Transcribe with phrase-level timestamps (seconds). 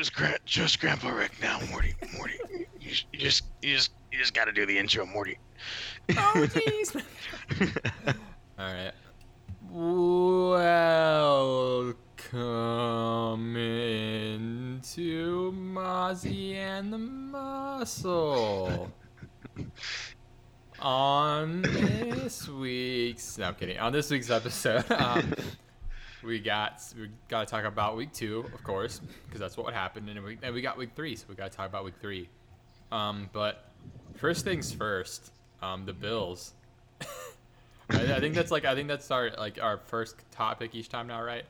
[0.00, 1.94] just gra- just Grandpa Rick now, Morty.
[2.16, 2.64] Morty, you,
[3.12, 5.36] you just you just you just got to do the intro, Morty.
[6.08, 7.02] Oh jeez.
[8.58, 8.92] All right.
[12.32, 18.90] Welcome into Mozzie and the Muscle.
[20.78, 23.78] On this week's, no, I'm kidding.
[23.78, 25.34] On this week's episode, um,
[26.22, 30.08] we got we got to talk about week two, of course, because that's what happened,
[30.08, 32.28] and we and we got week three, so we got to talk about week three.
[32.92, 33.70] Um, but
[34.16, 36.54] first things first, um, the Bills.
[37.90, 41.06] I, I think that's like I think that's our like our first topic each time
[41.06, 41.44] now, right?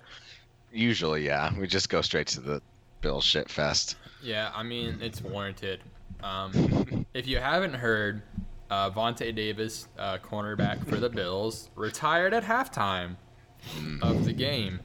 [0.72, 2.62] Usually, yeah, we just go straight to the
[3.00, 3.96] Bill shit fest.
[4.22, 5.80] Yeah, I mean it's warranted.
[6.22, 8.22] Um, if you haven't heard,
[8.70, 13.16] uh, Vontae Davis, uh, cornerback for the Bills, retired at halftime
[14.02, 14.38] of the mm-hmm.
[14.38, 14.80] game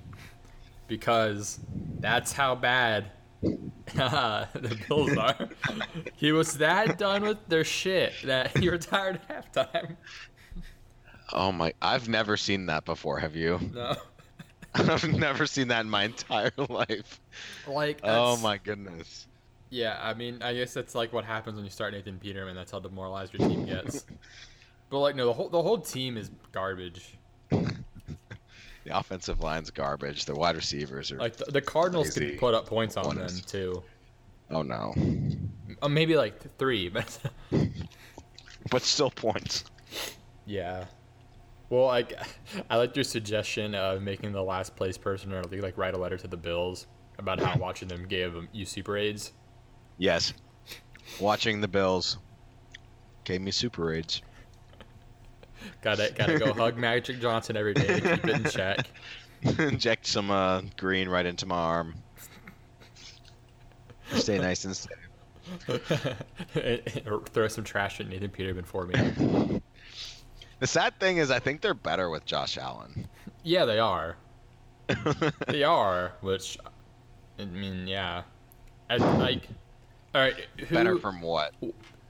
[0.87, 1.59] because
[1.99, 3.05] that's how bad
[3.99, 5.49] uh, the Bills are.
[6.15, 9.95] he was that done with their shit that he retired at halftime.
[11.33, 11.73] Oh my!
[11.81, 13.19] I've never seen that before.
[13.19, 13.59] Have you?
[13.73, 13.95] No,
[14.75, 17.19] I've never seen that in my entire life.
[17.67, 19.27] like Oh my goodness.
[19.71, 22.55] Yeah, I mean, I guess that's like what happens when you start Nathan Peterman.
[22.55, 24.05] That's how demoralized your team gets.
[24.89, 27.17] but like, no, the whole the whole team is garbage.
[28.85, 30.25] The offensive line's garbage.
[30.25, 31.17] The wide receivers are.
[31.17, 32.31] Like the, the Cardinals Crazy.
[32.31, 33.83] could put up points on them too.
[34.51, 34.93] oh no!
[35.81, 37.19] Uh, maybe like three, but
[38.71, 39.65] But still points.
[40.45, 40.85] yeah.
[41.69, 42.13] Well, like
[42.69, 46.17] I like your suggestion of making the last place person or like write a letter
[46.17, 46.85] to the Bills
[47.17, 49.33] about how watching them gave you super aids.
[49.97, 50.33] Yes.
[51.19, 52.17] Watching the Bills
[53.23, 54.21] gave me super aids.
[55.81, 58.87] Gotta gotta go hug Magic Johnson every day to keep it in check.
[59.59, 61.95] Inject some uh, green right into my arm.
[64.13, 64.91] Stay nice and safe.
[67.05, 69.61] or throw some trash at Nathan Peterman for me.
[70.59, 73.07] The sad thing is, I think they're better with Josh Allen.
[73.43, 74.15] Yeah, they are.
[75.47, 76.57] they are, which
[77.39, 78.23] I mean, yeah.
[78.89, 79.47] I, like,
[80.13, 81.53] all right, who, better from what?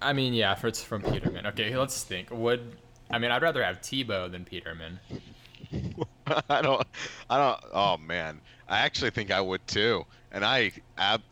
[0.02, 1.48] I mean, yeah, if it's from Peterman.
[1.48, 2.30] Okay, let's think.
[2.32, 2.76] Would
[3.10, 3.32] I mean?
[3.32, 5.00] I'd rather have Tebow than Peterman.
[6.50, 6.86] I don't.
[7.30, 7.60] I don't.
[7.74, 10.06] Oh man, I actually think I would too.
[10.32, 10.74] And I,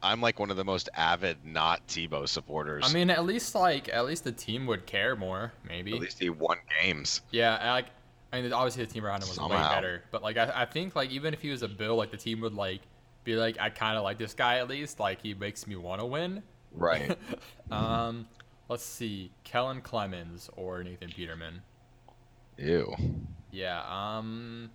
[0.02, 2.86] I'm like one of the most avid not Tebow supporters.
[2.88, 5.94] I mean, at least like at least the team would care more, maybe.
[5.94, 7.22] at least he won games.
[7.32, 7.88] Yeah, I like.
[8.32, 9.70] I mean, obviously the team around him was way Somehow.
[9.76, 12.18] better, but like I, I think like even if he was a Bill, like the
[12.18, 12.82] team would like
[13.24, 15.00] be like, I kind of like this guy at least.
[15.00, 16.42] Like he makes me want to win.
[16.72, 17.18] Right.
[17.72, 18.28] Um,
[18.69, 21.62] let's see, Kellen Clemens or Nathan Peterman.
[22.57, 22.96] Ew.
[23.51, 23.84] Yeah.
[23.88, 24.69] Um,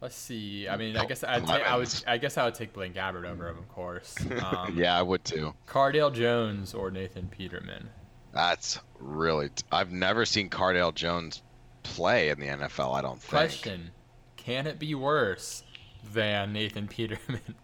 [0.00, 0.68] let's see.
[0.68, 2.04] I mean, I guess I'd ta- I would.
[2.06, 4.14] I guess I would take Blaine Gabbert over him, of course.
[4.44, 5.54] Um, yeah, I would too.
[5.66, 7.88] Cardale Jones or Nathan Peterman.
[8.32, 9.48] That's really.
[9.50, 11.42] T- I've never seen Cardale Jones
[11.82, 12.94] play in the NFL.
[12.94, 13.30] I don't think.
[13.30, 13.90] Question:
[14.36, 15.64] Can it be worse
[16.12, 17.40] than Nathan Peterman?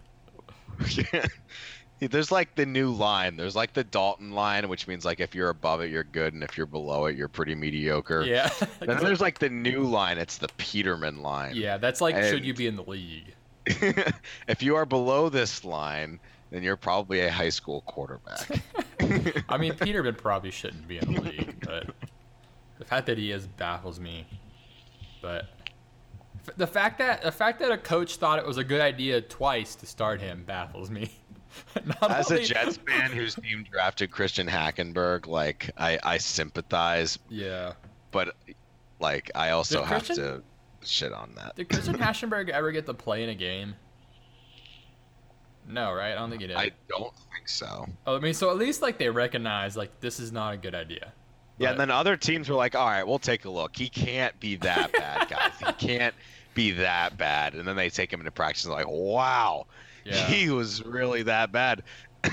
[2.06, 3.36] There's like the new line.
[3.36, 6.42] There's like the Dalton line, which means like if you're above it, you're good, and
[6.42, 8.22] if you're below it, you're pretty mediocre.
[8.24, 8.50] yeah.
[8.80, 10.18] Then there's like the new line.
[10.18, 11.54] It's the Peterman line.
[11.56, 13.34] yeah, that's like And- should you be in the league?
[14.46, 16.20] if you are below this line,
[16.50, 18.46] then you're probably a high school quarterback.
[19.48, 21.90] I mean, Peterman probably shouldn't be in the league, but
[22.78, 24.26] the fact that he is baffles me.
[25.22, 25.46] But
[26.56, 29.74] the fact that the fact that a coach thought it was a good idea twice
[29.76, 31.10] to start him baffles me.
[32.02, 37.72] As a Jets fan whose team drafted Christian Hackenberg, like I, I sympathize, yeah.
[38.10, 38.34] but
[39.00, 40.42] like I also Did have Christian- to
[40.88, 41.56] shit on that.
[41.56, 43.74] Did Christian Hackenberg ever get to play in a game?
[45.66, 46.12] No, right?
[46.12, 46.56] I don't think he did.
[46.56, 47.86] I don't think so.
[48.06, 50.74] oh, I mean, so at least like they recognize like this is not a good
[50.74, 51.12] idea.
[51.56, 53.76] Yeah, But- and then other teams were like, "All right, we'll take a look.
[53.76, 55.52] He can't be that bad, guys.
[55.64, 56.14] He can't
[56.54, 59.66] be that bad." And then they take him into practice and like, "Wow,
[60.04, 60.26] Yeah.
[60.26, 61.82] he was really that bad."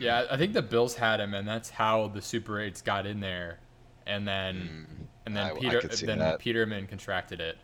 [0.00, 3.20] Yeah, I think the Bills had him, and that's how the Super Eights got in
[3.20, 3.58] there.
[4.06, 4.86] And then,
[5.26, 5.44] and then.
[5.44, 6.38] I- I Peter, see then that.
[6.38, 7.56] Peterman contracted it.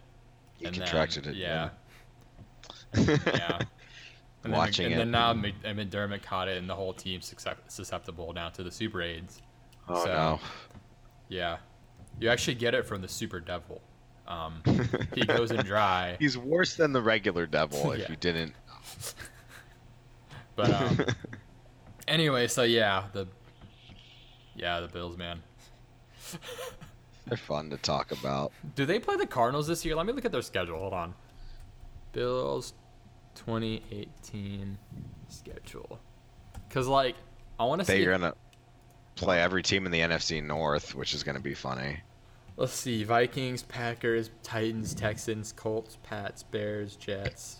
[0.56, 1.34] He and then- contracted it.
[1.36, 1.70] Yeah,
[2.94, 3.16] yeah.
[3.26, 3.58] yeah.
[4.44, 4.98] And then, Watching and it.
[4.98, 7.34] then now Mc- and McDermott caught it, and the whole team's
[7.66, 9.42] susceptible now to the Super Aids.
[9.88, 10.40] oh So- no.
[11.28, 11.56] Yeah,
[12.20, 13.82] you actually get it from the Super Devil.
[14.28, 14.62] Um,
[15.14, 17.90] he goes in dry, He's worse than the regular devil.
[17.90, 18.06] If Yeah.
[18.10, 18.54] you didn't,
[20.58, 20.98] but um,
[22.08, 23.28] anyway, so yeah, the
[24.56, 25.40] yeah the Bills, man.
[27.26, 28.50] they're fun to talk about.
[28.74, 29.94] Do they play the Cardinals this year?
[29.94, 30.80] Let me look at their schedule.
[30.80, 31.14] Hold on.
[32.10, 32.74] Bills
[33.36, 34.76] 2018
[35.28, 36.00] schedule.
[36.70, 37.14] Cause like
[37.60, 38.02] I want to see.
[38.02, 38.34] They're gonna
[39.14, 42.00] play every team in the NFC North, which is gonna be funny.
[42.56, 47.58] Let's see: Vikings, Packers, Titans, Texans, Colts, Pats, Bears, Jets,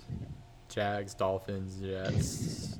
[0.69, 2.79] Jags, Dolphins, Jets.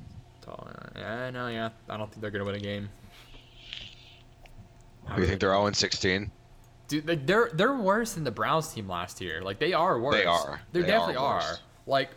[0.95, 1.69] Yeah, uh, no, yeah.
[1.89, 2.89] I don't think they're gonna win a game.
[5.09, 6.31] Who you think they're 0 16?
[6.87, 9.41] Dude, like, they're they're worse than the Browns team last year.
[9.41, 10.15] Like they are worse.
[10.15, 10.61] They are.
[10.71, 11.57] They, They definitely are are.
[11.85, 12.09] Like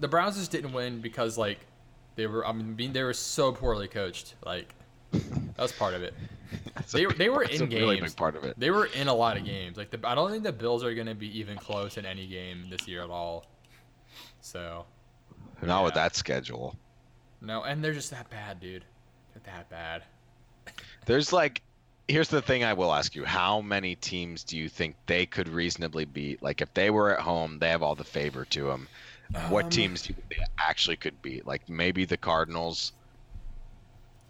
[0.00, 1.60] the Browns just didn't win because like
[2.16, 2.46] they were.
[2.46, 4.34] I mean, they were so poorly coached.
[4.44, 4.74] Like
[5.56, 6.14] that's part of it.
[6.92, 8.12] They- big they were in really games.
[8.12, 8.58] big part of it.
[8.58, 9.76] They were in a lot of games.
[9.76, 12.70] Like the, I don't think the Bills are gonna be even close in any game
[12.70, 13.44] this year at all.
[14.40, 14.86] So
[15.60, 16.76] Not with that schedule.
[17.40, 18.84] No, and they're just that bad, dude.
[19.34, 20.02] They're that bad.
[21.06, 21.62] There's like,
[22.08, 25.48] here's the thing I will ask you: How many teams do you think they could
[25.48, 26.42] reasonably beat?
[26.42, 28.88] Like, if they were at home, they have all the favor to them.
[29.48, 31.46] what Um, teams do you think they actually could beat?
[31.46, 32.92] Like maybe the Cardinals.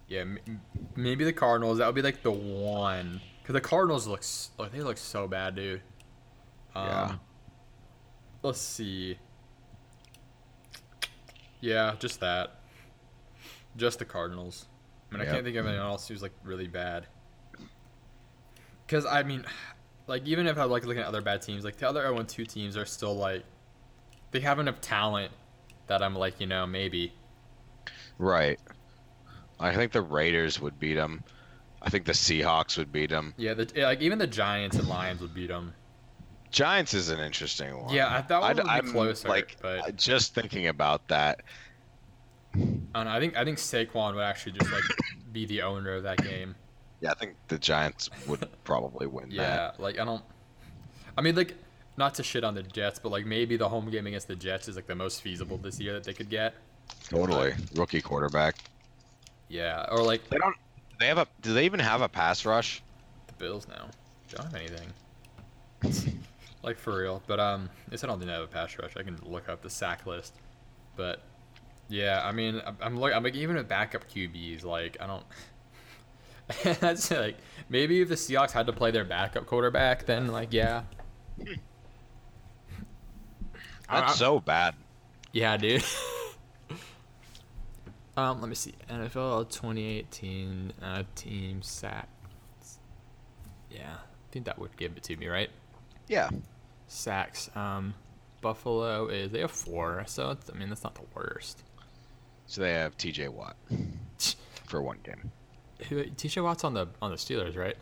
[0.08, 0.24] Yeah,
[0.96, 1.78] maybe the Cardinals.
[1.78, 3.20] That would be like the one.
[3.44, 5.80] Cause the Cardinals looks like they look so bad, dude.
[6.74, 7.14] Um, Yeah.
[8.42, 9.18] Let's see.
[11.60, 12.57] Yeah, just that.
[13.76, 14.66] Just the Cardinals.
[15.10, 17.06] I mean, I can't think of anyone else who's like really bad.
[18.86, 19.44] Cause I mean,
[20.06, 22.44] like even if I like looking at other bad teams, like the other 0 2
[22.44, 23.44] teams are still like,
[24.30, 25.32] they have enough talent
[25.86, 27.12] that I'm like, you know, maybe.
[28.18, 28.58] Right.
[29.60, 31.24] I think the Raiders would beat them.
[31.80, 33.34] I think the Seahawks would beat them.
[33.36, 35.74] Yeah, the, eh, like even the Giants and Lions would beat them.
[36.50, 37.94] Giants is an interesting one.
[37.94, 41.42] Yeah, I thought one would be I'm closer, like but just thinking about that.
[42.54, 43.10] I don't know.
[43.10, 44.82] I think I think Saquon would actually just like
[45.32, 46.54] be the owner of that game.
[47.00, 50.22] Yeah, I think the Giants would probably win Yeah, like I don't.
[51.16, 51.54] I mean, like
[51.96, 54.68] not to shit on the Jets, but like maybe the home game against the Jets
[54.68, 56.54] is like the most feasible this year that they could get.
[56.88, 57.10] that.
[57.10, 57.54] Totally.
[57.74, 58.56] Rookie quarterback.
[59.48, 60.56] Yeah, or like They don't.
[60.98, 61.26] They have a.
[61.42, 62.82] Do they even have a pass rush?
[63.26, 63.88] the Bills now.
[64.28, 66.14] They don't have anything.
[66.62, 68.96] like for real, but um, at least I don't think they have a pass rush.
[68.96, 70.34] I can look up the sack list,
[70.96, 71.22] but
[71.88, 75.24] yeah, I mean, I'm- I'm like, I'm like even with backup QBs, like I don't.
[76.80, 77.36] That's like
[77.68, 80.82] maybe if the Seahawks had to play their backup quarterback, then like yeah.
[83.90, 84.74] That's I- so bad.
[85.32, 85.84] Yeah, dude.
[88.16, 88.74] um, let me see.
[88.88, 92.08] NFL 2018 uh, team sacks.
[93.70, 95.50] Yeah, I think that would give it to me, right?
[96.08, 96.30] Yeah.
[96.86, 97.50] Sacks.
[97.54, 97.92] Um,
[98.40, 101.62] Buffalo is they have four, so it's, I mean that's not the worst.
[102.48, 103.28] So they have T.J.
[103.28, 103.56] Watt
[104.64, 105.30] for one game.
[105.80, 107.76] TJ Watt's on the on the Steelers, right?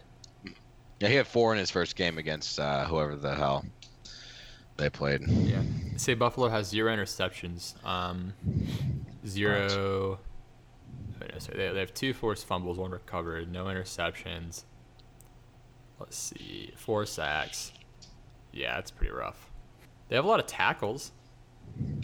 [1.01, 3.65] Yeah, he had four in his first game against uh, whoever the hell
[4.77, 5.27] they played.
[5.27, 5.63] Yeah.
[5.97, 7.83] Say Buffalo has zero interceptions.
[7.87, 8.35] Um,
[9.27, 10.19] zero.
[11.21, 14.65] wait, no, sorry, They they have two forced fumbles, one recovered, no interceptions.
[15.99, 17.73] Let's see, four sacks.
[18.53, 19.51] Yeah, it's pretty rough.
[20.09, 21.13] They have a lot of tackles.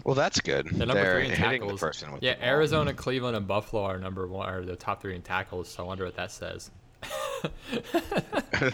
[0.05, 0.67] Well, that's good.
[0.67, 1.81] They're number They're three in tackles.
[1.81, 2.47] the person with yeah, the.
[2.47, 5.69] Arizona, Cleveland, and Buffalo are number one, are the top three in tackles.
[5.69, 6.71] So I wonder what that says.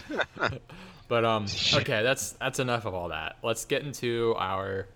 [1.07, 3.37] but um, okay, that's that's enough of all that.
[3.43, 4.87] Let's get into our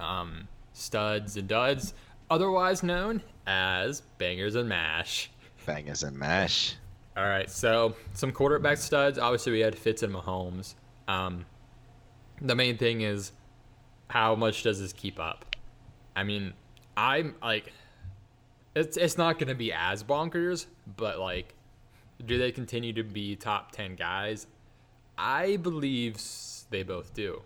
[0.00, 1.94] um studs and duds,
[2.30, 5.30] otherwise known as bangers and mash.
[5.66, 6.76] Bangers and mash.
[7.16, 9.18] All right, so some quarterback studs.
[9.18, 10.74] Obviously, we had Fitz and Mahomes.
[11.08, 11.44] Um,
[12.40, 13.32] the main thing is
[14.12, 15.56] how much does this keep up?
[16.14, 16.52] I mean,
[16.98, 17.72] I'm like,
[18.74, 20.66] it's it's not going to be as bonkers,
[20.98, 21.54] but like,
[22.26, 24.46] do they continue to be top ten guys?
[25.16, 26.18] I believe
[26.68, 27.40] they both do.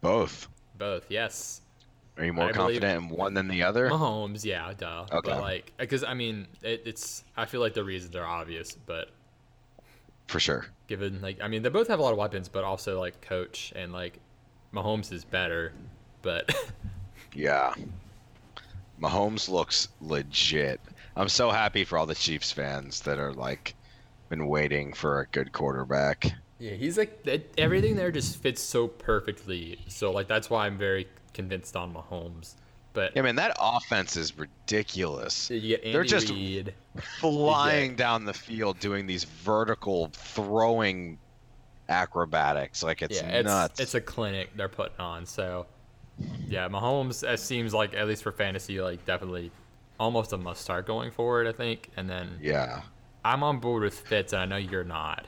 [0.00, 0.48] Both.
[0.76, 1.60] Both, yes.
[2.18, 3.88] Are you more I confident in one than the other?
[3.88, 5.04] Mahomes, yeah, duh.
[5.12, 5.30] Okay.
[5.30, 9.10] But like, because I mean, it, it's I feel like the reasons are obvious, but
[10.26, 10.66] For sure.
[10.88, 13.72] given like I mean they both have a lot of weapons, but also like coach
[13.76, 14.18] and like
[14.72, 15.72] Mahomes is better,
[16.22, 16.54] but
[17.34, 17.74] Yeah.
[19.00, 20.80] Mahomes looks legit.
[21.16, 23.74] I'm so happy for all the Chiefs fans that are like
[24.28, 26.32] been waiting for a good quarterback.
[26.58, 29.78] yeah, he's like it, everything there just fits so perfectly.
[29.88, 32.54] So like that's why I'm very convinced on Mahomes.
[32.94, 35.48] But Yeah, man, that offense is ridiculous.
[35.48, 36.72] they're just- Reid.
[37.20, 41.18] Flying down the field doing these vertical throwing
[41.88, 42.82] acrobatics.
[42.82, 43.80] Like it's yeah, it's nuts.
[43.80, 45.26] it's a clinic they're putting on.
[45.26, 45.66] So
[46.48, 49.50] yeah, Mahomes it seems like at least for fantasy, like definitely
[49.98, 51.46] almost a must start going forward.
[51.46, 52.82] I think, and then yeah.
[53.24, 55.26] I'm on board with Fitz, and I know you're not.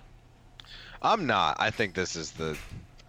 [1.03, 1.57] I'm not.
[1.59, 2.57] I think this is the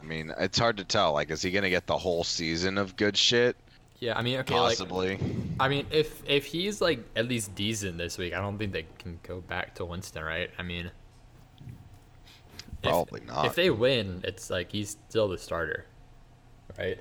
[0.01, 1.13] I mean, it's hard to tell.
[1.13, 3.56] Like, is he gonna get the whole season of good shit?
[4.00, 5.18] Yeah, I mean, okay, possibly.
[5.18, 5.22] like
[5.60, 8.86] I mean, if if he's like at least decent this week, I don't think they
[8.98, 10.50] can go back to Winston, right?
[10.58, 10.89] I mean,
[12.83, 13.45] if- Probably not.
[13.45, 15.86] If they win, it's like he's still the starter,
[16.77, 17.00] right?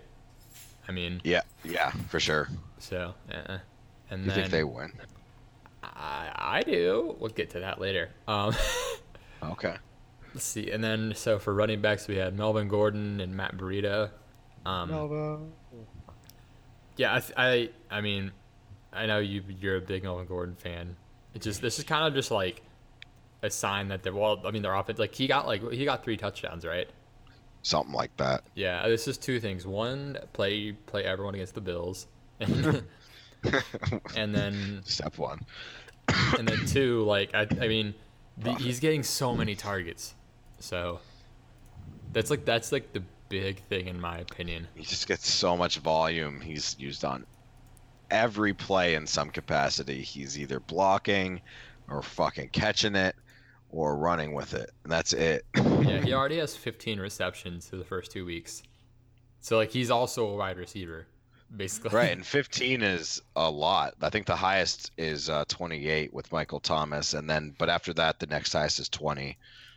[0.89, 2.49] I mean, yeah, yeah, for sure.
[2.79, 3.59] so uh,
[4.11, 4.93] and You then think they win?
[5.83, 7.17] I I do.
[7.19, 8.11] We'll get to that later.
[8.27, 8.55] Um,
[9.43, 9.77] Okay.
[10.35, 14.11] let's see, and then so for running backs, we had Melvin Gordon and Matt Breida.
[14.67, 15.53] Um,
[16.97, 18.33] Yeah, I, I, I mean,
[18.93, 20.97] I know you you're a big Melvin Gordon fan.
[21.35, 22.63] It's just this is kind of just like
[23.43, 24.41] a sign that they're well.
[24.45, 26.89] I mean, their offense like he got like he got three touchdowns, right?
[27.63, 28.45] Something like that.
[28.55, 29.67] Yeah, this is two things.
[29.67, 32.07] One, play play everyone against the Bills,
[32.41, 32.83] and,
[34.15, 35.41] then Step one.
[36.39, 37.95] and then two, like I, I mean,
[38.39, 40.15] the, he's getting so many targets,
[40.61, 41.01] so
[42.13, 44.67] that's like that's like the big thing in my opinion.
[44.75, 46.41] He just gets so much volume.
[46.41, 47.27] He's used on
[48.11, 50.01] every play in some capacity.
[50.03, 51.41] He's either blocking
[51.89, 53.15] or fucking catching it
[53.71, 54.71] or running with it.
[54.85, 55.45] And that's it.
[55.55, 58.63] Yeah, he already has 15 receptions through the first two weeks.
[59.41, 61.07] So like he's also a wide receiver,
[61.57, 61.91] basically.
[61.95, 62.11] right.
[62.13, 63.95] And 15 is a lot.
[64.03, 67.15] I think the highest is uh, 28 with Michael Thomas.
[67.15, 69.37] And then, but after that, the next highest is 20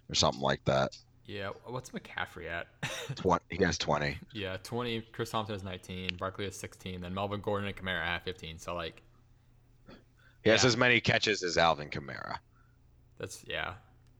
[0.09, 0.97] or something like that.
[1.25, 1.49] Yeah.
[1.65, 2.67] What's McCaffrey at?
[3.15, 4.17] 20, he has 20.
[4.33, 5.01] yeah, 20.
[5.13, 6.17] Chris Thompson has 19.
[6.17, 7.01] Barkley has 16.
[7.01, 8.57] Then Melvin Gordon and Kamara have 15.
[8.57, 9.01] So like
[10.43, 12.37] He has as many catches as Alvin Kamara.
[13.21, 13.75] That's yeah,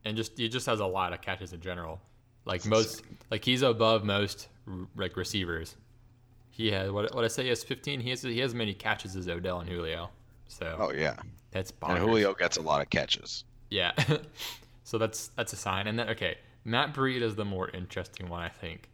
[0.06, 2.00] and just he just has a lot of catches in general.
[2.46, 5.76] Like most, like he's above most r- like receivers.
[6.52, 8.00] He has what what I say he has 15.
[8.00, 10.10] He has he has as many catches as Odell and Julio.
[10.48, 11.16] So Oh, yeah.
[11.52, 12.00] that's And bonkers.
[12.00, 13.44] Julio gets a lot of catches.
[13.70, 13.92] Yeah.
[14.84, 15.88] so that's that's a sign.
[15.88, 18.90] And then okay, Matt Breed is the more interesting one, I think.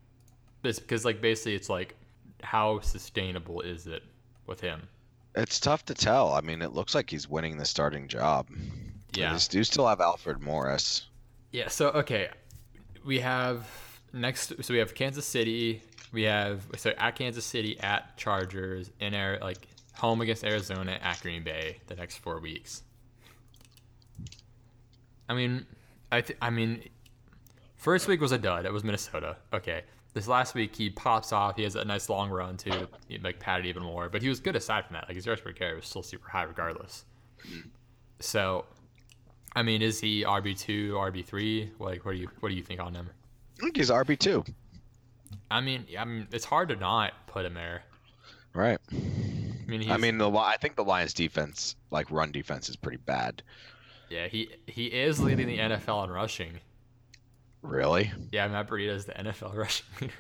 [0.62, 1.96] This because like basically it's like
[2.44, 4.04] how sustainable is it
[4.46, 4.88] with him?
[5.36, 6.34] It's tough to tell.
[6.34, 8.48] I mean, it looks like he's winning the starting job.
[9.18, 9.34] Yeah.
[9.34, 11.08] They do still have Alfred Morris.
[11.52, 12.30] Yeah, so okay.
[13.06, 13.68] We have
[14.14, 15.82] next so we have Kansas City,
[16.12, 21.20] we have so at Kansas City, at Chargers, in air like home against Arizona, at
[21.22, 22.84] Green Bay the next four weeks.
[25.30, 25.66] I mean,
[26.12, 26.84] I th- I mean,
[27.76, 28.66] first week was a dud.
[28.66, 29.38] It was Minnesota.
[29.54, 29.84] Okay,
[30.14, 31.58] this last week he pops off.
[31.58, 32.88] He has a nice long run to
[33.22, 34.10] like pad it even more.
[34.10, 35.08] But he was good aside from that.
[35.08, 37.06] Like his yards per carry was still super high regardless.
[38.20, 38.66] So,
[39.58, 41.72] I mean, is he RB two, RB three?
[41.80, 43.10] Like, what do you what do you think on him?
[43.58, 44.44] I think he's RB two.
[45.50, 47.82] I mean, I mean, it's hard to not put him there.
[48.54, 48.78] Right.
[48.92, 52.76] I mean, he's, I mean, the I think the Lions' defense, like run defense, is
[52.76, 53.42] pretty bad.
[54.12, 56.60] yeah, he he is leading the NFL in rushing.
[57.64, 58.12] Really?
[58.32, 60.14] Yeah, Matt Breida is the NFL rushing leader.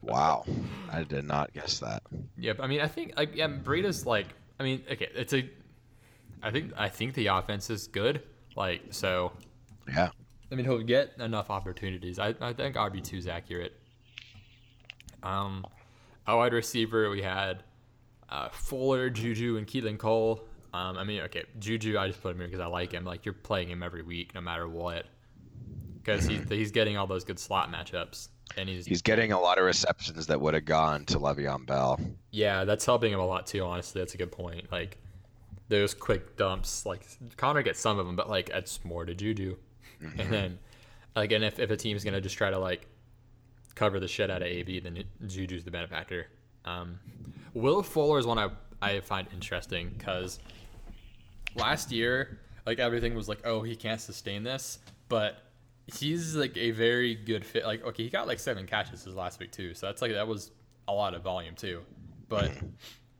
[0.00, 0.44] Wow.
[0.92, 2.04] I did not guess that.
[2.36, 2.60] Yep.
[2.60, 4.28] I mean, I think like yeah, Breida's like.
[4.60, 5.50] I mean, okay, it's a.
[6.42, 8.22] I think I think the offense is good.
[8.56, 9.32] Like so.
[9.88, 10.10] Yeah.
[10.50, 12.18] I mean, he'll get enough opportunities.
[12.18, 13.74] I, I think RB two is accurate.
[15.22, 15.64] Um,
[16.26, 17.62] a wide receiver we had
[18.28, 20.44] uh, Fuller, Juju, and Keelan Cole.
[20.72, 23.04] Um, I mean, okay, Juju, I just put him here because I like him.
[23.04, 25.06] Like you're playing him every week, no matter what,
[25.98, 29.58] because he's he's getting all those good slot matchups, and he's He's getting a lot
[29.58, 31.98] of receptions that would have gone to Le'Veon Bell.
[32.30, 33.64] yeah, that's helping him a lot too.
[33.64, 34.70] Honestly, that's a good point.
[34.70, 34.98] Like
[35.68, 37.06] those quick dumps, like
[37.36, 39.56] Conner gets some of them, but like it's more to Juju.
[40.00, 40.58] And then,
[41.16, 42.86] like, and if, if a team's gonna just try to like
[43.74, 46.28] cover the shit out of AB, then Juju's the benefactor.
[46.64, 46.98] Um,
[47.54, 50.38] Will Fuller is one I I find interesting because
[51.54, 55.42] last year, like everything was like, oh, he can't sustain this, but
[55.86, 57.64] he's like a very good fit.
[57.64, 60.28] Like, okay, he got like seven catches his last week too, so that's like that
[60.28, 60.50] was
[60.86, 61.82] a lot of volume too.
[62.28, 62.52] But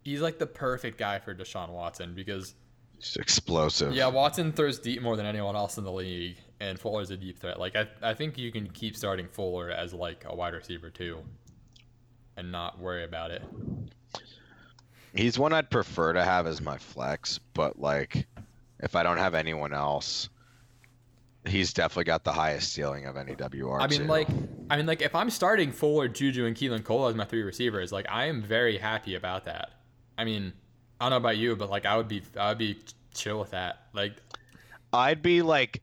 [0.05, 2.55] he's like the perfect guy for Deshaun Watson because
[2.99, 3.93] He's explosive.
[3.95, 7.39] yeah, Watson throws deep more than anyone else in the league, and Fuller's a deep
[7.39, 7.61] threat.
[7.61, 11.23] Like I, I think you can keep starting Fuller as like a wide receiver too,
[12.37, 13.43] and not worry about it.
[15.15, 18.27] He's one I'd prefer to have as my flex, but like,
[18.81, 20.29] if I don't have anyone else,
[21.47, 23.81] he's definitely got the highest ceiling of any WR.
[23.81, 24.29] I mean, like,
[24.71, 27.91] I mean, like, if I'm starting Fuller, Juju, and Keelan Cole as my three receivers,
[27.91, 29.71] like, I am very happy about that.
[30.19, 30.53] I mean,
[31.01, 32.79] I don't know about you, but like, I would be, I would be
[33.15, 33.85] chill with that.
[33.95, 34.15] Like,
[34.93, 35.81] I'd be like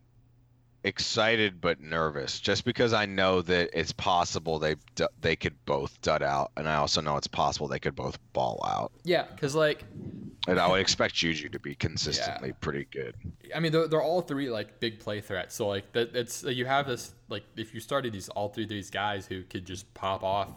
[0.84, 4.76] excited but nervous just because I know that it's possible they
[5.20, 8.64] they could both dud out, and I also know it's possible they could both ball
[8.68, 8.92] out.
[9.04, 9.84] yeah, because like,
[10.48, 13.16] And I would expect Juju to be consistently pretty good.
[13.56, 15.56] I mean, they're, they're all three like big play threats.
[15.56, 18.70] So like, that it's you have this like, if you started these all three of
[18.70, 20.50] these guys who could just pop off,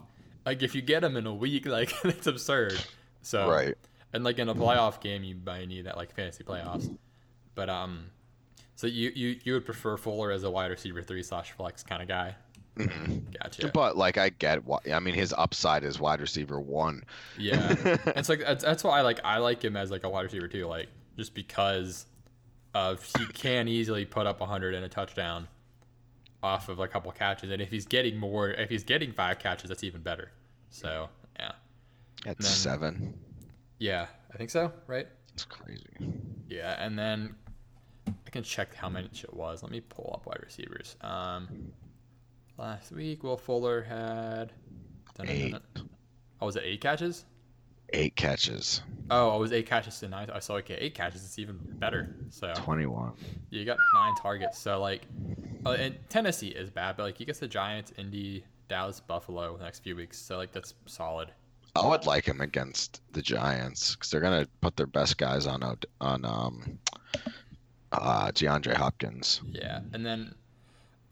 [0.45, 2.79] like if you get them in a week, like it's absurd.
[3.23, 3.75] So Right.
[4.13, 6.97] and like in a playoff game, you might need that like fantasy playoffs.
[7.55, 8.07] But um,
[8.77, 12.03] so you you you would prefer Fuller as a wide receiver three slash flex kind
[12.03, 12.35] of guy?
[12.77, 13.71] Gotcha.
[13.75, 17.03] But like I get why I mean his upside is wide receiver one.
[17.37, 17.75] Yeah,
[18.07, 20.47] it's like that's, that's why I like I like him as like a wide receiver
[20.47, 20.67] too.
[20.67, 22.07] Like just because
[22.75, 25.49] of he can easily put up 100 and a touchdown
[26.41, 29.71] off of a couple catches, and if he's getting more, if he's getting five catches,
[29.71, 30.31] that's even better.
[30.71, 31.09] So
[32.29, 33.19] At Then- seven.
[33.79, 34.73] yeah, I think so.
[34.87, 35.09] Right?
[35.35, 35.85] It's crazy.
[36.49, 37.35] Yeah, and then
[38.07, 39.63] I can check how much it was.
[39.63, 40.97] Let me pull up wide receivers.
[41.01, 41.73] Um,
[42.59, 44.53] last week Will Fuller had
[45.25, 45.55] Eight.
[46.41, 47.25] Oh, was it eight catches?
[47.93, 48.83] Eight catches.
[49.11, 50.29] Oh, it was eight catches to nine.
[50.31, 51.25] I saw okay, eight catches.
[51.25, 52.15] It's even better.
[52.31, 53.13] So Twenty one.
[53.51, 54.59] you got nine targets.
[54.59, 55.07] So like,
[55.67, 59.65] uh, and Tennessee is bad, but like he gets the Giants, Indy, Dallas, Buffalo the
[59.65, 60.19] next few weeks.
[60.19, 61.33] So like that's solid.
[61.79, 65.63] I would like him against the Giants because they're gonna put their best guys on
[66.01, 66.79] on um
[67.93, 69.41] uh DeAndre Hopkins.
[69.51, 70.35] Yeah, and then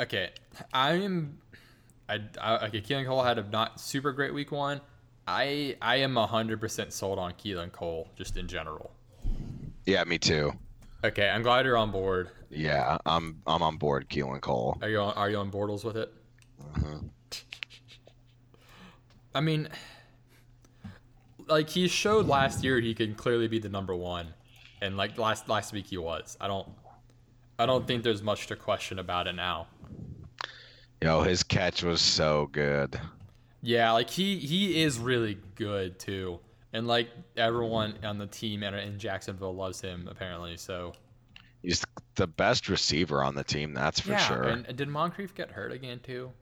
[0.01, 0.31] okay,
[0.73, 1.39] I'm
[2.09, 2.81] I, I okay.
[2.81, 4.81] Keelan Cole had a not super great week one.
[5.29, 8.93] I I am hundred percent sold on Keelan Cole just in general.
[9.85, 10.53] Yeah, me too.
[11.05, 12.31] Okay, I'm glad you're on board.
[12.51, 14.79] Yeah, I'm I'm on board Keelan Cole.
[14.83, 16.13] Are you on, are you on Bortles with it?
[16.75, 17.11] Mhm.
[19.35, 19.69] I mean,
[21.47, 24.29] like he showed last year he can clearly be the number one,
[24.81, 26.37] and like last last week he was.
[26.41, 26.69] I don't,
[27.59, 29.69] I don't think there's much to question about it now.
[31.03, 32.99] Yo, his catch was so good.
[33.63, 36.39] Yeah, like he he is really good too,
[36.73, 40.57] and like everyone on the team and in Jacksonville loves him apparently.
[40.57, 40.95] So
[41.63, 41.85] He's
[42.15, 44.43] the best receiver on the team, that's for yeah, sure.
[44.45, 46.33] and did Moncrief get hurt again too?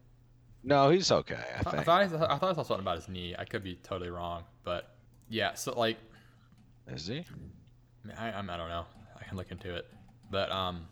[0.63, 1.45] No, he's okay.
[1.57, 3.35] I I, thought I, I thought I saw something about his knee.
[3.39, 4.94] I could be totally wrong, but
[5.29, 5.55] yeah.
[5.55, 5.99] So like
[6.89, 7.25] Is he?
[8.19, 8.85] I, I'm, I don't know.
[9.19, 9.87] I can look into it,
[10.31, 10.87] but um,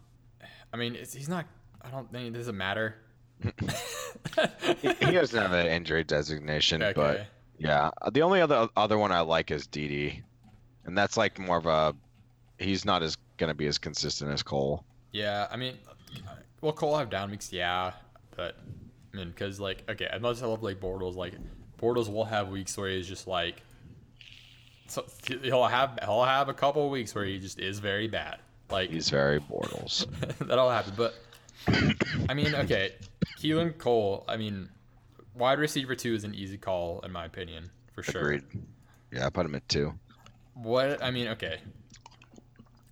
[0.73, 1.47] I mean, it's, he's not.
[1.83, 2.97] I don't think it doesn't matter.
[4.81, 6.93] He, he doesn't have an injury designation, Okay.
[6.95, 7.27] but
[7.59, 7.91] yeah.
[8.13, 10.23] The only other other one I like is DD,
[10.85, 11.95] and that's like more of a.
[12.59, 14.85] He's not as gonna be as consistent as Cole.
[15.11, 15.77] Yeah, I mean,
[16.61, 17.93] well, Cole have down weeks, yeah,
[18.37, 18.57] but
[19.13, 21.35] I mean, because like, okay, as much as I love like Bortles, like
[21.81, 23.63] Bortles will have weeks where he's just like,
[24.87, 25.05] so
[25.43, 28.39] he'll have he'll have a couple of weeks where he just is very bad,
[28.71, 30.07] like He's very Bortles.
[30.47, 30.93] that'll happen.
[30.97, 31.15] But
[32.29, 32.93] I mean, okay,
[33.39, 34.69] Keelan Cole, I mean,
[35.35, 38.23] wide receiver two is an easy call in my opinion, for sure.
[38.23, 38.45] Agreed.
[39.13, 39.95] Yeah, I put him at two.
[40.55, 41.59] What I mean, okay.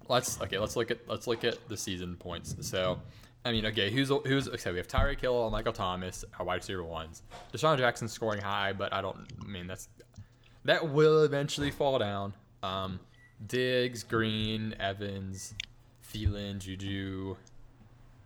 [0.09, 0.59] Let's okay.
[0.59, 2.57] Let's look at let's look at the season points.
[2.63, 3.01] So,
[3.45, 4.73] I mean, okay, who's who's okay?
[4.73, 7.23] We have Tyreek Hill, Michael Thomas, our wide receiver ones.
[7.53, 9.19] DeSean Jackson scoring high, but I don't.
[9.43, 9.89] I mean, that's
[10.65, 12.35] that will eventually fall down.
[12.63, 13.01] Um,
[13.47, 15.55] Diggs, Green, Evans,
[16.13, 17.37] Thielen, Juju,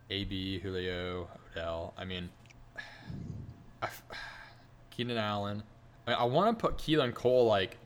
[0.09, 1.93] AB, Julio, Odell.
[1.97, 2.29] I mean,
[3.81, 3.87] I,
[4.91, 5.63] Keenan Allen.
[6.07, 7.77] I, I want to put Keelan Cole like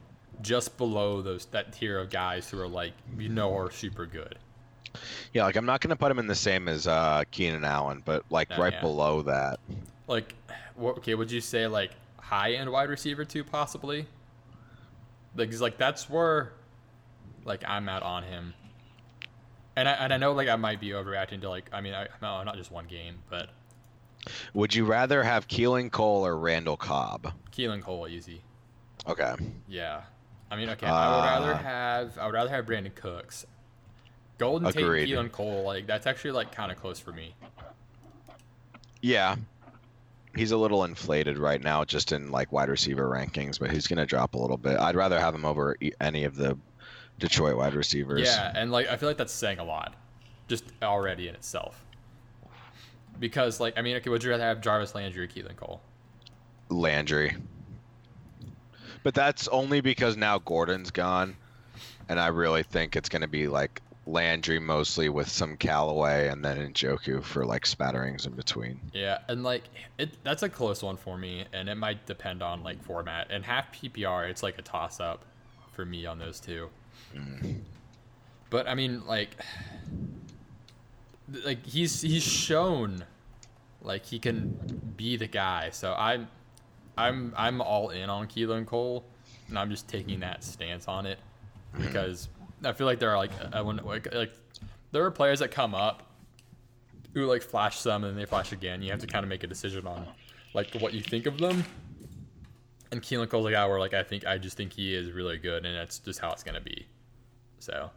[0.41, 4.37] just below those that tier of guys who are like you know are super good.
[5.33, 8.23] Yeah, like I'm not gonna put him in the same as uh, Keenan Allen, but
[8.29, 8.81] like No, right yeah.
[8.81, 9.59] below that.
[10.07, 10.33] Like,
[10.75, 14.07] what, okay, would you say like high end wide receiver too possibly?
[15.35, 16.53] Like, 'cause, like that's where
[17.45, 18.53] like I'm at on him.
[19.75, 22.07] And I, and I know like I might be overreacting to like I mean I
[22.21, 23.49] no not just one game but
[24.53, 27.33] Would you rather have Keelan Cole or Randall Cobb?
[27.51, 28.41] Keelan Cole easy
[29.07, 29.33] Okay.
[29.69, 30.01] yeah
[30.51, 33.45] I mean okay I would rather Uh, have I would rather have Brandin Cooks
[34.37, 35.05] Golden Agreed.
[35.05, 37.33] Tate Keelan Cole like that's actually like kind of close for me
[39.01, 39.37] Yeah.
[40.39, 44.05] He's a little inflated right now, just in like wide receiver rankings, but he's gonna
[44.05, 44.79] drop a little bit.
[44.79, 46.57] I'd rather have him over any of the
[47.19, 48.21] Detroit wide receivers.
[48.21, 49.95] Yeah, and like I feel like that's saying a lot,
[50.47, 51.83] just already in itself.
[53.19, 55.81] Because like I mean, okay, would you rather have Jarvis Landry or Keelan Cole?
[56.69, 57.35] Landry.
[59.03, 61.35] But that's only because now Gordon's gone,
[62.07, 66.57] and I really think it's gonna be like Landry mostly with some Callaway and then
[66.73, 68.79] Njoku for like spatterings in between.
[68.91, 69.63] Yeah, and like
[69.97, 73.27] it, that's a close one for me, and it might depend on like format.
[73.29, 75.25] And half PPR, it's like a toss up
[75.73, 76.69] for me on those two.
[77.15, 77.59] Mm.
[78.49, 79.35] But I mean, like,
[81.45, 83.03] like he's he's shown
[83.81, 85.69] like he can be the guy.
[85.69, 86.27] So I'm
[86.97, 89.05] I'm I'm all in on Keelan Cole,
[89.47, 91.19] and I'm just taking that stance on it
[91.75, 91.85] mm-hmm.
[91.85, 92.27] because
[92.63, 94.33] I feel like there are like I wouldn't like like
[94.91, 96.03] there are players that come up
[97.13, 98.81] who like flash some and then they flash again.
[98.81, 100.07] You have to kind of make a decision on
[100.53, 101.63] like what you think of them.
[102.91, 105.37] And Keelan Cole's a guy where like I think I just think he is really
[105.37, 106.87] good, and that's just how it's gonna be.
[107.59, 107.91] So,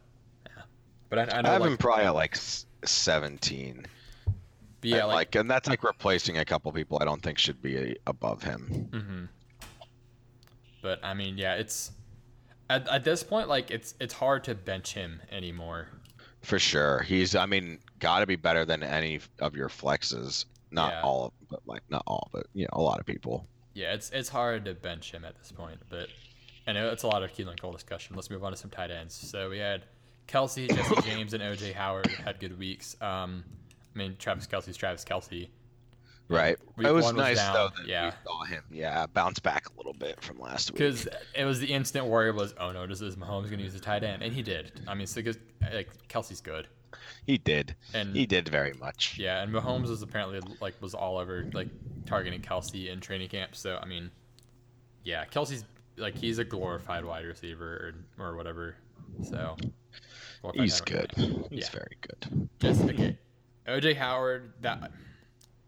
[0.46, 0.62] yeah.
[1.08, 2.36] But I, I know I have like, him probably at like
[2.84, 3.86] 17.
[4.82, 7.62] yeah, And, like, like, and that's like replacing a couple people I don't think should
[7.62, 8.88] be above him.
[8.92, 9.24] hmm
[10.82, 11.92] But I mean, yeah, it's
[12.70, 15.88] at, at this point like it's it's hard to bench him anymore.
[16.42, 17.00] For sure.
[17.02, 20.44] He's, I mean, got to be better than any of your flexes.
[20.72, 21.02] Not Yeah.
[21.02, 23.46] all, of, but like, not all, but, you know, a lot of people.
[23.74, 26.08] Yeah, it's it's hard to bench him at this point, but
[26.66, 28.16] I know it's a lot of Keelan Cole discussion.
[28.16, 29.14] Let's move on to some tight ends.
[29.14, 29.84] So we had
[30.28, 32.96] Kelce, Jesse James, and OJ Howard had good weeks.
[33.00, 33.44] Um,
[33.94, 35.48] I mean, Travis Kelce's Travis Kelce.
[36.32, 36.56] Right.
[36.78, 38.06] It was nice, though, that yeah.
[38.06, 40.78] we saw him, yeah, bounce back a little bit from last week.
[40.78, 43.74] Because it was the instant worry was, oh no, does is Mahomes going to use
[43.74, 44.22] the tight end?
[44.22, 44.72] And he did.
[44.88, 45.38] I mean, because
[45.72, 46.66] like Kelce's good,
[47.26, 47.76] He did.
[47.94, 49.16] and He did very much.
[49.18, 51.68] yeah, and Mahomes was apparently like was all over like
[52.06, 53.54] targeting Kelce in training camp.
[53.54, 54.10] So I mean,
[55.04, 55.64] yeah, Kelce's
[55.96, 58.76] like he's a glorified wide receiver or, or whatever.
[59.22, 59.56] So
[60.54, 61.12] He's good.
[61.50, 61.70] He's Yeah.
[61.70, 62.48] very good.
[62.58, 63.18] Just okay.
[63.68, 64.90] OJ Howard, that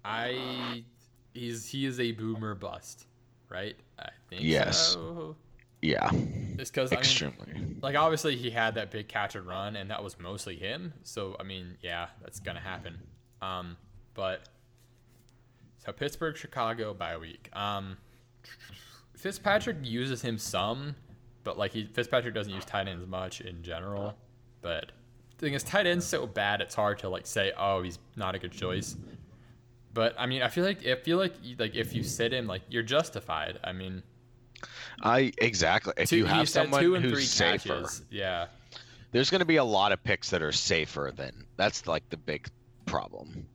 [0.04, 0.84] I
[1.32, 3.06] he's he is a boomer bust,
[3.48, 3.76] right?
[3.98, 4.92] I think Yes.
[4.92, 5.36] so.
[5.82, 6.10] Yeah.
[6.58, 7.76] It's because I mean, Extremely.
[7.82, 10.92] like obviously he had that big catch and run, and that was mostly him.
[11.02, 12.98] So I mean, yeah, that's gonna happen.
[13.42, 13.76] Um,
[14.14, 14.48] but
[15.84, 17.50] so Pittsburgh, Chicago bye week.
[17.52, 17.96] Um,
[19.16, 20.94] Fitzpatrick uses him some,
[21.44, 24.14] but like he Fitzpatrick doesn't use tight ends much in general.
[24.62, 24.92] But
[25.36, 28.34] the thing is, tight end's so bad, it's hard to like say, oh, he's not
[28.34, 28.96] a good choice.
[29.94, 32.62] But I mean, I feel like I feel like like if you sit him, like
[32.68, 33.60] you're justified.
[33.64, 34.02] I mean,
[35.02, 35.94] I exactly.
[35.96, 38.02] If two, you have someone two and who's three safer, catches.
[38.10, 38.46] Yeah.
[39.12, 42.16] there's going to be a lot of picks that are safer than that's like the
[42.16, 42.48] big
[42.86, 43.46] problem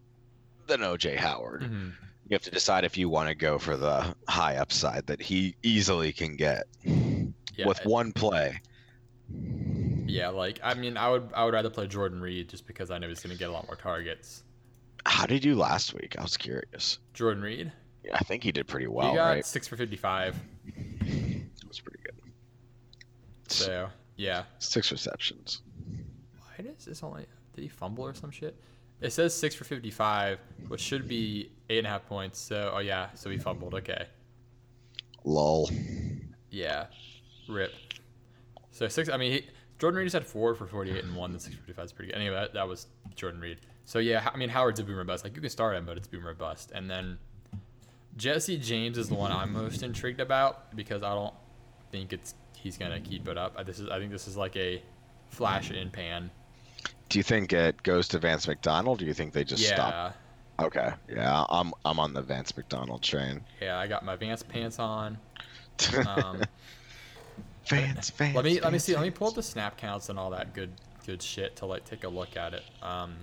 [0.68, 1.64] than OJ Howard.
[1.64, 1.92] Mhm.
[2.30, 5.56] You have to decide if you want to go for the high upside that he
[5.64, 8.62] easily can get Yeah, with one play.
[10.08, 12.98] Yeah, like I mean, I would I would rather play Jordan Reed just because I
[12.98, 14.44] know he's going to get a lot more targets.
[15.06, 16.16] How did you last week?
[16.18, 17.00] I was curious.
[17.14, 17.72] Jordan Reed,
[18.04, 19.46] Yeah, I think he did pretty well, he got right?
[19.46, 20.36] six for fifty-five.
[21.02, 22.16] It was pretty good.
[23.48, 25.62] So yeah, Six receptions.
[26.38, 27.26] why does this only?
[27.56, 28.56] Did he fumble or some shit?
[29.02, 32.40] It says six for fifty-five, which should be eight and a half points.
[32.40, 33.74] So oh yeah, so he fumbled.
[33.76, 34.06] Okay,
[35.24, 35.70] Lol.
[36.52, 36.88] yeah,
[37.48, 37.74] rip.
[38.72, 39.10] So six.
[39.10, 39.48] I mean, he,
[39.80, 41.32] Jordan Reed just had four for forty-eight and one.
[41.32, 42.18] Then six for fifty-five is pretty good.
[42.20, 43.60] Anyway, that, that was Jordan Reed.
[43.90, 45.24] So yeah, I mean Howard's a boomer bust.
[45.24, 46.72] Like you can start him, but it's boomer bust.
[46.76, 47.18] And then
[48.18, 51.34] Jesse James is the one I'm most intrigued about because I don't
[51.92, 53.56] think it's he's gonna keep it up.
[53.58, 54.84] I- This is I think this is like a
[55.32, 56.30] flash in pan.
[57.10, 59.00] Do you think it goes to Vance McDonald?
[59.00, 60.16] Do you think they just yeah, stop?
[60.60, 60.92] Okay.
[61.12, 63.42] Yeah, I'm I'm on the Vance McDonald train.
[63.60, 63.80] yeah.
[63.80, 65.18] I got my Vance pants on.
[66.06, 66.44] Um,
[67.66, 68.36] Vance, Vance.
[68.36, 68.94] let me let me Vance, see.
[68.94, 70.74] Let me pull up the snap counts and all that good
[71.08, 72.64] good shit to like take a look at it.
[72.84, 73.16] Um,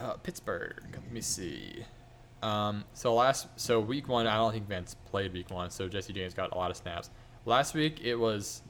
[0.00, 0.82] Uh, Pittsburgh.
[0.92, 1.84] Let me see.
[2.42, 6.12] Um, so last so week one, I don't think Vance played week one, so Jesse
[6.12, 7.10] James got a lot of snaps.
[7.46, 8.62] Last week it was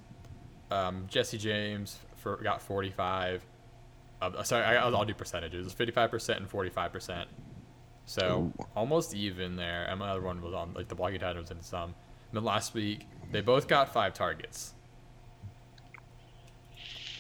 [0.70, 3.44] um, Jesse James for got 45.
[4.22, 5.60] Uh, sorry, I, I'll do percentages.
[5.60, 7.28] It was 55 percent and 45 percent.
[8.06, 8.66] So Ooh.
[8.76, 9.84] almost even there.
[9.84, 11.94] And my other one was on like the blocking tight was in some.
[12.30, 14.74] And then last week they both got five targets.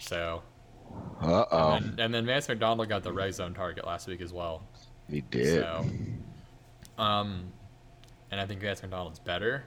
[0.00, 0.42] So
[1.20, 4.32] Uh oh, and, and then Vance McDonald got the red zone target last week as
[4.32, 4.62] well.
[5.08, 5.60] he did.
[5.60, 5.86] So,
[6.98, 7.52] um,
[8.30, 9.64] and I think Vance McDonald's better.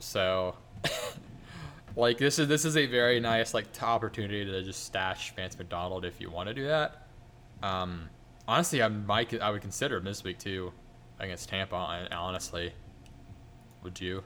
[0.00, 0.56] So,
[1.96, 5.56] like this is this is a very nice like t- opportunity to just stash Vance
[5.58, 7.06] McDonald if you want to do that.
[7.62, 8.08] Um,
[8.48, 10.72] honestly, I might I would consider him this week too
[11.18, 11.76] against Tampa.
[11.76, 12.72] hon- Honestly,
[13.82, 14.22] would you?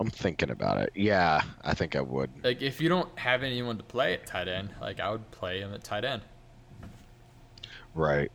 [0.00, 0.90] I'm thinking about it.
[0.94, 2.30] Yeah, I think I would.
[2.42, 5.60] Like if you don't have anyone to play at tight end, like I would play
[5.60, 6.22] him at tight end.
[7.94, 8.30] Right.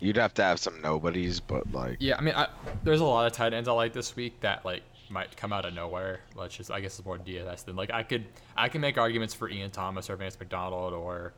[0.00, 2.48] You'd have to have some nobodies, but like, Yeah, I mean, I,
[2.82, 5.64] there's a lot of tight ends I like this week that like might come out
[5.64, 6.20] of nowhere.
[6.34, 9.32] Let's just, I guess, it's more DFS than like I could, I can make arguments
[9.32, 11.32] for Ian Thomas or Vance McDonald or,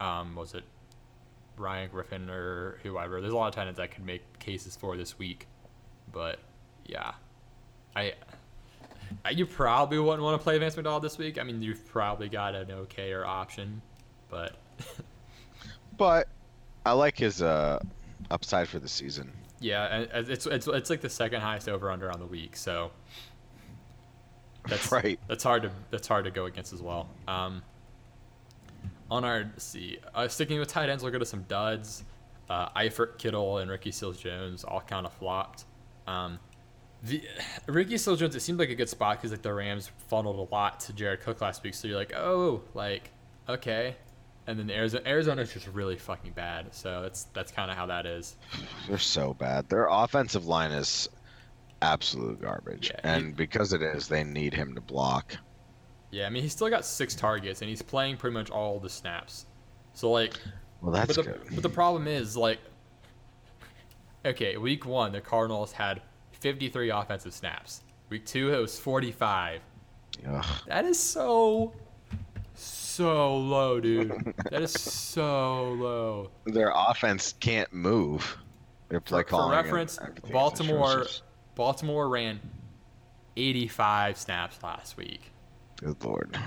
[0.00, 0.64] um, was it
[1.56, 3.20] Ryan Griffin or whoever.
[3.20, 5.46] There's a lot of tight ends I could make cases for this week,
[6.12, 6.38] but
[6.84, 7.12] yeah,
[7.96, 8.14] I
[9.30, 11.38] you probably wouldn't want to play Vance McDonald this week.
[11.38, 13.80] I mean, you've probably got an okay or option,
[14.30, 14.56] but
[15.96, 16.28] but
[16.84, 17.78] I like his uh
[18.30, 19.32] upside for the season.
[19.60, 22.90] Yeah, it's it's it's like the second highest over under on the week, so
[24.68, 25.18] that's Right.
[25.28, 27.08] That's hard to that's hard to go against as well.
[27.28, 27.62] Um,
[29.10, 32.04] on our let's see, uh, sticking with tight ends, we'll go to some duds.
[32.50, 35.64] Uh, Eifert, Kittle, and Ricky Seals Jones all kind of flopped.
[36.06, 36.38] Um,
[37.04, 37.22] The
[37.66, 40.54] Ricky Seals Jones, it seemed like a good spot because like the Rams funneled a
[40.54, 43.10] lot to Jared Cook last week, so you're like, oh, like
[43.48, 43.94] okay,
[44.46, 48.06] and then Arizona Arizona's just really fucking bad, so that's that's kind of how that
[48.06, 48.36] is.
[48.88, 49.68] They're so bad.
[49.68, 51.10] Their offensive line is
[51.82, 55.36] absolute garbage, Yeah, and he- because it is, they need him to block.
[56.10, 58.88] Yeah, I mean he's still got six targets and he's playing pretty much all the
[58.88, 59.44] snaps,
[59.92, 60.32] so like,
[60.80, 61.40] Well, that's but the good.
[61.50, 62.60] but the problem is like,
[64.24, 66.00] okay, week one the Cardinals had
[66.44, 67.80] 53 offensive snaps.
[68.10, 69.62] Week two it was 45.
[70.28, 70.44] Ugh.
[70.66, 71.72] That is so
[72.52, 74.10] so low, dude.
[74.50, 76.30] that is so low.
[76.44, 78.36] Their offense can't move.
[78.90, 79.56] They're For, play for calling.
[79.56, 79.98] and reference,
[80.30, 81.06] Baltimore.
[81.54, 82.40] Baltimore ran
[83.38, 85.32] 85 snaps last week.
[85.76, 86.38] Good lord.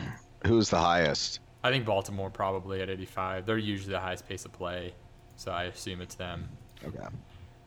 [0.46, 1.40] Who's the highest?
[1.64, 3.48] I think Baltimore probably at 85.
[3.48, 4.94] They're usually the highest pace of play,
[5.38, 6.48] so I assume it's them.
[6.86, 7.08] Okay.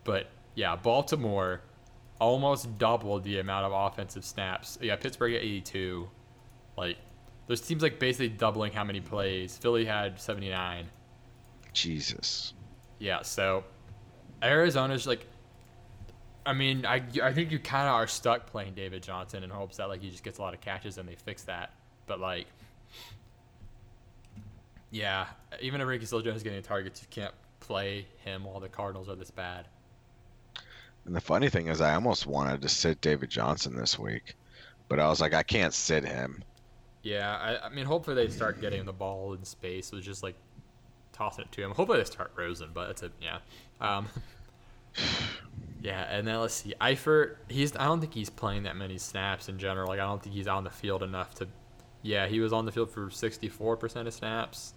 [0.05, 1.63] But yeah, Baltimore
[2.21, 4.79] almost doubled the amount of offensive snaps.
[4.81, 6.09] Yeah, Pittsburgh at 82.
[6.77, 6.99] Like,
[7.47, 9.57] there's teams like basically doubling how many plays.
[9.57, 10.87] Philly had 79.
[11.73, 12.53] Jesus.
[12.99, 13.65] Yeah, so
[14.43, 15.27] Arizona's like,
[16.47, 19.79] I mean, I, I think you kind of are stuck playing David Johnson in hopes
[19.79, 21.73] that like he just gets a lot of catches and they fix that.
[22.07, 22.47] But like,
[24.91, 25.27] yeah,
[25.61, 29.09] even if Ricky Seals Jones is getting targets, you can't play him while the Cardinals
[29.09, 29.67] are this bad.
[31.11, 34.37] And the funny thing is, I almost wanted to sit David Johnson this week,
[34.87, 36.45] but I was like, I can't sit him.
[37.03, 39.89] Yeah, I, I mean, hopefully they start getting the ball in space.
[39.89, 40.37] So it's just like
[41.13, 41.73] tossing it to him.
[41.73, 43.11] Hopefully they start Rosen, but that's it.
[43.21, 43.39] Yeah.
[43.81, 44.07] Um,
[45.83, 46.75] yeah, and then let's see.
[46.81, 49.89] Eifert, he's I don't think he's playing that many snaps in general.
[49.89, 51.49] Like I don't think he's on the field enough to.
[52.03, 54.75] Yeah, he was on the field for 64% of snaps.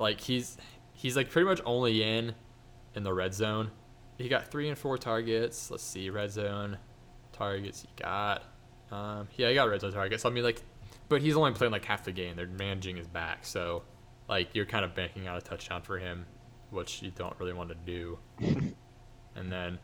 [0.00, 0.56] Like he's
[0.92, 2.34] he's like pretty much only in
[2.96, 3.70] in the red zone.
[4.20, 5.70] He got three and four targets.
[5.70, 6.76] Let's see, red zone
[7.32, 8.44] targets he got.
[8.90, 10.26] Um, yeah, he got red zone targets.
[10.26, 10.62] I mean, like,
[11.08, 12.36] but he's only playing like half the game.
[12.36, 13.82] They're managing his back, so
[14.28, 16.26] like you're kind of banking out a touchdown for him,
[16.70, 18.18] which you don't really want to do.
[19.34, 19.78] and then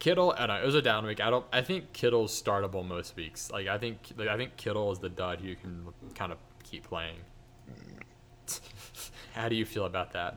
[0.00, 1.20] Kittle, I don't know, it was a down week.
[1.20, 1.46] I don't.
[1.50, 3.50] I think Kittle's startable most weeks.
[3.50, 6.84] Like I think, like, I think Kittle is the dud you can kind of keep
[6.84, 7.16] playing.
[9.34, 10.36] How do you feel about that?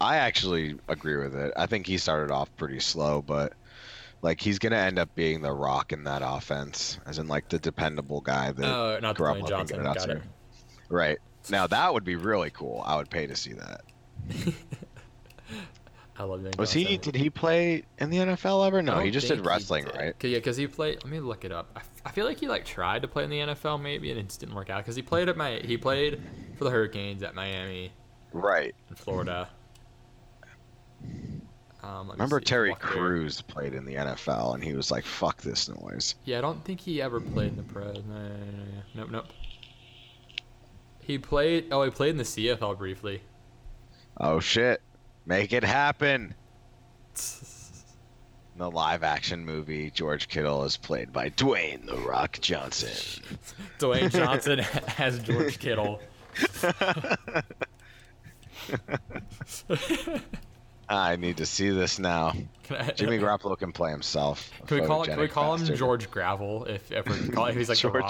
[0.00, 1.52] I actually agree with it.
[1.56, 3.54] I think he started off pretty slow, but
[4.22, 7.58] like he's gonna end up being the rock in that offense, as in like the
[7.58, 9.76] dependable guy that Oh, not Garoppolo Dwayne can Johnson.
[9.78, 10.12] get it out Got to.
[10.16, 10.22] it.
[10.88, 11.18] Right
[11.50, 12.82] now, that would be really cool.
[12.86, 13.80] I would pay to see that.
[16.18, 16.80] I love Dwayne Was Johnson.
[16.92, 16.96] he?
[16.98, 18.80] Did he play in the NFL ever?
[18.82, 19.94] No, he just did wrestling, did.
[19.96, 20.18] right?
[20.18, 20.96] 'Cause- yeah, because he played.
[21.04, 21.70] Let me look it up.
[21.76, 24.18] I, f- I feel like he like tried to play in the NFL maybe, and
[24.18, 24.78] it just didn't work out.
[24.78, 26.20] Because he played at my he played
[26.56, 27.92] for the Hurricanes at Miami
[28.32, 28.74] Right.
[28.88, 29.48] in Florida.
[31.82, 32.74] Um, Remember Terry.
[32.74, 36.64] Crews played in the NFL, and he was like, "Fuck this noise." Yeah, I don't
[36.64, 38.02] think he ever played in the pros.
[38.08, 39.02] No, no, no, no, no.
[39.02, 39.26] nope, nope.
[41.00, 41.66] He played.
[41.70, 43.22] Oh, he played in the CFL briefly.
[44.16, 44.82] Oh shit!
[45.26, 46.34] Make it happen.
[48.56, 53.22] In the live-action movie, George Kittle is played by Dwayne the Rock Johnson.
[53.78, 54.60] Dwayne Johnson
[54.98, 56.00] as George Kittle.
[60.88, 62.32] I need to see this now.
[62.70, 64.50] I- Jimmy Garoppolo can play himself.
[64.66, 65.74] Can we call can we call him.
[65.74, 68.04] George Gravel if we call if he's like George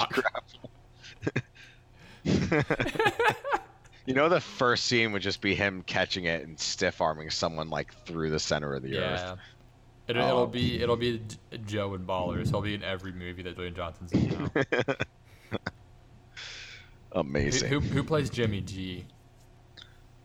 [4.07, 7.71] you know, the first scene would just be him catching it and stiff arming someone
[7.71, 9.21] like through the center of the earth.
[9.21, 9.37] Yeah.
[10.09, 10.47] It, it'll Oh.
[10.47, 11.21] be it'll be
[11.67, 12.49] Joe and Ballers.
[12.51, 14.51] He'll be in every movie that Dwayne Johnson's in now.
[15.51, 17.69] who, Amazing.
[17.71, 19.05] who, who plays Jimmy G?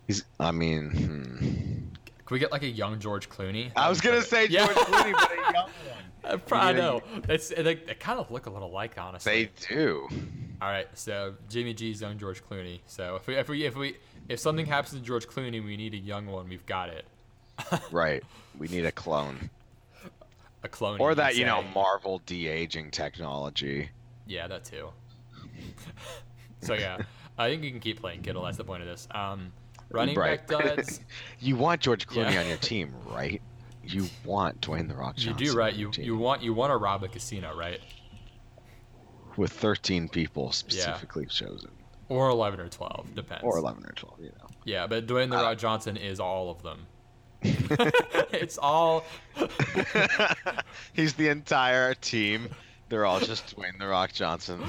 [0.07, 0.23] He's.
[0.39, 1.90] I mean, hmm.
[2.31, 3.73] Can we get like a young George Clooney?
[3.75, 4.65] I was gonna say Yeah.
[4.67, 5.53] George Clooney, but a young
[6.23, 6.33] one.
[6.33, 7.01] I probably Yeah, know.
[7.27, 9.49] It's they, they kind of look a little like honestly.
[9.59, 10.07] They do.
[10.61, 12.79] All right, so Jimmy G's young George Clooney.
[12.85, 13.97] So if we if we if we
[14.29, 16.47] if something happens to George Clooney, we need a young one.
[16.47, 17.03] We've got it.
[17.91, 18.23] Right.
[18.57, 19.49] We need a clone.
[20.63, 21.01] A clone.
[21.01, 21.63] Or that, could you know.
[21.75, 23.89] Marvel de aging technology.
[24.25, 24.87] Yeah, that too.
[26.61, 26.97] so yeah,
[27.37, 28.43] I think you can keep playing Kittle.
[28.45, 29.05] That's the point of this.
[29.11, 29.51] Um,
[29.91, 30.45] running Right.
[30.47, 31.01] back duds.
[31.39, 32.41] You want George Clooney Yeah.
[32.41, 33.41] on your team, right?
[33.83, 35.43] You want Dwayne the Rock Johnson.
[35.45, 35.73] you do right.
[35.73, 36.05] You team.
[36.05, 37.79] you want you want to rob a casino, right?
[39.37, 41.71] with 13 people specifically chosen,
[42.09, 43.43] Or eleven or twelve, depends.
[43.45, 44.19] or 11 or 12.
[44.19, 44.47] You know.
[44.65, 46.85] Yeah, but Dwayne the Uh, Rock Johnson is all of them.
[47.41, 49.03] it's all.
[50.93, 52.49] He's the entire team.
[52.89, 54.61] They're all just Dwayne the Rock Johnson.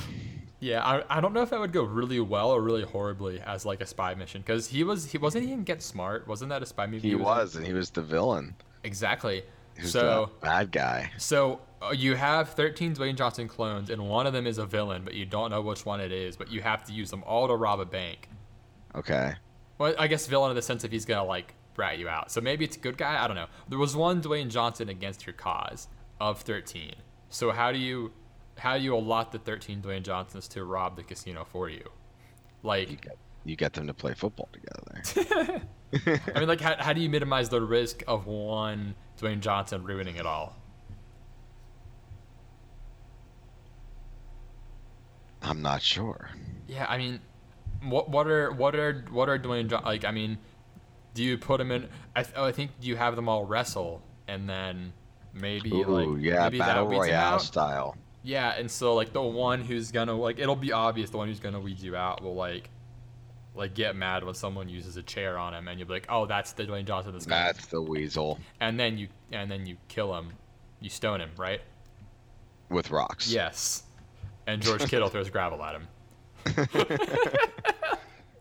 [0.63, 3.67] Yeah, I, I don't know if that would go really well or really horribly as
[3.67, 6.63] like a spy mission because he was he wasn't he in Get Smart wasn't that
[6.63, 7.09] a spy movie?
[7.09, 8.55] He was, and he was the villain.
[8.85, 9.43] exactly.
[9.77, 11.11] Who's So- the bad guy?
[11.19, 15.03] So uh, you have 13 Dwayne Johnson clones, and one of them is a villain,
[15.05, 16.37] but you don't know which one it is.
[16.37, 18.29] But you have to use them all to rob a bank.
[18.95, 19.35] Okay.
[19.79, 22.31] Well, I guess villain in the sense if he's gonna like rat you out.
[22.31, 23.21] So maybe it's a good guy.
[23.25, 23.47] I don't know.
[23.69, 25.89] There was one Dwayne Johnson against your cause
[26.21, 26.93] of 13.
[27.31, 28.13] So how do you
[28.63, 31.79] how do you allot the 13 Dwayne Johnsons to rob the casino for you?
[31.79, 31.89] You
[32.63, 35.63] Like, get you get them to play football together.
[36.35, 40.15] I mean, like, how, how do you minimize the risk of one Dwayne Johnson ruining
[40.15, 40.55] it all?
[45.43, 46.31] I'm not sure.
[46.69, 47.19] Yeah, I mean,
[47.83, 50.05] what what are what are what are Dwayne John like?
[50.05, 50.39] I mean,
[51.15, 51.89] do you put him in?
[52.15, 54.93] I, th- oh, I think do you have them all wrestle, and then
[55.35, 57.97] maybe Ooh, like yeah, maybe battle that weeds him royale style.
[58.25, 61.41] Yeah, and so like the one who's gonna like it'll be obvious the one who's
[61.41, 62.71] gonna weed you out will like
[63.55, 66.25] like get mad when someone uses a chair on him, and you'll be like, oh,
[66.27, 70.15] that's the Dwayne Johnson that's That's the weasel and then you and then you kill
[70.17, 70.33] him,
[70.81, 71.61] you stone him, right?
[72.71, 73.31] with rocks.
[73.31, 73.83] Yes,
[74.47, 75.89] and George Kittle throws gravel at him.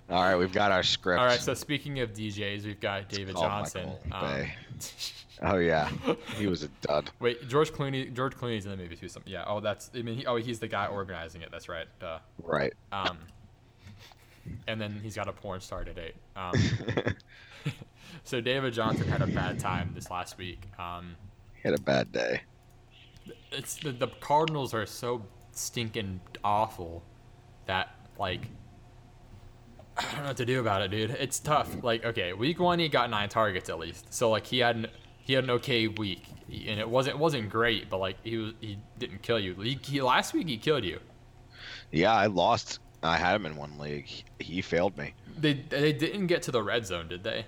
[0.09, 1.19] All right, we've got our script.
[1.19, 3.89] All right, so speaking of DJs, we've got David Oh, Johnson.
[4.11, 4.45] Um.
[5.43, 5.89] Oh yeah,
[6.37, 7.09] he was a dud.
[7.19, 8.13] wait, George Clooney.
[8.13, 9.07] George Clooney's in the movie too.
[9.07, 9.43] Some, yeah.
[9.47, 9.89] Oh, that's.
[9.95, 11.49] I mean, he, oh, he's the guy organizing it.
[11.51, 11.87] That's right.
[11.99, 12.19] Duh.
[12.43, 12.73] Right.
[12.91, 13.17] Um,
[14.67, 16.15] and then he's got a porn star to date.
[16.35, 16.53] Um,
[18.23, 20.67] so David Johnson had a bad time this last week.
[20.77, 21.15] Um,
[21.55, 22.41] he had a bad day.
[23.51, 27.03] it's the, the Cardinals are so stinking awful
[27.65, 28.47] that like
[29.97, 31.11] I don't know what to do about it, dude.
[31.11, 31.83] It's tough.
[31.83, 34.87] Like, okay, week one he got nine targets at least, so like he had an
[35.23, 38.53] he had an okay week, and it wasn't it wasn't great, but like he was
[38.59, 39.55] he didn't kill you.
[39.55, 40.99] He, he last week he killed you.
[41.91, 42.79] Yeah, I lost.
[43.03, 44.07] I had him in one league.
[44.39, 45.13] He, failed me.
[45.37, 47.45] They they didn't get to the red zone, did they?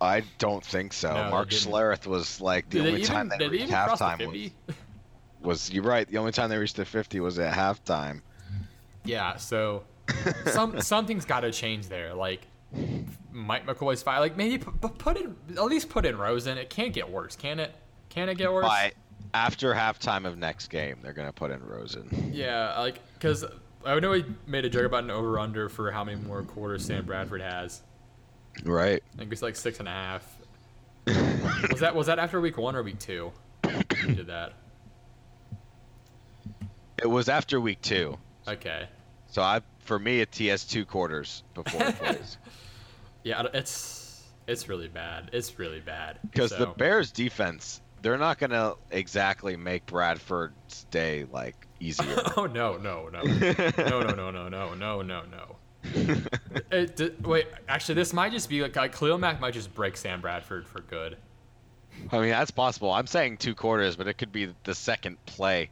[0.00, 1.12] I don't think so.
[1.12, 1.50] No, Mark.
[1.50, 4.52] Schlereth was like the Did only even, time they reached the halftime 50?
[4.66, 4.76] was,
[5.40, 5.72] was.
[5.72, 6.08] You're right.
[6.08, 8.22] The only time they reached the 50 was at halftime.
[9.04, 9.84] Yeah, so
[10.46, 12.14] some something's got to change there.
[12.14, 12.46] Like
[13.32, 14.20] Mike McCoy's fire.
[14.20, 16.58] Like maybe put, put in at least put in Rosen.
[16.58, 17.74] It can't get worse, can it?
[18.08, 18.66] Can it get worse?
[18.66, 18.92] By
[19.34, 22.30] after halftime of next game, they're gonna put in Rosen.
[22.32, 23.44] Yeah, like because
[23.84, 26.84] I know he made a joke about an over under for how many more quarters
[26.84, 27.82] Sam Bradford has.
[28.64, 29.02] Right.
[29.14, 30.36] I think it's like six and a half.
[31.70, 33.32] was that was that after week one or week two?
[34.04, 34.52] He did that.
[37.02, 38.88] It was after week two, Okay.
[39.28, 42.36] so I for me he has two quarters before he plays.
[43.24, 45.30] Yeah, it's it's really bad.
[45.32, 46.18] It's really bad.
[46.30, 52.22] Because the Bears defense, they're not gonna exactly make Bradford's day like easier.
[52.36, 55.56] oh no no no no no no no no no no no.
[56.70, 59.96] It, d- wait, actually, this might just be like, like Khalil Mack might just break
[59.96, 61.16] Sam Bradford for good.
[62.12, 62.92] I mean that's possible.
[62.92, 65.70] I'm saying two quarters, but it could be the second play.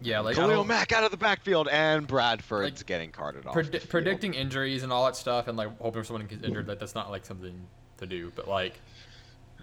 [0.00, 3.54] Yeah, like Khalil Mack out of the backfield and Bradford's Like, getting carted off.
[3.54, 3.88] Field.
[3.88, 7.10] predicting injuries and all that stuff, and like hoping someone gets injured, like that's not
[7.10, 8.32] like something to do.
[8.36, 8.80] But like,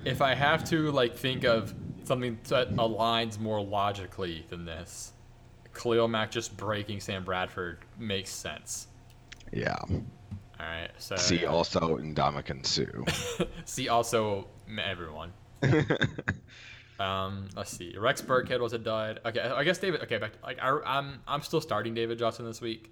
[0.04, 5.13] if I have to like think of something that aligns more logically than this,
[5.74, 8.88] Khalil Mack just breaking Sam Bradford makes sense.
[9.54, 9.76] Yeah.
[10.58, 13.45] All right, so See also Ndamukong Suh.
[13.65, 14.48] see also
[14.80, 15.32] everyone.
[16.99, 17.95] Um, let's see.
[17.97, 19.19] Rex Burkhead was a dud.
[19.25, 20.01] Okay, I guess David.
[20.03, 20.34] Okay, back.
[20.43, 22.91] Like I, I'm, I'm still starting David Johnson this week.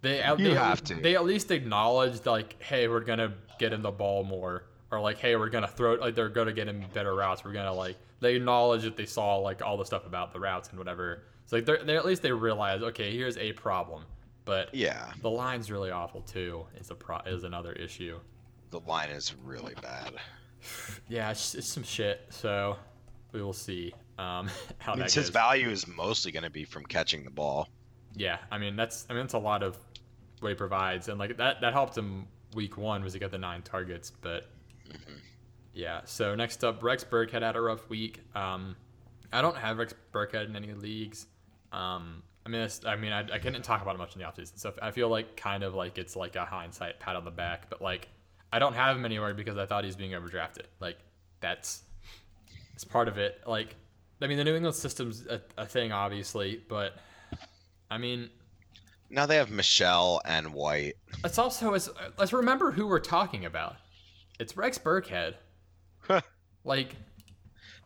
[0.00, 0.94] They, at- You they have to.
[0.94, 5.18] They at least acknowledged like, hey, we're gonna get him the ball more, or like,
[5.18, 5.94] hey, we're gonna throw.
[5.94, 7.44] Like they're gonna get him better routes.
[7.44, 7.96] We're gonna like.
[8.20, 11.24] They acknowledge that they saw like all the stuff about the routes and whatever.
[11.46, 14.04] So like, they're, they at least they realize, okay, here's a problem.
[14.44, 15.12] But yeah.
[15.20, 16.64] the line's really awful too.
[16.80, 18.18] Is a pro- is another issue.
[18.70, 20.14] The line is really bad.
[21.08, 22.26] Yeah, it's, it's some shit.
[22.30, 22.76] So
[23.32, 25.28] we will see um, how I mean, that his goes.
[25.30, 27.68] value is mostly going to be from catching the ball.
[28.14, 29.78] yeah, I mean that's I mean that's a lot of
[30.40, 33.38] what he provides, and like that that helped him week one was he got the
[33.38, 34.48] nine targets, but
[35.74, 36.00] yeah.
[36.04, 38.20] So next up, Rex Burkhead had a rough week.
[38.34, 38.76] Um,
[39.32, 41.26] I don't have Rex Burkhead in any leagues.
[41.72, 44.58] Um, I mean, I mean, I, I couldn't talk about it much in the offseason
[44.58, 44.74] stuff.
[44.80, 47.82] I feel like kind of like it's like a hindsight pat on the back, but
[47.82, 48.08] like
[48.52, 50.66] I don't have him anywhere because I thought he's being overdrafted.
[50.80, 50.98] Like
[51.40, 51.82] that's
[52.74, 53.40] it's part of it.
[53.46, 53.76] Like
[54.20, 56.94] I mean, the New England system's a, a thing, obviously, but
[57.90, 58.30] I mean,
[59.10, 60.94] Now they have Michel and White.
[61.24, 61.88] it's also it's,
[62.18, 63.76] let's remember who we're talking about.
[64.40, 65.34] It's Rex Burkhead.
[66.64, 66.94] like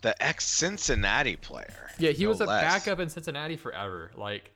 [0.03, 1.91] The ex Cincinnati player.
[1.99, 2.63] Yeah, he no was a less.
[2.63, 4.11] backup in Cincinnati forever.
[4.17, 4.51] Like,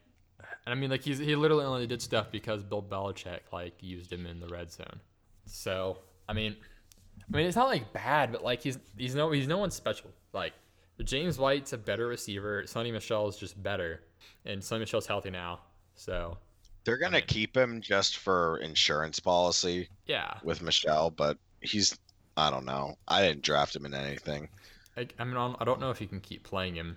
[0.65, 4.13] and I mean, like he's he literally only did stuff because Bill Belichick like used
[4.13, 5.01] him in the red zone.
[5.47, 6.57] So I mean,
[7.33, 10.11] I mean it's not like bad, but like he's he's no he's no one special.
[10.33, 10.53] like
[11.05, 12.63] James White's a better receiver.
[12.65, 14.03] Sony Michel is just better,
[14.45, 15.61] and Sony Michel's healthy now,
[15.95, 16.39] so
[16.85, 20.39] They're gonna mean- keep him just for insurance policy yeah.
[20.43, 21.99] with Michel, but he's
[22.37, 22.97] I don't know.
[23.09, 24.49] I didn't draft him in anything.
[24.97, 26.97] I, I mean, I don't- I don't know if you can keep playing him.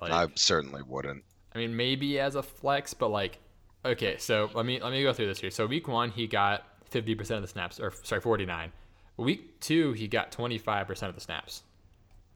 [0.00, 1.22] Like, I certainly wouldn't.
[1.54, 3.38] I mean, maybe as a flex, but like,
[3.84, 5.50] okay, so let me let me go through this here.
[5.50, 8.72] So week one, he got fifty percent of the snaps, or sorry, forty nine.
[9.16, 11.62] Week two, he got twenty five percent of the snaps.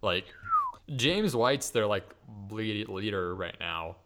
[0.02, 0.26] Like,
[0.96, 2.04] James White's their like
[2.50, 3.96] lead leader right now.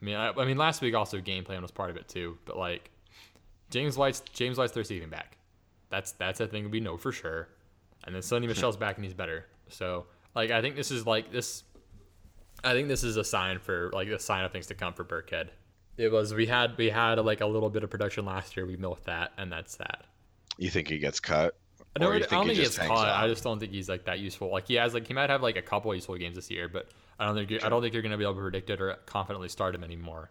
[0.00, 2.36] I mean, I, I mean, last week also game plan was part of it too,
[2.44, 2.90] but like,
[3.70, 5.36] James White's James White's their receiving back.
[5.90, 7.48] That's that's a thing we know for sure.
[8.04, 9.46] And then Sony Michel's back and he's better.
[9.68, 11.64] So like, I think this is like this
[12.64, 15.04] I think this is a sign for like a sign of things to come for
[15.04, 15.48] Burkhead.
[15.96, 18.66] It was we had we had like a little bit of production last year.
[18.66, 20.04] We milked that, and that's that.
[20.58, 21.54] You think he gets cut?
[21.94, 23.08] I don't, Or I don't think he gets caught.
[23.08, 24.50] I just don't think he's like that useful.
[24.50, 26.88] Like he has like he might have like a couple useful games this year, but
[27.18, 28.94] I don't think you're, I don't think you're gonna be able to predict it or
[29.04, 30.30] confidently start him anymore.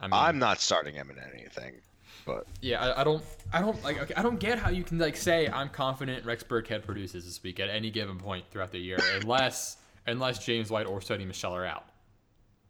[0.00, 1.80] I mean, I'm not starting him in anything.
[2.24, 4.98] But yeah, I, I don't I don't like okay, I don't get how you can
[4.98, 8.78] like say I'm confident Rex Burkhead produces this week at any given point throughout the
[8.78, 11.86] year, unless unless James White or Sony Michel are out.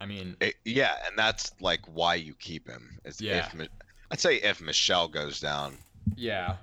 [0.01, 2.97] I mean, it, yeah, and that's like why you keep him.
[3.05, 3.47] Is Yeah.
[3.53, 3.69] If,
[4.09, 5.77] I'd say if Michel goes down,
[6.15, 6.55] yeah,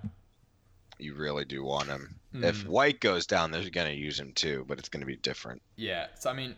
[0.98, 2.16] you really do want him.
[2.34, 2.66] If Mhm.
[2.66, 5.62] White goes down, they're gonna use him too, but it's gonna be different.
[5.76, 6.56] Yeah, so I mean,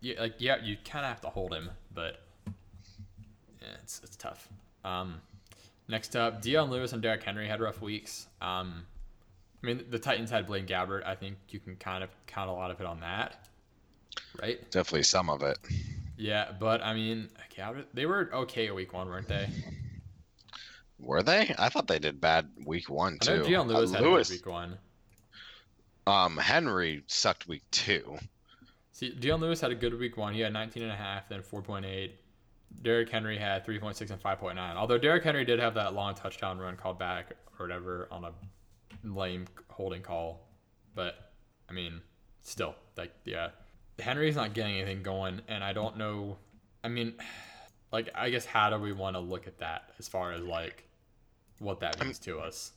[0.00, 2.22] yeah, like yeah, you kind of have to hold him, but
[3.60, 4.48] yeah, it's it's tough.
[4.84, 5.20] Um,
[5.88, 8.26] next up, Dion Lewis and Derrick Henry had rough weeks.
[8.40, 8.86] Um,
[9.62, 11.04] I mean, the Titans had Blaine Gabbert.
[11.06, 13.48] I think you can kind of count a lot of it on that,
[14.40, 14.58] right?
[14.70, 15.58] Definitely some of it.
[16.16, 17.28] Yeah, but I mean,
[17.94, 19.48] they were okay at week one, weren't they?
[20.98, 21.54] Were they?
[21.58, 23.36] I thought they did bad week one I too.
[23.38, 24.78] know Dion Lewis Uh, had Lewis, a good week one.
[26.06, 28.18] um, Henry sucked week two.
[28.92, 30.32] See, Dion Lewis had a good week one.
[30.34, 32.12] He had 19 and a half, then 4.8.
[32.82, 34.58] Derrick Henry had 3.6 and 5.9.
[34.76, 38.32] Although Derrick Henry did have that long touchdown run called back or whatever on a
[39.02, 40.46] lame holding call.
[40.94, 41.32] But,
[41.68, 42.00] I mean,
[42.42, 43.48] still, like, yeah.
[44.02, 46.36] Henry's not getting anything going, and I don't know.
[46.84, 47.14] I mean,
[47.92, 50.84] like, I guess how do we want to look at that as far as, like,
[51.58, 52.72] what that means to us?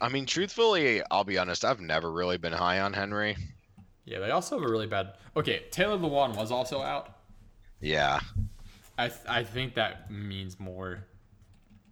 [0.00, 1.64] I mean, truthfully, I'll be honest.
[1.64, 3.36] I've never really been high on Henry.
[4.04, 5.14] Yeah, they also have a really bad.
[5.36, 7.18] Okay, Taylor Lewan was also out.
[7.80, 8.20] Yeah,
[8.98, 11.04] I, th- I think that means more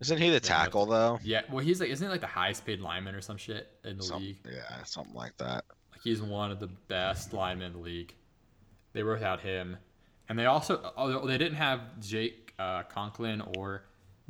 [0.01, 1.19] isn't he the tackle though?
[1.25, 3.97] Yeah, well, he's like, isn't he like the highest paid lineman or some shit in
[3.97, 4.37] the Some- league?
[4.45, 5.65] yeah, something like that.
[5.91, 8.15] Like he's one of the best linemen in the league.
[8.99, 9.77] They were without him,
[10.29, 13.85] and they also although they didn't have Jake uh, Conklin or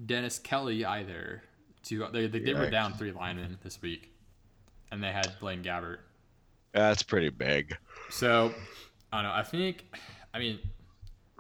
[0.05, 1.43] Dennis Kelly either.
[1.83, 4.13] Two, they they, they were down three linemen this week,
[4.93, 6.01] and they had Blaine Gabbert.
[6.75, 7.79] That's pretty big.
[8.11, 8.53] So
[9.11, 9.35] I don't know.
[9.35, 9.87] I think,
[10.35, 10.59] I mean,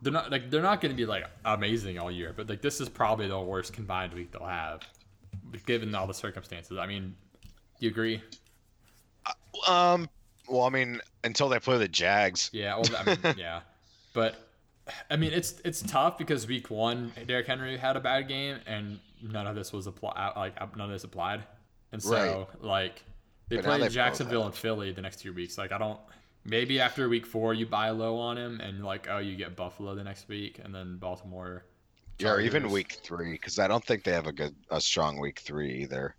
[0.00, 2.80] they're not like they're not going to be like amazing all year, but like this
[2.80, 4.80] is probably the worst combined week they'll have,
[5.66, 6.78] given all the circumstances.
[6.78, 7.50] I mean, do
[7.80, 8.22] you agree?
[9.68, 10.08] Um,
[10.48, 12.50] well, I mean, until they play the Jags.
[12.52, 13.60] Yeah, well, I mean, yeah,
[14.12, 14.36] but
[15.10, 18.98] I mean, it's it's tough because week one, Derrick Henry had a bad game, and
[19.22, 20.14] none of this was applied.
[20.16, 21.42] Uh, like uh, none of this applied,
[21.92, 23.02] and so like
[23.48, 25.58] they But play they Jacksonville and Philly the next two weeks.
[25.58, 25.98] Like I don't.
[26.44, 29.94] Maybe after week four, you buy low on him, and like, oh, you get Buffalo
[29.94, 31.64] the next week, and then Baltimore.
[32.18, 35.20] Yeah, or even week three, because I don't think they have a good, a strong
[35.20, 36.16] week three either.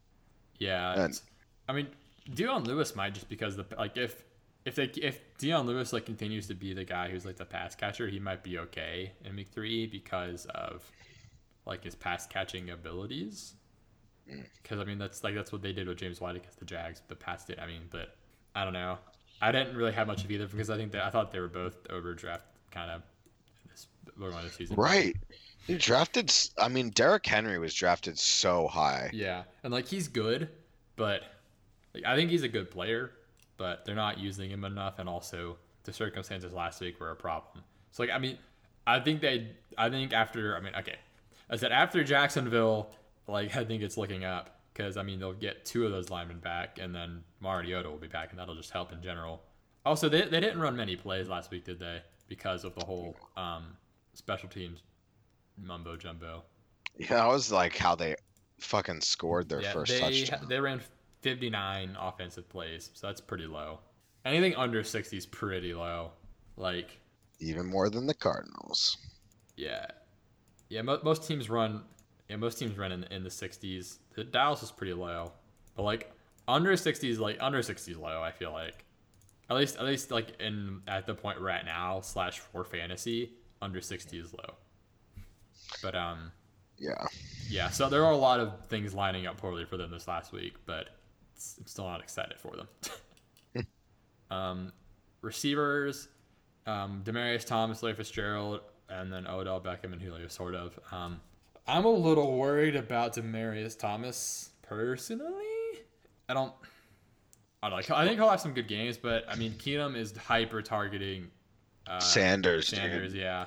[0.60, 1.20] Yeah, And-
[1.68, 1.88] I mean,
[2.34, 4.24] Dion Lewis might just because the like if
[4.66, 7.76] if they if Dion Lewis like continues to be the guy who's like the pass
[7.76, 10.90] catcher, he might be okay in week three because of
[11.66, 13.54] like his pass catching abilities.
[14.30, 14.46] Mm.
[14.62, 17.02] Because I mean that's like that's what they did with James White against the Jags.
[17.08, 17.60] The pass did.
[17.60, 18.16] I mean, but
[18.56, 18.98] I don't know.
[19.42, 21.48] I didn't really have much of either because I think that I thought they were
[21.48, 23.02] both overdraft kind of
[23.72, 24.76] this the season.
[24.76, 25.16] Right.
[25.66, 26.34] He drafted.
[26.58, 29.10] I mean, Derrick Henry was drafted so high.
[29.14, 30.50] Yeah, and like he's good,
[30.96, 31.22] but
[32.04, 33.12] like, I think he's a good player,
[33.58, 37.64] but they're not using him enough, and also the circumstances last week were a problem.
[37.91, 38.38] So like, I mean,
[38.88, 40.95] I think they, I think after, I mean, okay,
[41.50, 42.89] I said after Jacksonville,
[43.28, 46.39] like I think it's looking up because I mean they'll get two of those linemen
[46.39, 49.41] back, and then Mariota will be back, and that'll just help in general.
[49.86, 52.02] Also, they they didn't run many plays last week, did they?
[52.28, 53.76] Because of the whole um,
[54.14, 54.84] special teams
[55.58, 56.43] mumbo jumbo.
[56.97, 58.16] Yeah, that was like how they
[58.60, 60.45] fucking scored their Yeah, first they touchdown.
[60.50, 60.82] they ran
[61.22, 63.80] 59 offensive plays, so that's pretty low.
[64.26, 66.11] Anything under 60 is pretty low.
[66.57, 66.99] Like,
[67.39, 68.97] Even more than the Cardinals.
[69.55, 69.86] yeah,
[70.70, 70.82] yeah.
[70.82, 71.84] Mo- most teams run,
[72.30, 73.97] yeah, most teams run in, in the 60s.
[74.15, 75.32] The Dallas is pretty low,
[75.76, 76.11] but like
[76.47, 78.22] under 60s, like under 60s low.
[78.22, 78.84] I feel like
[79.49, 83.82] At least, at least like in at the point right now slash for fantasy, under
[83.82, 84.53] sixty is low.
[85.82, 86.32] But um,
[86.78, 87.05] Yeah.
[87.49, 87.70] yeah.
[87.70, 90.55] So there are a lot of things lining up poorly for them this last week,
[90.65, 90.89] but
[91.60, 93.66] I'm still not excited for them.
[94.32, 94.74] um,
[95.22, 96.08] receivers,
[96.66, 100.80] um, Demaryius Thomas, Larry Fitzgerald, and then Odell Beckham and Julio, sort of.
[100.92, 101.20] Um,
[101.68, 105.34] I'm a little worried about Demaryius Thomas personally.
[106.28, 106.54] I don't.
[107.62, 107.96] I don't know.
[107.96, 111.30] I think he'll have some good games, but I mean, Keenum is hyper targeting
[111.90, 113.22] uh, Sanders, Sanders, dude.
[113.22, 113.46] yeah.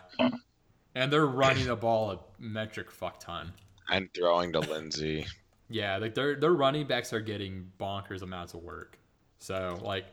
[0.95, 3.53] And they're running the ball a metric fuck ton.
[3.89, 5.27] And throwing to Lindsay.
[5.73, 8.99] Yeah, like their their running backs are getting bonkers amounts of work.
[9.39, 10.05] So like,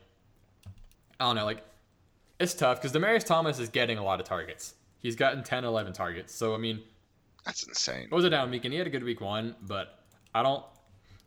[1.20, 1.62] I don't know, like
[2.38, 4.74] it's tough because Demaryius Thomas is getting a lot of targets.
[4.98, 6.34] He's gotten 10, 11 targets.
[6.34, 6.80] So I mean,
[7.44, 8.04] That's insane.
[8.04, 9.98] it was it down week, and he had a good week one, but
[10.34, 10.64] I don't.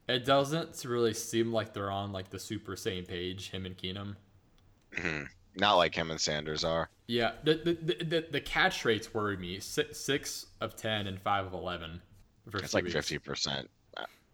[0.10, 3.52] It doesn't really seem like they're on like the super same page.
[3.52, 4.16] Him and Keenum.
[4.96, 5.28] Mhm.
[5.56, 6.90] Not like him and Sanders are.
[7.08, 9.60] Yeah, the the, the, the, catch rates worry me.
[9.60, 12.02] Six, six of ten and five of eleven.
[12.56, 13.70] It's like fifty percent,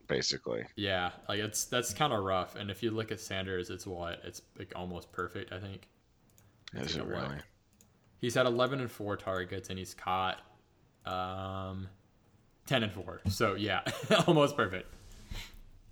[0.10, 0.66] basically.
[0.76, 2.56] Yeah, like it's that's kind of rough.
[2.58, 5.54] And if you look at Sanders, it's what it's like almost perfect.
[5.54, 5.88] I think
[6.74, 7.10] Is it look.
[7.10, 7.38] really?
[8.20, 10.42] he's had eleven and four targets, and he's caught
[11.06, 11.88] um
[12.66, 13.22] ten and four.
[13.30, 13.82] So yeah,
[14.28, 14.94] almost perfect.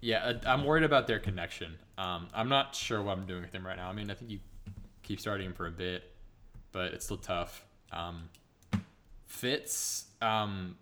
[0.02, 1.76] Yeah, I'm worried about their connection.
[1.98, 3.90] Um, I'm not sure what I'm doing with him right now.
[3.90, 4.40] I mean, I think you
[5.02, 6.04] keep starting him for a bit,
[6.72, 7.66] but it's still tough.
[7.92, 8.30] Um,
[9.26, 10.78] Fitz, um,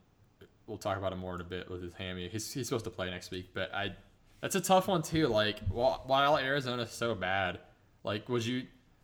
[0.68, 2.28] we'll talk about him more in a bit with his hammy.
[2.30, 3.93] He's, he's supposed to play next week, but I
[4.41, 5.28] that's a tough one too.
[5.28, 7.59] Like while, while Arizona's so bad,
[8.03, 8.63] like would you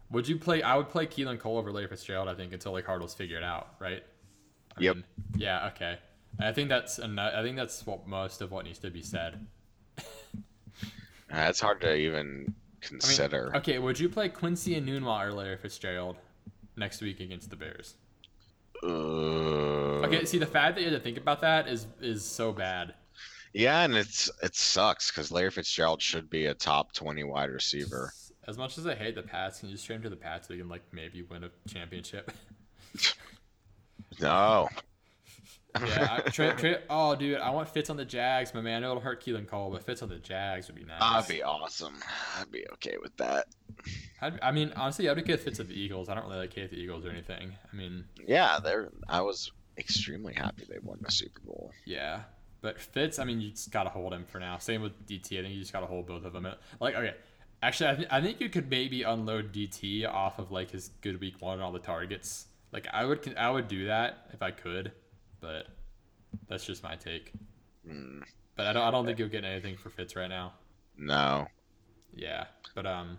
[0.09, 0.62] would you play?
[0.62, 2.28] I would play Keelan Cole over Larry Fitzgerald.
[2.28, 4.03] I think until like Cardinals figure it out, right?
[4.78, 4.95] I Yep.
[4.97, 5.05] mean,
[5.38, 5.68] yeah.
[5.68, 5.97] Okay.
[6.39, 9.45] And I think that's I think that's what most of what needs to be said.
[11.34, 13.55] Uh, it's hard to even I mean, consider.
[13.55, 16.18] okay, would you play Quincy Enunwa or Larry Fitzgerald
[16.76, 17.95] next week against the Bears?
[18.84, 22.52] Uh, Okay, see the fact that you had to think about that is is so
[22.52, 22.94] bad.
[23.54, 28.14] Yeah, and it's it sucks because Larry Fitzgerald should be a top twenty wide receiver.
[28.48, 30.48] As much as I hate the Pats, can you just trade him to the Pats
[30.48, 32.32] so you can like maybe win a championship?
[34.20, 34.68] No.
[35.80, 38.80] Yeah, I, tra- tra- oh dude, I want Fitz on the Jags, my man, I
[38.80, 40.99] know it'll hurt Keelan Cole, but Fitz on the Jags would be nice.
[40.99, 41.95] That'd be awesome.
[42.39, 43.45] I'd be okay with that.
[44.22, 46.09] I'd, I mean, honestly, I'd be good if Fitz at the Eagles.
[46.09, 47.53] I don't really like hate the Eagles or anything.
[47.72, 48.89] I mean, Yeah, they're.
[49.07, 51.72] I was extremely happy they won the Super Bowl.
[51.86, 52.22] yeah,
[52.61, 54.57] but Fitz, I mean, you just gotta hold him for now.
[54.57, 55.39] Same with DT.
[55.39, 56.47] I think you just gotta hold both of them.
[56.80, 57.15] Like, okay,
[57.63, 61.19] actually, I, th- I think you could maybe unload DT off of like his good
[61.19, 62.47] week one and all the targets.
[62.72, 64.91] Like, I would, I would do that if I could,
[65.42, 65.68] but
[66.48, 67.34] that's just my take.
[67.88, 68.22] Mm,
[68.56, 70.54] But I don't, I don't think you'll get anything for Fitz right now.
[70.98, 71.48] no,
[72.16, 73.18] Yeah, but um,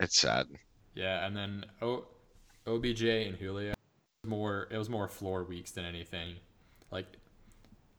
[0.00, 0.46] it's sad.
[0.94, 2.06] yeah, and then o-
[2.66, 3.74] OBJ and Julio
[4.26, 4.68] more.
[4.70, 6.36] It was more floor weeks than anything.
[6.90, 7.06] Like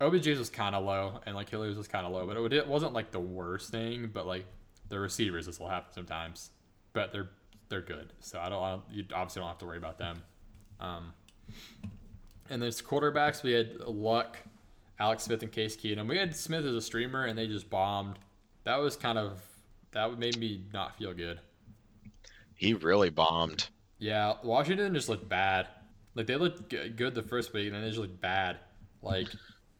[0.01, 2.53] OBJ's was kind of low, and like Julio's was kind of low, but it, would-
[2.53, 4.09] it wasn't like the worst thing.
[4.13, 4.45] But like
[4.89, 6.49] the receivers, this will happen sometimes,
[6.93, 7.29] but they're
[7.69, 8.63] they're good, so I don't.
[8.63, 10.21] I don't you obviously don't have to worry about them.
[10.79, 11.13] Um,
[12.49, 13.43] and there's quarterbacks.
[13.43, 14.37] We had Luck,
[14.99, 16.07] Alex Smith, and Case Keenum.
[16.07, 18.19] We had Smith as a streamer, and they just bombed.
[18.63, 19.41] That was kind of
[19.91, 21.39] that made me not feel good.
[22.55, 23.69] He really bombed.
[23.99, 25.67] Yeah, Washington just looked bad.
[26.15, 28.57] Like they looked good the first week, and then they just looked bad.
[29.01, 29.27] Like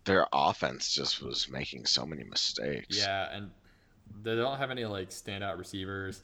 [0.03, 2.97] Their offense just was making so many mistakes.
[2.97, 3.49] yeah, and
[4.23, 6.21] they don't have any like standout receivers.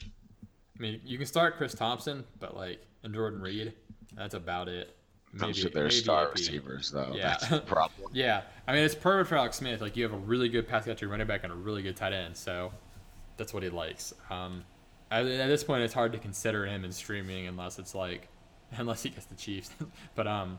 [0.78, 3.72] I mean, you can start Chris Thompson, but like and Jordan Reed,
[4.16, 4.96] that's about it.
[5.34, 6.34] Those are their star AP.
[6.34, 7.12] receivers, though.
[7.14, 7.30] Yeah.
[7.30, 8.10] That's the problem.
[8.12, 9.80] Yeah, I mean it's perfect for Alex Smith.
[9.80, 12.12] Like you have a really good pass catcher running back and a really good tight
[12.12, 12.72] end, so
[13.38, 14.12] that's what he likes.
[14.30, 14.64] Um,
[15.10, 18.28] at, at this point, it's hard to consider him in streaming unless it's like
[18.76, 19.70] unless he gets the Chiefs.
[20.14, 20.58] but um,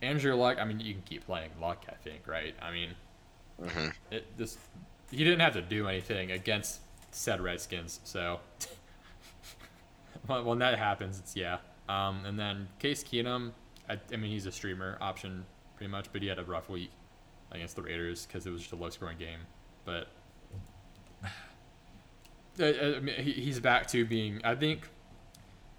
[0.00, 1.84] Andrew Luck, I mean you can keep playing Luck.
[1.88, 2.54] I think, right?
[2.62, 2.90] I mean,
[3.62, 4.56] hmm it this
[5.10, 6.80] he didn't have to do anything against
[7.10, 8.40] said Redskins, so
[10.26, 11.58] when when that happens, it's yeah.
[11.88, 13.50] Um, and then Case Keenum,
[13.92, 15.44] I, I mean he's a streamer option
[15.76, 16.90] pretty much, but he had a rough week
[17.50, 19.40] against the Raiders because it was just a low scoring game.
[19.84, 20.08] But
[22.60, 24.40] uh, I mean, he, he's back to being.
[24.44, 24.88] I think.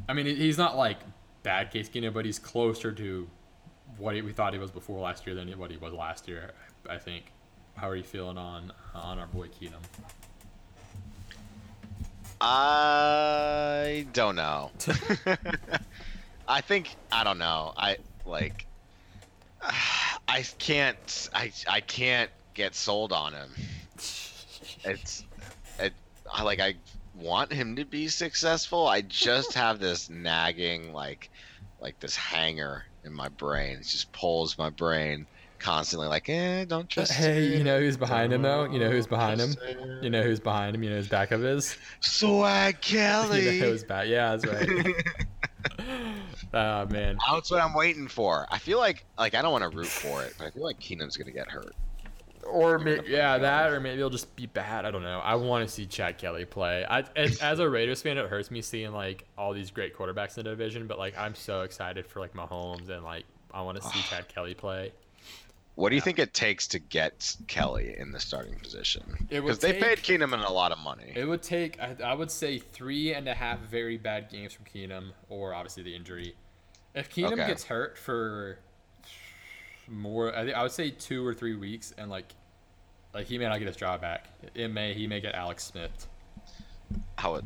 [0.08, 0.98] I mean, he's not like
[1.44, 3.28] bad Case Keenum, but he's closer to
[3.98, 6.52] what he, we thought he was before last year than what he was last year.
[6.90, 7.32] I think.
[7.76, 9.82] How are you feeling on on our boy Keenum?
[12.40, 14.72] I don't know.
[16.48, 17.74] I think I don't know.
[17.78, 18.66] I like.
[20.28, 21.30] I can't.
[21.34, 23.50] I I can't get sold on him.
[24.84, 25.24] It's.
[25.80, 25.94] It.
[26.32, 26.60] I like.
[26.60, 26.76] I.
[27.16, 28.88] want him to be successful.
[28.88, 31.30] I just have this nagging like
[31.80, 33.78] like this hanger in my brain.
[33.78, 35.28] It just pulls my brain
[35.60, 37.58] constantly like, eh, don't trust Hey, it.
[37.58, 38.64] you know who's behind him though?
[38.66, 39.54] You know who's behind him?
[39.64, 40.84] it." You know who's behind him?
[40.84, 41.78] You know whose backup is?
[42.02, 43.60] Swag You know Kelly.
[43.60, 44.08] who's back?
[44.08, 44.96] Yeah, that's right.
[46.54, 47.18] oh man.
[47.32, 48.48] That's what I'm waiting for.
[48.52, 50.80] I feel like like I don't want to root for it, but I feel like
[50.80, 51.76] Keenum's gonna get hurt.
[52.46, 54.86] Or may- yeah, that, or maybe it'll just be bad.
[54.86, 55.20] I don't know.
[55.20, 56.86] I want to see Chad Kelly play.
[56.86, 60.38] I, as, as a Raiders fan, it hurts me seeing like all these great quarterbacks
[60.38, 63.82] in the division, but like I'm so excited for like Mahomes and like I want
[63.82, 64.92] to see Chad Kelly play.
[65.76, 69.28] What do you think it takes to get Kelly in the starting position?
[69.28, 71.12] Because they paid Keenum a lot of money.
[71.16, 74.66] It would take, I, I would say, three and a half very bad games from
[74.66, 76.36] Keenum, or obviously the injury.
[76.94, 77.48] If Keenum Okay.
[77.48, 78.60] gets hurt for
[79.88, 82.34] more, I, think, I would say two or three weeks, and like,
[83.16, 84.28] like he may not get his job back.
[84.54, 86.08] It may, he may get Alex Smith.
[87.18, 87.46] I would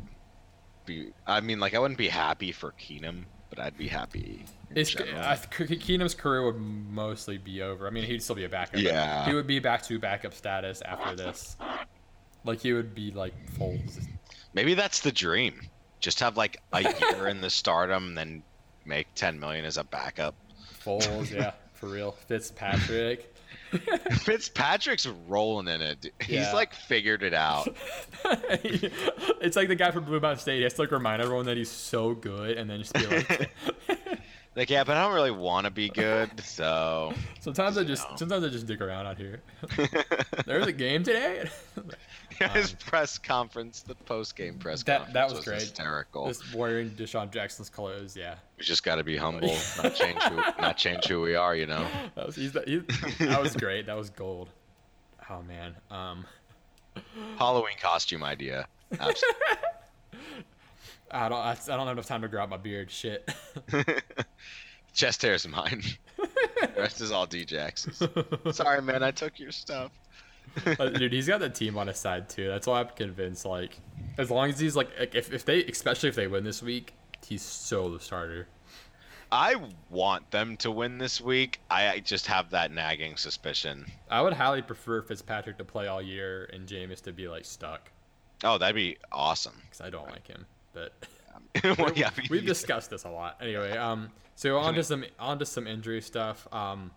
[0.84, 1.12] be.
[1.26, 4.44] I mean, like I wouldn't be happy for Keenum, but I'd be happy.
[4.74, 4.94] It's.
[4.96, 7.86] I, Keenum's career would mostly be over.
[7.86, 8.80] I mean, he'd still be a backup.
[8.80, 9.24] Yeah.
[9.26, 11.56] he would be back to backup status after this.
[12.44, 13.78] Like he would be like full.
[14.54, 15.60] Maybe that's the dream.
[16.00, 18.42] Just have like a year in the stardom, then
[18.84, 20.34] make 10 million as a backup.
[20.84, 22.12] Foles, yeah, for real.
[22.12, 23.34] Fitzpatrick.
[24.22, 26.12] Fitzpatrick's rolling in it.
[26.20, 27.76] He's like figured it out.
[28.24, 30.56] it's like the guy from Blue Mountain State.
[30.58, 33.50] He has to like remind everyone that he's so good, and then just be like.
[34.56, 37.12] Like, yeah, but I don't really want to be good, so.
[37.40, 38.16] sometimes I just No.
[38.16, 39.40] sometimes I just dick around out here.
[40.46, 41.48] There's a game today.
[42.54, 45.60] His press conference, the post game press That- conference, that was great.
[45.60, 46.26] hysterical.
[46.28, 48.16] just wearing DeSean Jackson's clothes.
[48.16, 51.54] Yeah, We just got to be humble, not change who, not change who we are.
[51.54, 51.86] You know.
[52.16, 52.78] that was he's, he,
[53.26, 53.86] that was great.
[53.86, 54.48] That was gold.
[55.30, 55.74] Oh man.
[55.90, 56.24] Um,
[57.38, 58.66] Halloween costume idea.
[58.92, 59.56] Absolutely.
[61.10, 62.90] I don't I, don't have enough time to grow out my beard.
[62.90, 63.28] Shit.
[64.94, 65.82] Chest hair's is mine.
[66.16, 68.56] the rest is all D-Jax's.
[68.56, 69.02] Sorry, man.
[69.02, 69.92] I took your stuff.
[70.66, 72.48] Uh, Dude, he's got the team on his side too.
[72.48, 73.44] That's why I'm convinced.
[73.44, 73.78] Like,
[74.16, 76.94] as long as he's like, like, if, if they, especially if they win this week,
[77.24, 78.48] he's so the starter.
[79.30, 79.56] I
[79.90, 81.60] want them to win this week.
[81.70, 83.84] I I just have that nagging suspicion.
[84.10, 87.90] I would highly prefer Fitzpatrick to play all year and Jameis to be like stuck
[88.44, 89.60] Oh, that'd be awesome.
[89.62, 90.46] because I don't like him.
[90.78, 93.38] But well, yeah, we've discussed this a lot.
[93.40, 96.46] Anyway, um, so on to some on to some injury stuff.
[96.52, 96.90] Um,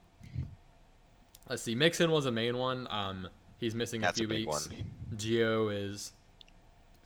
[1.50, 1.76] let's see.
[1.76, 2.88] Mixon was a main one.
[2.90, 3.28] Um,
[3.58, 4.70] he's missing That's a a few big weeks.
[4.70, 4.86] one.
[5.16, 6.14] Gio is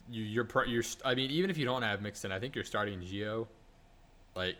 [0.10, 0.24] you.
[0.24, 0.84] You're you're.
[1.04, 3.48] I mean, even if you don't have Mixon, I think you're starting Gio.
[4.36, 4.58] Like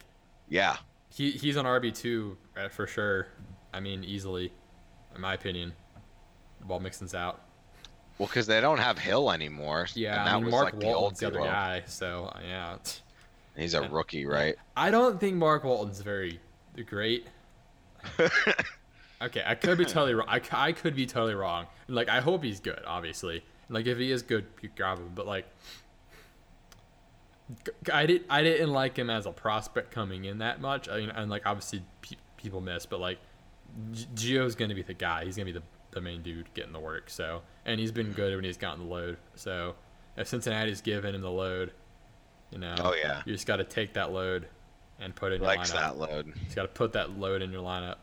[0.48, 0.78] yeah.
[1.10, 2.38] he he's on RB two
[2.72, 3.28] for sure.
[3.74, 4.54] I mean, easily,
[5.14, 5.74] in my opinion.
[6.66, 7.45] While Mixon's out.
[8.18, 9.88] Well, because they don't have Hill anymore.
[9.94, 12.34] Yeah, and that I mean was Mark like the old Walton's the other guy, so
[12.48, 12.78] yeah.
[13.56, 14.56] He's a rookie, right?
[14.76, 16.40] I don't think Mark Walton's very
[16.86, 17.28] great.
[19.22, 20.28] Okay, I could be totally wrong.
[20.52, 21.68] I could be totally wrong.
[21.88, 23.44] Like I hope he's good, obviously.
[23.70, 25.12] Like if he is good, you grab him.
[25.16, 25.48] But like,
[27.92, 30.90] I did I didn't like him as a prospect coming in that much.
[30.90, 33.20] I mean, and like obviously pe- people miss, but like,
[34.16, 35.24] Gio's gonna be the guy.
[35.24, 35.64] He's gonna be the
[35.96, 37.10] the main dude getting the work.
[37.10, 39.18] So and he's been good when he's gotten the load.
[39.34, 39.74] So
[40.16, 41.72] if Cincinnati's given him the load,
[42.52, 43.24] you know, Oh, yeah.
[43.26, 44.48] you just got to take that load
[45.00, 45.76] and put it in your Likes lineup.
[45.76, 46.28] that load.
[46.28, 47.98] You just got to put that load in your lineup.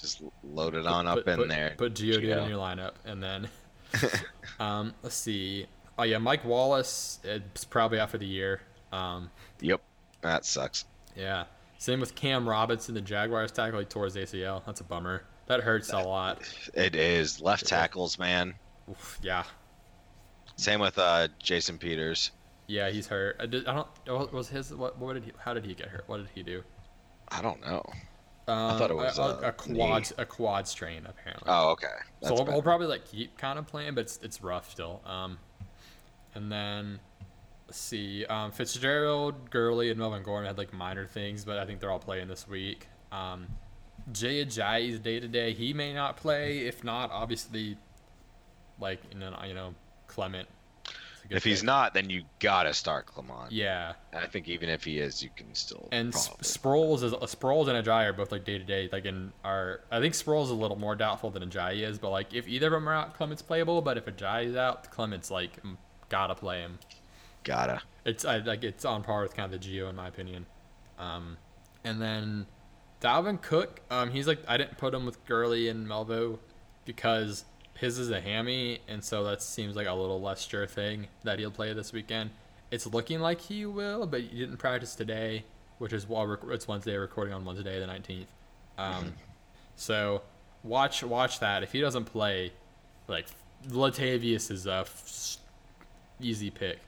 [0.00, 1.74] Just load it on up put, in put, there.
[1.76, 2.42] Put Geodude Gio.
[2.44, 3.48] in your lineup, and then
[4.60, 5.66] um, let's see.
[5.98, 8.60] Oh yeah, Mike Wallace is probably out for the year.
[8.92, 9.30] Um,
[9.60, 9.80] Yep.
[10.22, 10.84] That sucks.
[11.16, 11.44] yeah.
[11.78, 13.78] Same with Cam Robinson, the Jaguars tackle.
[13.78, 14.62] He tore his ACL.
[14.66, 15.24] That's a bummer.
[15.50, 16.42] That hurts a lot.
[16.74, 18.54] It is left tackles, man.
[18.88, 19.42] Oof, yeah.
[20.54, 22.30] Same with uh, Jason Peters.
[22.68, 23.34] Yeah, he's hurt.
[23.40, 23.88] I, did, I don't.
[24.06, 24.96] what Was his what?
[25.00, 25.32] What did he?
[25.38, 26.04] How did he get hurt?
[26.06, 26.62] What did he do?
[27.32, 27.82] I don't know.
[28.46, 31.48] Um, thought it was, a, uh, a quad a quad strain apparently.
[31.48, 31.86] Oh, okay.
[32.22, 35.02] so That's we'll, we'll probably like keep kind of playing, but it's, it's rough still.
[35.04, 35.36] Um,
[36.36, 37.00] and then
[37.66, 41.80] let's see, um, Fitzgerald, Gurley, and Melvin Gordon had like minor things, but I think
[41.80, 42.86] they're all playing this week.
[43.10, 43.48] Um,
[44.12, 46.60] Jay Ajayi's day to day, he may not play.
[46.66, 47.76] If not, obviously,
[48.80, 49.74] like you know, you know,
[50.06, 50.48] Clement.
[51.28, 53.52] if he's not, then you gotta start Clement.
[53.52, 53.92] yeah.
[54.12, 55.88] I think even if he is, you can still.
[55.92, 58.88] And probably- Sproles is Sproles and Ajayi are both like day to day.
[58.92, 61.98] Like in our, I think Sproles is a little more doubtful than Ajayi is.
[61.98, 63.80] But like if either of them are out, Clement's playable.
[63.82, 65.52] But if Ajayi's out, Clement's like
[66.08, 66.78] gotta play him.
[67.44, 67.80] gotta.
[68.04, 70.46] It's I, like it's on par with kind of the Gio in my opinion.
[70.98, 71.36] Um,
[71.84, 72.46] and then
[73.00, 76.38] Dalvin Cook, um, he's like I didn't put him with Gurley and Melvo
[76.84, 77.44] because
[77.74, 81.38] his is a hammy, and so that seems like a little less sure thing that
[81.38, 82.30] he'll play this weekend.
[82.70, 85.44] It's looking like he will, but he didn't practice today,
[85.78, 88.28] which is while rec- it's Wednesday, recording on Wednesday the nineteenth.
[88.76, 89.14] Um,
[89.76, 90.22] so
[90.62, 91.62] watch watch that.
[91.62, 92.52] If he doesn't play,
[93.08, 93.26] like
[93.68, 95.36] Latavius is a f-
[96.20, 96.78] easy pick.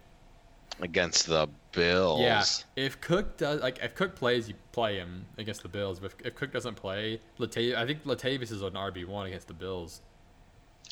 [0.80, 2.20] against the Bills.
[2.20, 2.44] Yeah,
[2.76, 5.98] if Cook does like if Cook plays, you play him against the Bills.
[6.00, 9.48] But if, if Cook doesn't play, Latav- I think Latavius is an RB one against
[9.48, 10.00] the Bills.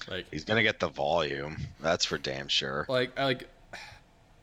[0.09, 1.57] Like He's gonna get the volume.
[1.81, 2.87] That's for damn sure.
[2.89, 3.49] like like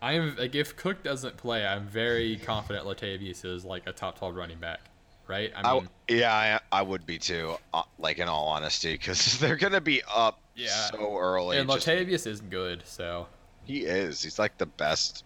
[0.02, 4.36] I'm like if Cook doesn't play, I'm very confident Latavius is like a top twelve
[4.36, 4.82] running back,
[5.28, 5.52] right?
[5.56, 7.56] I I mean, w yeah, I, I would be too.
[7.74, 10.68] Uh, like in all honesty, because they're gonna be up Yeah.
[10.92, 11.58] so early.
[11.58, 13.26] and just- Latavius is good, so
[13.66, 14.22] he is.
[14.22, 15.24] He's like the best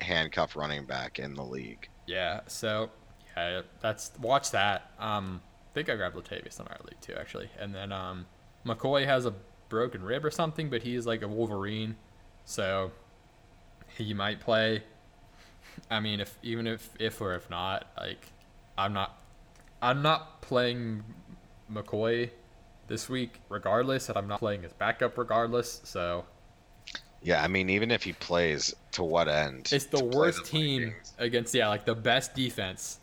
[0.00, 1.88] handcuff running back in the league.
[2.06, 2.40] yeah.
[2.46, 2.90] So
[3.36, 4.90] yeah, that's watch that.
[4.98, 5.40] Um,
[5.70, 7.48] I think I grabbed Latavius in our league too, actually.
[7.58, 8.26] And then um,
[8.66, 9.34] McCoy has a
[9.68, 11.96] broken rib or something, but he's like a Wolverine,
[12.44, 12.90] so
[13.96, 14.82] he might play.
[15.90, 18.26] I mean, if even if if or if not, like
[18.76, 19.18] I'm not
[19.80, 21.04] I'm not playing
[21.72, 22.30] McCoy
[22.88, 25.80] this week regardless, and I'm not playing his backup regardless.
[25.84, 26.24] So
[27.22, 29.68] Yeah, I mean, even if he plays, to what end?
[29.72, 32.98] it's the worst the team against yeah, like the best defense.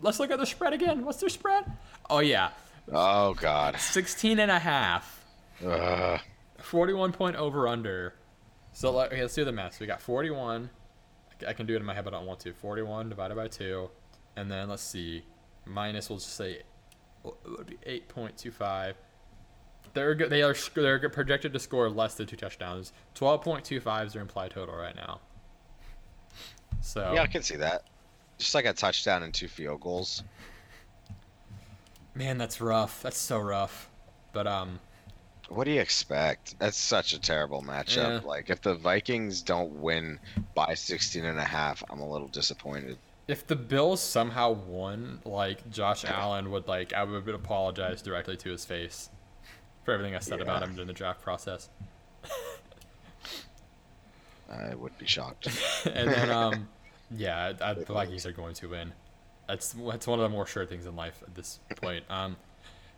[0.00, 1.04] Let's look at the spread again.
[1.04, 1.64] What's their spread?
[2.10, 2.50] Oh yeah,
[2.92, 3.78] Oh God.
[3.78, 5.24] 16 and a half.
[5.64, 6.20] Ugh.
[6.58, 8.14] 41 point over under.
[8.72, 9.74] So like, okay, let's do the math.
[9.74, 10.70] So we got 41.
[11.42, 12.52] I I can do it in my head, but I don't want to.
[12.52, 13.90] 41 divided by 2.
[14.36, 15.24] And then let's see.
[15.64, 16.62] Minus, we'll just say
[17.24, 18.94] oh, it would be 8.25.
[19.96, 22.92] They're they are they're projected to score less than two touchdowns.
[23.14, 25.20] 12.25 is their implied total right now.
[26.82, 27.84] So Yeah, I can see that.
[28.36, 30.22] Just like a touchdown and two field goals.
[32.14, 33.00] man, that's rough.
[33.00, 33.88] That's so rough.
[34.34, 34.80] But um,
[35.48, 36.58] What do you expect?
[36.58, 38.20] That's such a terrible matchup.
[38.20, 38.28] Yeah.
[38.28, 40.20] Like if the Vikings don't win
[40.54, 42.98] by 16 and a half, I'm a little disappointed.
[43.28, 48.50] If the Bills somehow won, like Josh Allen would like, I would apologize directly to
[48.50, 49.08] his face
[49.86, 51.70] for everything I said about him during the draft process.
[54.50, 55.48] I would be shocked.
[55.86, 56.68] and then, um,
[57.16, 58.92] yeah, I, I, the Vikings are going to win.
[59.48, 62.04] That's that's one of the more sure things in life at this point.
[62.10, 62.36] Um,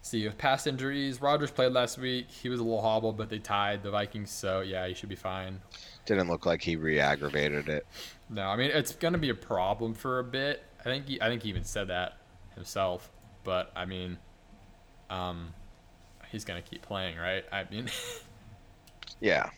[0.01, 2.30] see, with past injuries, Rodgers played last week.
[2.30, 5.14] He was a little hobbled, but they tied the Vikings, so yeah, he should be
[5.14, 5.61] fine.
[6.07, 7.86] Didn't look like he re-aggravated it.
[8.30, 10.64] No, I mean it's gonna be a problem for a bit.
[10.80, 12.16] I think he, I think he even said that
[12.55, 13.11] himself.
[13.45, 14.16] But I mean,
[15.11, 15.53] um,
[16.30, 17.44] he's gonna keep playing, right?
[17.52, 17.88] I mean,
[19.20, 19.50] Yeah,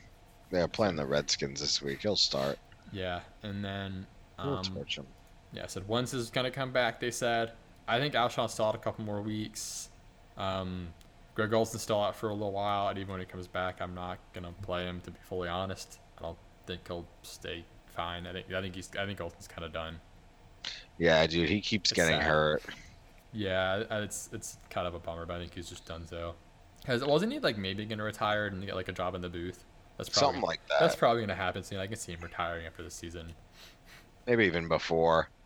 [0.50, 2.00] they're playing the Redskins this week.
[2.02, 2.58] He'll start.
[2.92, 3.20] yeah.
[3.42, 4.06] And then,
[4.42, 5.06] We'll um, torch him.
[5.52, 7.00] yeah, I said Wentz is gonna come back.
[7.00, 7.52] They said.
[7.88, 9.88] I think Alshon's still out a couple more weeks.
[10.38, 10.88] Um,
[11.34, 13.94] Greg Olsen's still out for a little while, and even when he comes back, I'm
[13.94, 15.00] not gonna play him.
[15.02, 17.64] To be fully honest, I don't think he'll stay
[17.96, 18.26] fine.
[18.26, 20.00] I think I think he's I think Olson's kind of done.
[20.98, 22.28] Yeah, dude, he keeps It's getting sad.
[22.30, 22.62] hurt.
[23.32, 26.34] Yeah, it's it's kind of a bummer, but I think he's just done so.
[26.80, 29.64] Because wasn't he like maybe gonna retire and get like a job in the booth?
[29.96, 30.76] That's probably Something like that.
[30.80, 31.78] that's probably gonna happen soon.
[31.78, 33.34] I can see him retiring after the season.
[34.26, 35.28] Maybe even before.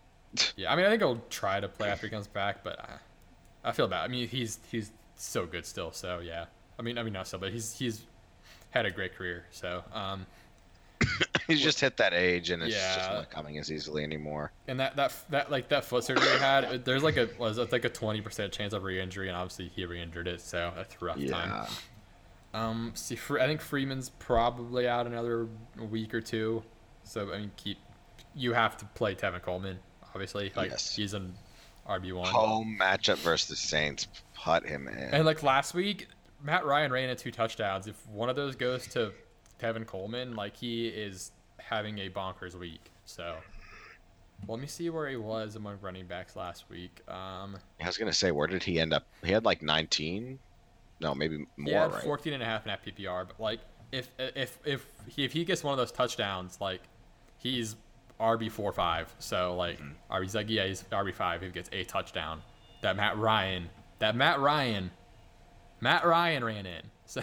[0.56, 3.68] Yeah, I mean I think he'll try to play after he comes back, but I,
[3.68, 4.02] I feel bad.
[4.04, 6.46] I mean he's he's so good still, so yeah.
[6.76, 8.04] I mean I mean not so, but he's he's
[8.70, 9.44] had a great career.
[9.52, 10.26] So um,
[11.46, 14.52] He's just hit that age, and it's just not coming as easily anymore.
[14.68, 17.84] and that that that like that foot surgery he had, there's like a was like
[17.84, 21.16] a twenty percent chance of re-injury, and obviously he re-injured it, so that's a rough
[21.16, 21.50] time.
[21.50, 21.66] Yeah.
[22.54, 25.48] Um, see, I think Freeman's probably out another
[25.90, 26.62] week or two.
[27.02, 27.78] So I mean, keep
[28.34, 29.78] you have to play Tevin Coleman,
[30.14, 30.52] obviously.
[30.56, 30.94] Like Yes.
[30.94, 31.34] he's an
[31.88, 32.28] RB one.
[32.28, 34.06] Home matchup versus the Saints.
[34.34, 34.94] Put him in.
[34.96, 36.08] And like last week,
[36.42, 37.86] Matt Ryan ran in two touchdowns.
[37.86, 39.12] If one of those goes to
[39.60, 42.90] Tevin Coleman, like he is having a bonkers week.
[43.04, 43.36] So
[44.48, 47.00] let me see where he was among running backs last week.
[47.08, 49.06] Um, I was gonna say, where did he end up?
[49.22, 50.38] He had like 19.
[51.00, 51.88] No, maybe more.
[51.88, 52.02] right?
[52.02, 53.60] 14 and a half in that PPR, but like
[53.92, 56.82] if if if he, if he gets one of those touchdowns, like
[57.38, 57.76] he's
[58.20, 59.12] RB four five.
[59.18, 60.12] So like Mm-hmm.
[60.14, 61.42] RB's like yeah, he's RB five.
[61.42, 62.42] If he gets a touchdown,
[62.82, 64.90] that Matt Ryan, that Matt Ryan,
[65.80, 66.82] Matt Ryan ran in.
[67.06, 67.22] So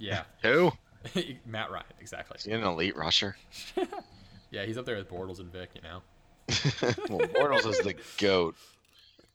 [0.00, 0.72] yeah, Who?
[1.46, 2.36] Matt Ryan exactly.
[2.38, 3.36] Is he an elite rusher?
[4.52, 5.70] Yeah, he's up there with Bortles and Vick.
[5.76, 6.02] You know,
[7.08, 8.56] well, Bortles is the goat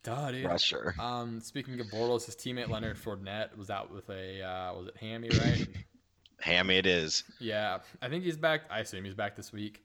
[0.06, 0.44] duh, dude.
[0.44, 0.94] rusher.
[0.98, 4.96] Um, speaking of Bortles, his teammate Leonard Fournette was out with a uh, was it
[4.98, 5.66] hammy, right?
[6.40, 7.24] Hammy, it is.
[7.40, 8.62] yeah, I think he's back.
[8.70, 9.82] I assume he's back this week.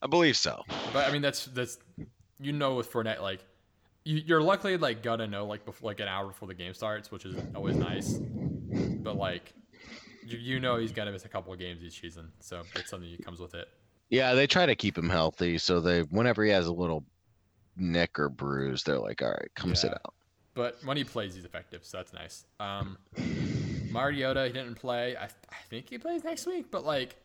[0.00, 0.62] I believe so.
[0.92, 1.78] But I mean, that's that's
[2.40, 3.44] you know with Fournette, like
[4.04, 7.10] you, you're luckily like gonna know like before like an hour before the game starts,
[7.10, 8.14] which is always nice.
[8.14, 9.52] But like,
[10.24, 13.10] you, you know he's gonna miss a couple of games each season, so it's something
[13.10, 13.68] that comes with it.
[14.10, 17.04] Yeah, they try to keep him healthy, so they whenever he has a little
[17.76, 20.14] nick or bruise, they're like, "All right, come sit out."
[20.54, 22.44] But when he plays, he's effective, so that's nice.
[22.60, 22.98] Um,
[23.90, 25.16] Mariota, he didn't play.
[25.16, 27.16] I, I think he plays next week, but like,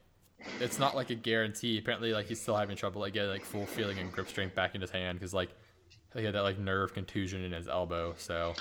[0.61, 1.77] it's not like a guarantee.
[1.77, 4.75] Apparently, like he's still having trouble like getting like full feeling and grip strength back
[4.75, 5.49] in his hand because like
[6.15, 8.13] he had that like nerve contusion in his elbow.
[8.17, 8.53] So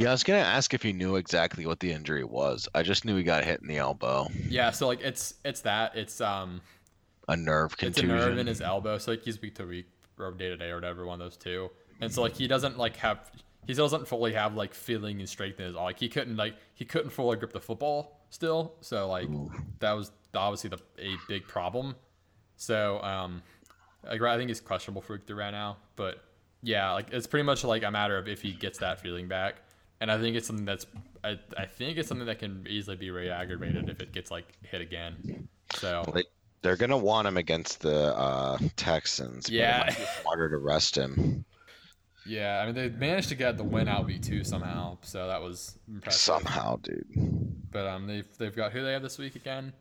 [0.00, 2.66] Yeah, I was gonna ask if you knew exactly what the injury was.
[2.74, 5.94] I just knew he got hit in the elbow, yeah, so like it's it's that
[5.94, 6.62] it's um
[7.28, 8.10] a nerve contusion.
[8.10, 8.96] it's a nerve in his elbow.
[8.96, 11.36] So like he's week to week or day to day or whatever, one of those
[11.36, 11.70] two.
[12.00, 13.30] And so like he doesn't like have
[13.66, 16.86] he doesn't fully have like feeling and strength in his like he couldn't like he
[16.86, 18.72] couldn't fully grip the football still.
[18.80, 19.28] So like
[19.80, 21.94] that was obviously the a big problem.
[22.56, 23.42] So um
[24.02, 25.76] like I think he's questionable for week three right now.
[25.96, 26.24] But
[26.62, 29.56] yeah, like it's pretty much like a matter of if he gets that feeling back.
[30.00, 30.86] And I think it's something that's
[31.22, 34.80] I, I think it's something that can easily be re-aggravated if it gets like hit
[34.80, 35.48] again.
[35.74, 36.24] So They-
[36.62, 39.48] They're gonna want him against the uh, Texans.
[39.50, 39.84] Yeah.
[39.86, 41.44] might be harder to rest him
[42.26, 45.40] Yeah, I mean they managed to get the win out week two somehow, so that
[45.42, 46.20] was impressive.
[46.20, 47.04] somehow, dude.
[47.70, 49.72] But um, they've they've got who they have this week again.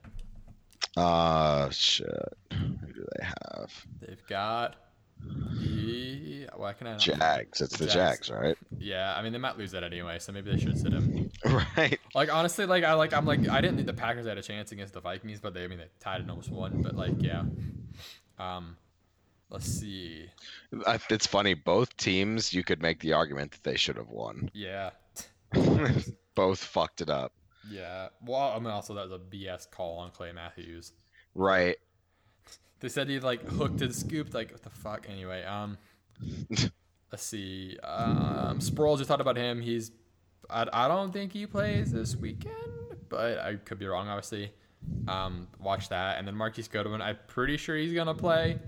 [0.98, 2.08] Uh, shit.
[2.52, 3.86] Who do they have?
[4.02, 4.76] They've got
[5.22, 7.62] the why can I not Jags.
[7.62, 8.28] It's the Jags.
[8.28, 8.58] Jags, right?
[8.78, 11.30] Yeah, I mean they might lose that anyway, so maybe they should sit him.
[11.46, 12.00] Right.
[12.14, 14.72] Like honestly, like I like I'm like I didn't think the Packers had a chance
[14.72, 16.82] against the Vikings, but they I mean they tied and almost won.
[16.82, 17.44] But like yeah,
[18.38, 18.76] um,
[19.50, 20.26] let's see.
[21.10, 21.54] It's funny.
[21.54, 24.52] Both teams, you could make the argument that they should have won.
[24.54, 24.90] Yeah,
[26.36, 27.32] Both fucked it up.
[27.72, 28.10] yeah.
[28.26, 30.92] Well, I mean also that was a BS call on Clay Matthews.
[31.36, 31.78] Right.
[32.80, 34.34] They said he like hooked and scooped.
[34.34, 35.08] Like what the fuck?
[35.10, 35.78] Anyway, um,
[37.12, 37.78] let's see.
[37.84, 38.98] Um, Sproles.
[38.98, 39.62] Just thought about him.
[39.62, 39.92] He's.
[40.50, 42.56] I, I don't think he plays this weekend,
[43.10, 44.08] but I could be wrong.
[44.08, 44.52] Obviously.
[45.08, 47.02] Um, watch that, and then Marquise Goodwin.
[47.02, 48.60] I'm pretty sure he's gonna play.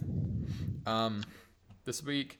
[0.86, 1.24] Um,
[1.86, 2.40] this week.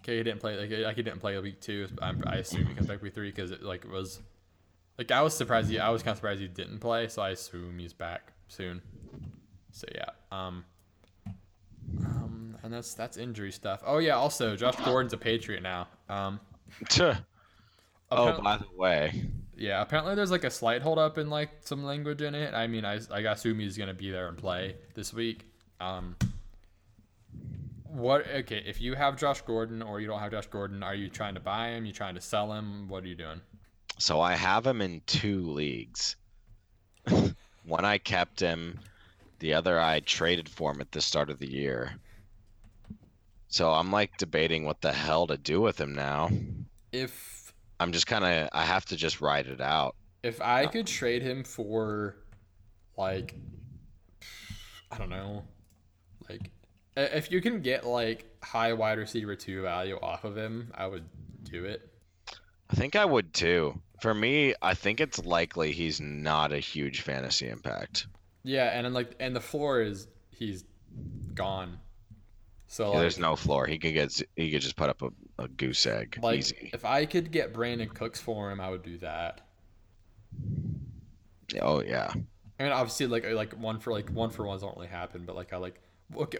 [0.00, 0.58] Okay, he didn't play.
[0.58, 1.86] Like, like he didn't play week two.
[2.02, 4.20] I'm, I assume he comes back week three because it like was.
[4.96, 5.70] Like I was surprised.
[5.70, 8.82] He, I was kind of surprised he didn't play, so I assume he's back soon.
[9.72, 10.10] So yeah.
[10.32, 10.64] Um,
[12.04, 13.82] um, and that's that's injury stuff.
[13.86, 14.16] Oh yeah.
[14.16, 15.88] Also, Josh Gordon's a Patriot now.
[16.08, 16.40] Um,
[18.10, 19.82] Oh, by the way, yeah.
[19.82, 22.54] Apparently, there's like a slight hold up in like some language in it.
[22.54, 25.44] I mean, I I assume he's gonna be there and play this week.
[25.78, 26.16] Um,
[27.84, 28.26] what?
[28.26, 31.34] Okay, if you have Josh Gordon or you don't have Josh Gordon, are you trying
[31.34, 31.84] to buy him?
[31.84, 32.88] You trying to sell him?
[32.88, 33.40] What are you doing?
[33.98, 36.16] so I have him in two leagues.
[37.64, 38.78] One I kept him,
[39.38, 41.94] the other I traded for him at the start of the year.
[43.48, 46.30] So I'm like debating what the hell to do with him now.
[46.92, 49.94] If I'm just kind of I have to just ride it out.
[50.22, 52.16] If I uh, could trade him for,
[52.96, 53.34] like,
[54.90, 55.44] I don't know,
[56.28, 56.50] like,
[56.96, 61.04] if you can get like high wide receiver two value off of him, I would
[61.44, 61.88] do it.
[62.70, 63.80] I think I would too.
[64.00, 68.06] For me, I think it's likely he's not a huge fantasy impact.
[68.48, 70.64] Yeah, and then like, and the floor is he's
[71.34, 71.78] gone.
[72.66, 73.66] So like, there's no floor.
[73.66, 76.70] He could get he could just put up a, a goose egg like easy.
[76.72, 79.42] if I could get Brandin Cooks for him, I would do that.
[81.60, 82.10] Oh yeah.
[82.58, 85.36] I mean, obviously, like like one for like one for ones don't really happen, but
[85.36, 85.82] like I like
[86.16, 86.38] okay,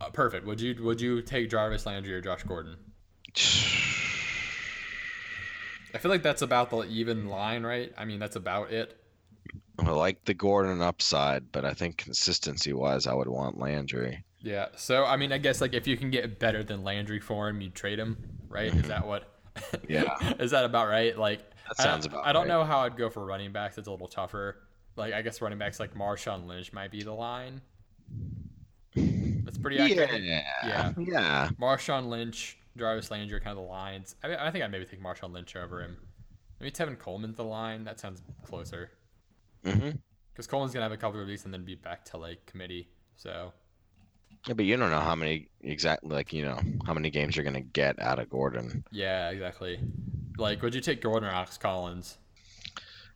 [0.00, 0.44] uh, perfect.
[0.46, 2.76] Would you would you take Jarvis Landry or Josh Gordon?
[5.94, 7.92] I feel like that's about the even line, right?
[7.96, 8.98] I mean, that's about it.
[9.78, 14.24] I like the Gordon upside, but I think consistency wise, I would want Landry.
[14.40, 14.66] Yeah.
[14.76, 17.60] So I mean, I guess like if you can get better than Landry for him,
[17.60, 18.16] you trade him,
[18.48, 18.66] right?
[18.66, 18.88] Is mm-hmm.
[18.88, 19.30] that what?
[19.88, 20.16] Yeah.
[20.40, 21.16] Is that about right?
[21.16, 22.48] Like That sounds I, about I don't right.
[22.48, 23.78] know how I'd go for running backs.
[23.78, 24.56] It's a little tougher.
[24.96, 27.60] Like I guess running backs like Marshawn Lynch might be the line.
[28.96, 30.22] That's pretty accurate.
[30.22, 30.42] Yeah.
[30.64, 30.92] Yeah.
[30.98, 31.48] Yeah.
[31.60, 34.16] Marshawn Lynch, Jarvis Landry kind of the lines.
[34.22, 35.96] I, mean, I think I'd maybe take Marshawn Lynch over him.
[36.60, 37.84] Maybe Tevin Coleman's the line.
[37.84, 38.90] That sounds closer.
[39.64, 39.90] Hmm
[40.32, 42.88] Because going to have a couple of weeks and then be back to like committee.
[43.16, 43.52] So,
[44.46, 47.44] Yeah, but you don't know how many exactly like you know how many games you're
[47.44, 48.84] gonna get out of Gordon.
[48.90, 49.78] yeah, exactly.
[50.36, 52.18] Like, would you take Gordon or Alex Collins?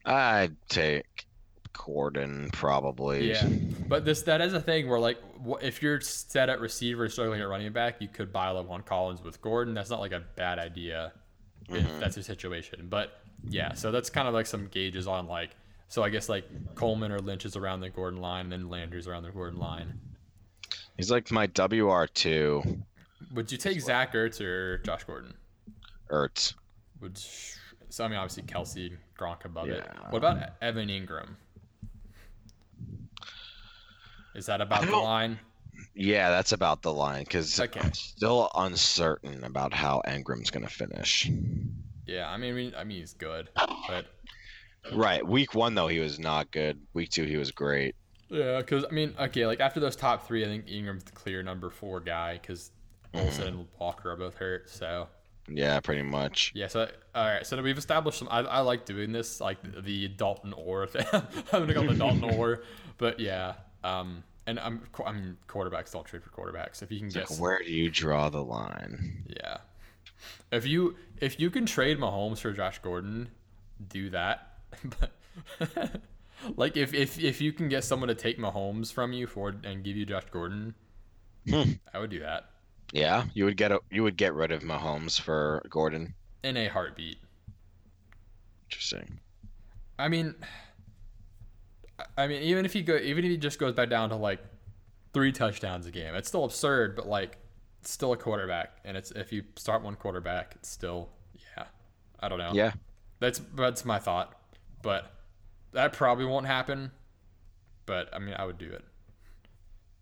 [0.04, 1.26] I'd take
[1.72, 3.28] Gordon probably.
[3.30, 3.48] Yeah.
[3.88, 5.18] But this that is a thing where, like,
[5.62, 9.40] if you're set at receiver struggling at running back, you could buy Levon Collins with
[9.40, 9.74] Gordon.
[9.74, 11.12] That's not like a bad idea
[11.68, 12.86] if that's your situation.
[12.88, 13.12] But
[13.48, 15.50] yeah, so that's kind of like some gauges on like.
[15.88, 19.08] So I guess like Coleman or Lynch is around the Gordon line, and then Landry's
[19.08, 19.98] around the Gordon line.
[20.96, 22.62] He's like my WR two,
[23.34, 25.34] Would you take Zach Ertz or Josh Gordon?
[26.10, 26.54] Ertz.
[27.00, 27.16] Would
[27.90, 29.82] so I mean obviously Kelce Gronk above it.
[29.86, 30.10] Yeah.
[30.10, 31.36] What about Evan Engram?
[34.34, 35.38] Is that about the line?
[35.94, 37.80] Yeah, that's about the line because Okay.
[37.80, 41.28] I'm still uncertain about how Engram's going to finish.
[42.06, 44.06] Yeah, I mean, I mean he's good, but
[44.92, 45.26] Right.
[45.26, 46.80] Week one though, he was not good.
[46.94, 47.94] Week two, he was great.
[48.28, 51.42] yeah, because I mean, okay, like after those top three, I think Engram's the clear
[51.42, 52.70] number four guy because
[53.14, 54.68] Olsen and Walker are both hurt.
[54.70, 55.08] So
[55.48, 56.52] Yeah, pretty much.
[56.54, 58.28] yeah, so all right, so we've established some.
[58.30, 61.06] I, I like doing this, like the Dalton or thing.
[61.12, 62.62] I'm gonna go the Dalton or,
[62.98, 66.82] but yeah, um, and I'm I mean quarterbacks don't trade for quarterbacks.
[66.82, 69.24] If you can It's get like, where do you draw the line?
[69.28, 69.58] Yeah.
[70.50, 73.28] If you if you can trade Mahomes for Josh Gordon,
[73.88, 74.47] do that.
[74.84, 76.00] but
[76.56, 79.82] like if, if if you can get someone to take Mahomes from you for and
[79.84, 80.74] give you Josh Gordon,
[81.48, 81.72] Hmm.
[81.94, 82.50] I would do that
[82.92, 86.14] Yeah, you would get a, you would get rid of Mahomes for Gordon.
[86.42, 87.18] in a heartbeat.
[88.70, 89.18] Interesting.
[89.98, 90.34] I mean,
[92.16, 94.40] I- mean, even if he go, even if he just goes back down to like
[95.14, 96.94] three touchdowns a game, it's still absurd.
[96.94, 97.38] But like,
[97.80, 101.08] it's still a quarterback, and it's if you start one quarterback, it's still
[101.56, 101.64] yeah.
[102.20, 102.52] I don't know.
[102.52, 102.72] Yeah.
[103.20, 104.37] That's that's my thought,
[104.82, 105.12] but
[105.72, 106.90] that probably won't happen.
[107.86, 108.84] But I mean, I would do it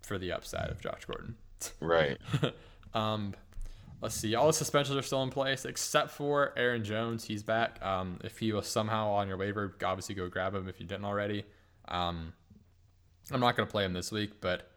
[0.02, 1.36] for the upside of Josh Gordon.
[1.80, 2.18] Right.
[2.94, 3.34] Um,
[4.00, 4.34] let's see.
[4.34, 7.24] All the suspensions are still in place except for Aaron Jones.
[7.24, 7.84] He's back.
[7.84, 11.04] Um, if he was somehow on your waiver, obviously go grab him if you didn't
[11.04, 11.44] already.
[11.88, 12.32] Um,
[13.30, 14.70] I'm not gonna play him this week, but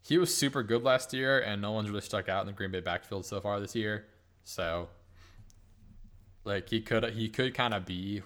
[0.00, 2.70] he was super good last year, and no one's really stuck out in the Green
[2.70, 4.06] Bay backfield so far this year.
[4.44, 4.88] So,
[6.44, 8.22] like he could he could kind of be,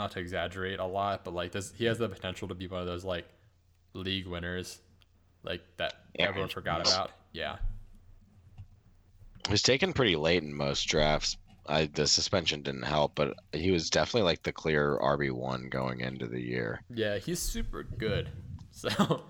[0.00, 2.80] not to exaggerate a lot, but like this he has the potential to be one
[2.80, 3.28] of those like
[3.92, 4.80] league winners,
[5.42, 7.10] like that Aaron everyone forgot about.
[7.32, 7.56] Yeah.
[9.46, 11.36] He was taken pretty late in most drafts.
[11.66, 16.00] I the suspension didn't help, but he was definitely like the clear RB one going
[16.00, 16.80] into the year.
[16.92, 18.28] Yeah, he's super good.
[18.72, 19.24] So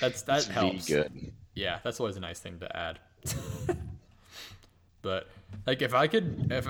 [0.00, 0.86] that's that helps.
[0.86, 1.32] good.
[1.54, 2.98] Yeah, that's always a nice thing to add.
[5.02, 5.28] but
[5.66, 6.68] like if I could if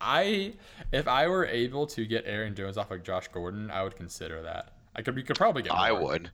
[0.00, 0.54] I
[0.92, 4.42] if I were able to get Aaron Jones off of Josh Gordon, I would consider
[4.42, 4.72] that.
[4.94, 5.80] I could you could probably get more.
[5.80, 6.30] I would.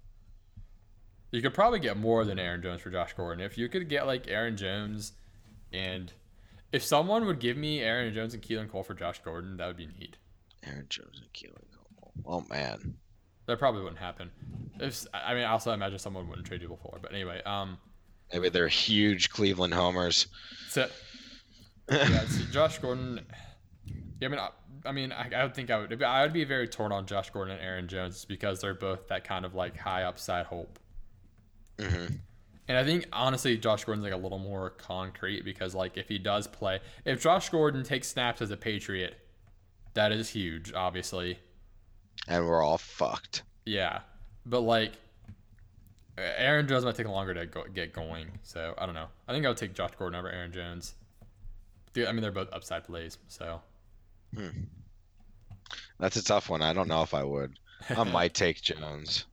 [1.31, 3.45] You could probably get more than Aaron Jones for Josh Gordon.
[3.45, 5.13] If you could get like Aaron Jones
[5.73, 6.13] and
[6.73, 9.77] if someone would give me Aaron Jones and Keelan Cole for Josh Gordon, that would
[9.77, 10.17] be neat.
[10.65, 12.13] Aaron Jones and Keelan Cole.
[12.27, 12.95] Oh man.
[13.47, 14.31] That probably wouldn't happen.
[14.81, 16.99] If I mean, I also imagine someone wouldn't trade you before.
[17.03, 17.79] But anyway, um,
[18.33, 20.27] Maybe they're huge Cleveland homers.
[20.69, 20.89] so
[21.91, 23.21] yeah, see, Josh Gordon.
[24.25, 26.03] Yeah, I mean, I, I mean, I, I would think I would.
[26.03, 29.25] I would be very torn on Josh Gordon and Aaron Jones because they're both that
[29.25, 30.79] kind of like high upside hope.
[31.79, 32.07] hmm
[32.69, 36.19] And I think honestly, Josh Gordon's like a little more concrete because like if he
[36.19, 39.17] does play, if Josh Gordon takes snaps as a Patriot,
[39.95, 41.39] that is huge, obviously.
[42.27, 43.43] And we're all fucked.
[43.67, 44.01] Yeah,
[44.47, 44.93] but like
[46.17, 48.39] Aaron Jones might take longer to go, get going.
[48.43, 49.09] So I don't know.
[49.29, 50.95] I think I would take Josh Gordon over Aaron Jones.
[51.93, 53.19] Dude, I mean, they're both upside plays.
[53.29, 53.61] So
[55.99, 56.63] That's a tough one.
[56.63, 57.59] I don't know if I would.
[57.89, 59.27] I might take Jones.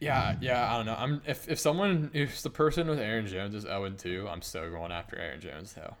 [0.00, 0.72] yeah, yeah.
[0.72, 0.96] I don't know.
[0.96, 4.70] I'm if if someone if the person with Aaron Jones is 0 2, I'm still
[4.70, 5.94] going after Aaron Jones though.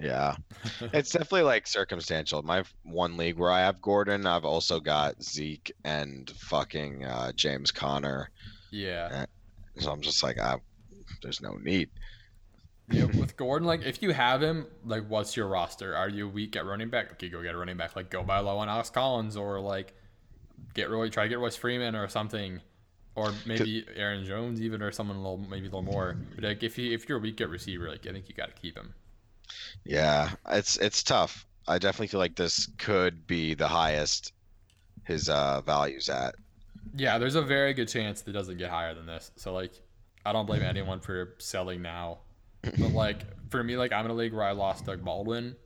[0.00, 0.36] Yeah.
[0.92, 2.42] it's definitely like circumstantial.
[2.42, 7.70] My one league where I have Gordon, I've also got Zeke and fucking uh, James
[7.70, 8.30] Conner.
[8.70, 9.24] Yeah.
[9.78, 10.56] So I'm just like, I,
[11.22, 11.90] there's no need.
[12.90, 13.04] Yeah.
[13.18, 15.96] With Gordon, like if you have him, like what's your roster?
[15.96, 17.12] Are you weak at running back?
[17.12, 17.96] Okay, go get a running back.
[17.96, 19.94] Like go buy low on Alex Collins or like
[20.74, 22.60] get Roy try to get Royce Freeman or something.
[23.14, 26.16] Or maybe Aaron Jones even or someone a little maybe a little more.
[26.34, 28.76] But like if you if you're weak at receiver, like I think you gotta keep
[28.76, 28.94] him.
[29.84, 31.46] Yeah, it's it's tough.
[31.68, 34.32] I definitely feel like this could be the highest
[35.04, 36.34] his uh, values at.
[36.94, 39.30] Yeah, there's a very good chance that it doesn't get higher than this.
[39.36, 39.72] So like,
[40.24, 42.18] I don't blame anyone for selling now.
[42.78, 45.56] But like for me, like I'm in a league where I lost Doug Baldwin,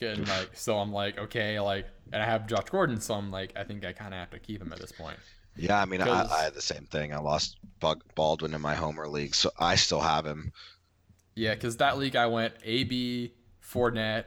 [0.00, 3.52] and like so I'm like okay, like and I have Josh Gordon, so I'm like
[3.56, 5.18] I think I kind of have to keep him at this point.
[5.56, 7.12] Yeah, I mean, I, I had the same thing.
[7.12, 10.52] I lost Bug- Baldwin in my Homer league, so I still have him.
[11.34, 14.24] Yeah, because that league I went AB, Fournette,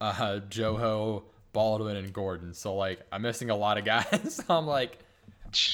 [0.00, 2.54] uh, Joho, Baldwin, and Gordon.
[2.54, 4.34] So like I'm missing a lot of guys.
[4.46, 4.98] so I'm like,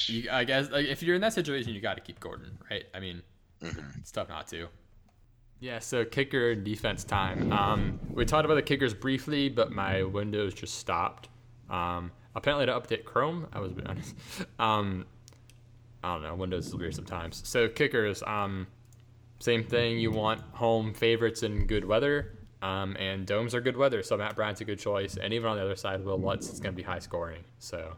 [0.07, 2.83] you, I guess like, if you're in that situation, you got to keep Gordon, right?
[2.93, 3.21] I mean,
[3.61, 4.67] it's tough not to.
[5.59, 7.51] Yeah, so kicker defense time.
[7.51, 11.27] Um, we talked about the kickers briefly, but my Windows just stopped.
[11.69, 13.47] Um, apparently to update Chrome.
[13.51, 14.15] I was being honest.
[14.59, 15.05] Um,
[16.01, 16.35] I don't know.
[16.35, 17.41] Windows is weird sometimes.
[17.45, 18.23] So kickers.
[18.23, 18.67] Um,
[19.39, 19.99] same thing.
[19.99, 24.01] You want home favorites in good weather, um, and domes are good weather.
[24.01, 25.17] So Matt Bryant's a good choice.
[25.17, 27.43] And even on the other side, Will Lutz is going to be high scoring.
[27.59, 27.97] So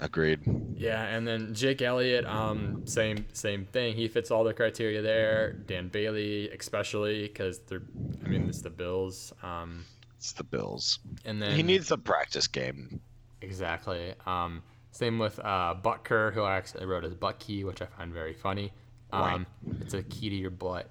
[0.00, 0.40] Agreed.
[0.76, 3.94] yeah, and then Jake Elliott, um, same same thing.
[3.96, 5.52] He fits all the criteria there.
[5.52, 7.82] Dan Bailey, especially because they're,
[8.24, 9.32] I mean, it's the Bills.
[9.42, 9.84] Um,
[10.18, 10.98] It's the Bills.
[11.24, 13.00] and then He needs a practice game.
[13.40, 14.12] exactly.
[14.26, 18.12] Um, same with uh, Butker, who I actually wrote as Butt Key, which I find
[18.12, 18.72] very funny.
[19.12, 19.46] Um,
[19.80, 20.90] It's a key to your butt.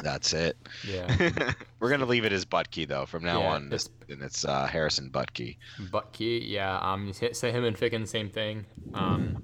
[0.00, 0.56] That's it.
[0.86, 1.32] Yeah.
[1.80, 3.06] We're gonna leave it as Buttkey though.
[3.06, 5.56] From now Yeah, on, it's- and it's uh, Harrison Buttkey.
[5.90, 6.78] Butt Key, yeah.
[6.78, 8.64] Um, hit- say him and Ficken, same thing.
[8.94, 9.42] Um,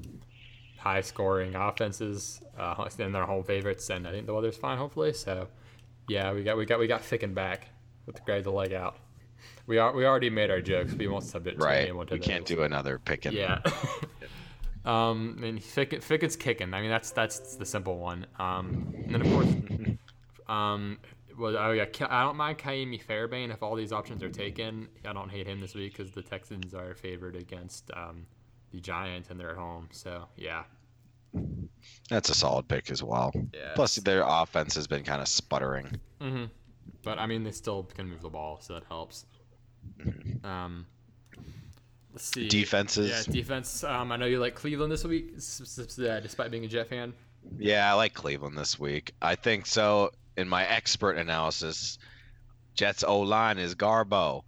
[0.79, 5.13] high scoring offenses, uh, and their home favorites, and I think the weather's fine, hopefully.
[5.13, 5.49] So,
[6.09, 7.69] yeah, we got we got we got Ficken back
[8.07, 8.97] with the grade the leg out.
[9.67, 10.93] We are we already made our jokes.
[10.95, 11.83] We won't submit to Right.
[11.83, 13.33] anyone to We can't do another picking.
[13.33, 13.61] Yeah.
[14.85, 16.73] um, and Ficken, Ficken's kicking.
[16.75, 18.27] I mean, that's that's the simple one.
[18.39, 19.99] Um, and then of course,
[20.49, 20.99] um,
[21.39, 24.89] well, oh yeah, I don't mind Kaimi Fairbairn if all these options are taken.
[25.07, 28.27] I don't hate him this week because the Texans are favored against um,
[28.73, 29.89] the Giants and they're at home.
[29.93, 30.65] So yeah,
[32.11, 33.33] That's a solid pick as well.
[33.53, 33.75] yeah.
[33.75, 36.01] Plus, their offense has been kind of sputtering.
[36.21, 36.45] hmm
[37.03, 39.27] But I mean, they still can move the ball, so that helps.
[40.45, 40.87] Um,
[42.13, 42.49] let's see.
[42.49, 43.11] Defenses.
[43.11, 43.85] Yeah, defense.
[43.85, 47.15] Um, I know you like Cleveland this week, uh, despite being a Jet fan.
[47.59, 49.15] Yeah, I like Cleveland this week.
[49.23, 50.11] I think so.
[50.39, 51.99] In my expert analysis,
[52.75, 54.43] Jets O line is Garbo,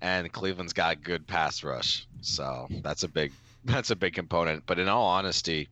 [0.00, 2.06] and Cleveland's got good pass rush.
[2.20, 3.32] So that's a big
[3.64, 4.64] that's a big component.
[4.66, 5.68] But in all honesty,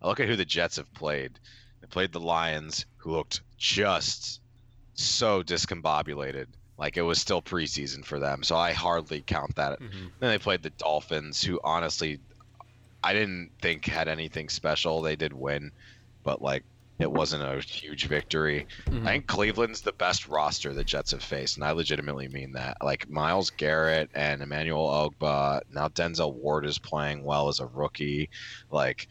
[0.00, 1.32] I look at who the Jets have played.
[1.80, 4.40] They played the Lions, who looked just
[4.94, 6.46] so discombobulated.
[6.78, 8.44] Like it was still preseason for them.
[8.44, 10.12] So I hardly count that Mhm.
[10.20, 12.20] then they played the Dolphins, who honestly,
[13.02, 15.02] I didn't think had anything special.
[15.02, 15.72] They did win,
[16.22, 16.64] but like
[16.98, 18.66] it wasn't a huge victory.
[18.86, 19.02] Mhm.
[19.06, 22.76] I think Cleveland's the best roster the Jets have faced, and I legitimately mean that.
[22.82, 28.30] Like Myles Garrett and Emmanuel Ogbah, now Denzel Ward is playing well as a rookie.
[28.70, 29.08] Like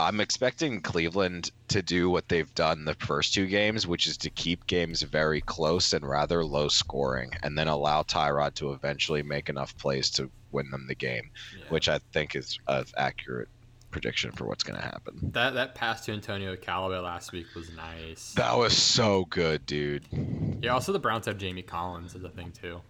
[0.00, 4.30] I'm expecting Cleveland to do what they've done the first two games, which is to
[4.30, 9.48] keep games very close and rather low scoring, and then allow Tyrod to eventually make
[9.48, 11.64] enough plays to win them the game, Yeah.
[11.70, 13.48] which I think is an accurate
[13.90, 15.30] prediction for what's going to happen.
[15.32, 18.34] That that pass to Antonio Callaway last week was nice.
[18.34, 20.04] That was so good, dude.
[20.62, 22.80] yeah, also the Browns have Jamie Collins as a thing too.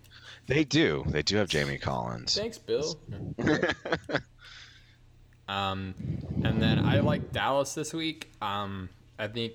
[0.46, 1.05] They do.
[1.07, 2.34] They do have Jamie Collins.
[2.34, 2.99] Thanks, Bill.
[5.49, 5.94] um,
[6.44, 8.30] and then I like Dallas this week.
[8.40, 8.88] Um,
[9.18, 9.53] I think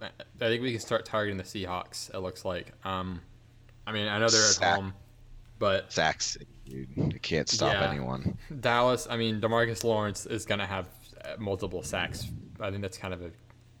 [0.00, 0.08] I
[0.38, 2.12] think we can start targeting the Seahawks.
[2.14, 2.72] It looks like.
[2.84, 3.20] Um,
[3.86, 4.76] I mean, I know they're at Sack.
[4.76, 4.94] home,
[5.58, 6.38] but Sacks,
[6.70, 6.88] dude.
[6.96, 7.90] You can't stop Yeah.
[7.90, 8.38] anyone.
[8.60, 9.06] Dallas.
[9.10, 10.86] I mean, Demarcus Lawrence is gonna have
[11.24, 12.26] uh, multiple sacks.
[12.60, 13.30] I think that's kind of a.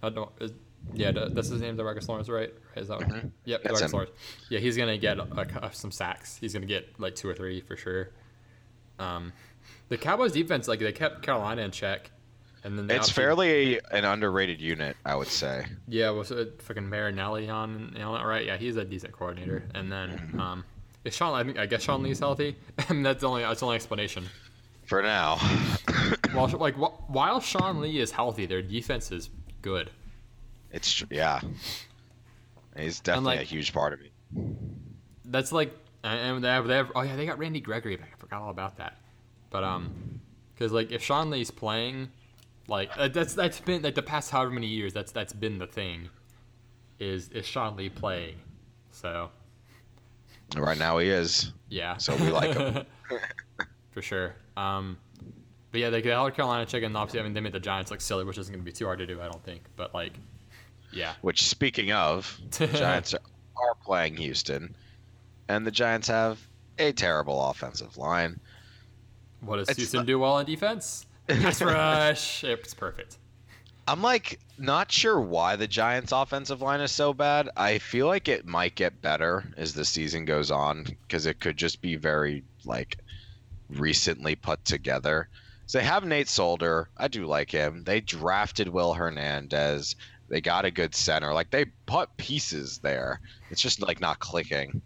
[0.02, 0.30] I don't.
[0.40, 0.52] Is,
[0.94, 2.52] yeah, th- that's his name, Demarcus Lawrence, right?
[2.76, 3.00] Is that?
[3.00, 3.30] Mhm.
[3.44, 3.90] Yep, That's Demarcus him.
[3.92, 4.10] Lawrence.
[4.48, 6.36] Yeah, he's gonna get a, some sacks.
[6.36, 8.10] He's gonna get like two or three for sure.
[8.98, 9.32] Um,
[9.88, 12.10] the Cowboys defense, like they kept Carolina in check,
[12.64, 15.66] and then It's fairly an underrated unit, I would say.
[15.88, 18.44] Yeah, was it fucking Marinelli on, on it, right?
[18.46, 19.64] Yeah, he's a decent coordinator.
[19.74, 20.40] And then Mm-hmm.
[20.40, 20.64] um,
[21.04, 21.34] is Sean?
[21.34, 22.56] I, think, I guess Sean Lee's healthy.
[22.88, 24.26] and that's the only that's the only explanation.
[24.84, 25.36] For now.
[26.32, 29.30] While like while Sean Lee is healthy, their defense is
[29.62, 29.90] good.
[30.72, 31.40] it's yeah.
[32.76, 34.12] He's definitely like- a huge part of it.
[35.24, 35.72] That's like
[36.02, 38.12] and and they have, they have oh yeah they got Randy Gregory back.
[38.14, 38.96] I forgot all about that.
[39.50, 40.20] But um,
[40.54, 42.10] because like if Sean Lee's playing,
[42.68, 45.66] like uh, that's that's been like the past however many years that's that's been the
[45.66, 46.08] thing.
[46.98, 48.36] Is is Sean Lee playing?
[48.92, 49.30] So
[50.56, 51.52] Right now he is.
[51.68, 51.96] Yeah.
[51.96, 52.84] So we like him.
[53.92, 54.34] For sure.
[54.56, 54.98] Um,
[55.72, 56.94] but yeah, they got South Carolina chicken.
[56.96, 58.86] Obviously, I mean, they made the Giants look silly, which isn't going to be too
[58.86, 59.62] hard to do, I don't think.
[59.76, 60.12] But like,
[60.92, 63.20] yeah, Which, speaking of, the Giants are,
[63.56, 64.74] are playing Houston,
[65.48, 66.40] and the Giants have
[66.78, 68.40] a terrible offensive line.
[69.40, 71.06] what does It's Houston not- do well on defense?
[71.28, 72.42] Pass rush.
[72.42, 73.18] It's perfect.
[73.90, 77.48] I'm like not sure why the Giants' offensive line is so bad.
[77.56, 81.56] I feel like it might get better as the season goes on because it could
[81.56, 82.98] just be very like
[83.68, 85.28] recently put together.
[85.66, 86.88] So they have Nate Solder.
[86.96, 87.82] I do like him.
[87.82, 89.96] They drafted Will Hernandez.
[90.28, 91.34] They got a good center.
[91.34, 93.20] Like they put pieces there.
[93.50, 94.82] It's just like not clicking.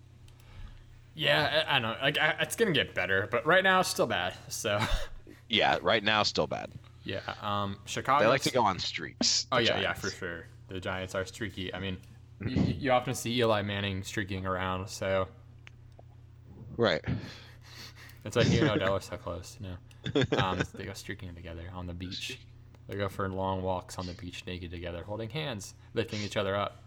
[1.15, 1.95] Yeah, I, I know.
[2.01, 4.33] Like, I, it's going to get better, but right now it's still bad.
[4.49, 4.81] So,
[5.49, 6.71] Yeah, right now still bad.
[7.05, 7.21] Yeah.
[7.43, 8.25] Um, Chicago.
[8.25, 9.47] They like to go on streaks.
[9.53, 10.47] Oh yeah, yeah, for sure.
[10.69, 11.73] The Giants are streaky.
[11.75, 11.99] I mean,
[12.47, 15.29] you, you often see Eli Manning streaking around, so
[16.77, 17.03] Right.
[18.25, 19.57] it's like you and Odell are so close.
[19.61, 22.39] You know, um, they go streaking together on the beach.
[22.89, 26.55] They go for long walks on the beach naked together, holding hands, lifting each other
[26.57, 26.83] up.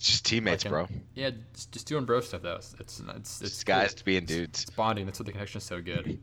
[0.00, 0.88] It's just teammates, Like, bro.
[1.14, 2.54] Yeah, just, just doing bro stuff though.
[2.56, 4.02] It's it's it's, it's It's guys cool.
[4.06, 4.62] being dudes.
[4.62, 5.04] It's bonding.
[5.04, 6.18] That's what the connection is so good.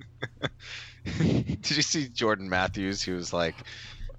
[1.19, 3.03] Did you see Jordan Matthews?
[3.03, 3.53] He was like,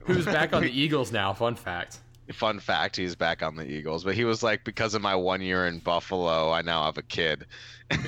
[0.01, 1.32] Who's back on the Eagles now?
[1.32, 1.98] Fun fact.
[2.32, 5.40] Fun fact: He's back on the Eagles, but he was like, because of my one
[5.40, 7.44] year in Buffalo, I now have a kid.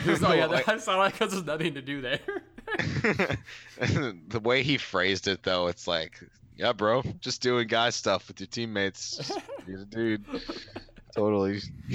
[0.04, 2.20] Who's, oh yeah, Like- that's all right because there's nothing to do there.
[4.28, 6.20] the way he phrased it, though, it's like,
[6.56, 9.16] yeah, bro, just doing guy stuff with your teammates.
[9.16, 10.24] Just be a dude.
[11.14, 11.60] Totally.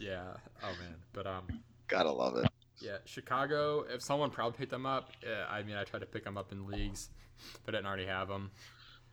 [0.00, 0.22] yeah.
[0.62, 0.96] Oh man.
[1.12, 1.44] But um.
[1.88, 2.46] Gotta love it.
[2.80, 3.84] Yeah, Chicago.
[3.88, 6.50] If someone probably picked them up, uh, I mean, I tried to pick them up
[6.52, 7.10] in leagues,
[7.64, 8.50] but I didn't already have them.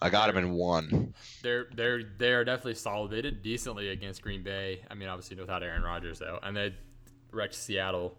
[0.02, 1.14] I got him in one.
[1.44, 3.12] They're they're they're definitely solid.
[3.12, 4.82] They did decently against Green Bay.
[4.90, 6.74] I mean, obviously without Aaron Rodgers though, and they
[7.32, 8.18] wrecked Seattle.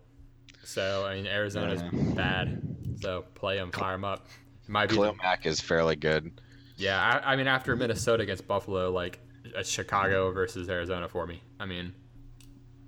[0.62, 2.12] So I mean, Arizona's Yeah.
[2.14, 2.62] bad.
[3.00, 4.26] So play them, fire them up.
[4.64, 4.96] It might be.
[4.96, 6.38] Khalil Mack is fairly good.
[6.76, 9.18] Yeah, I, I mean, after Minnesota against Buffalo, like
[9.54, 11.42] it's Chicago versus Arizona for me.
[11.58, 11.92] I mean,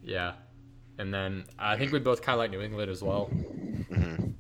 [0.03, 0.35] yeah.
[0.99, 3.27] And then I think we both kind of like New England as well.
[3.27, 4.31] hmm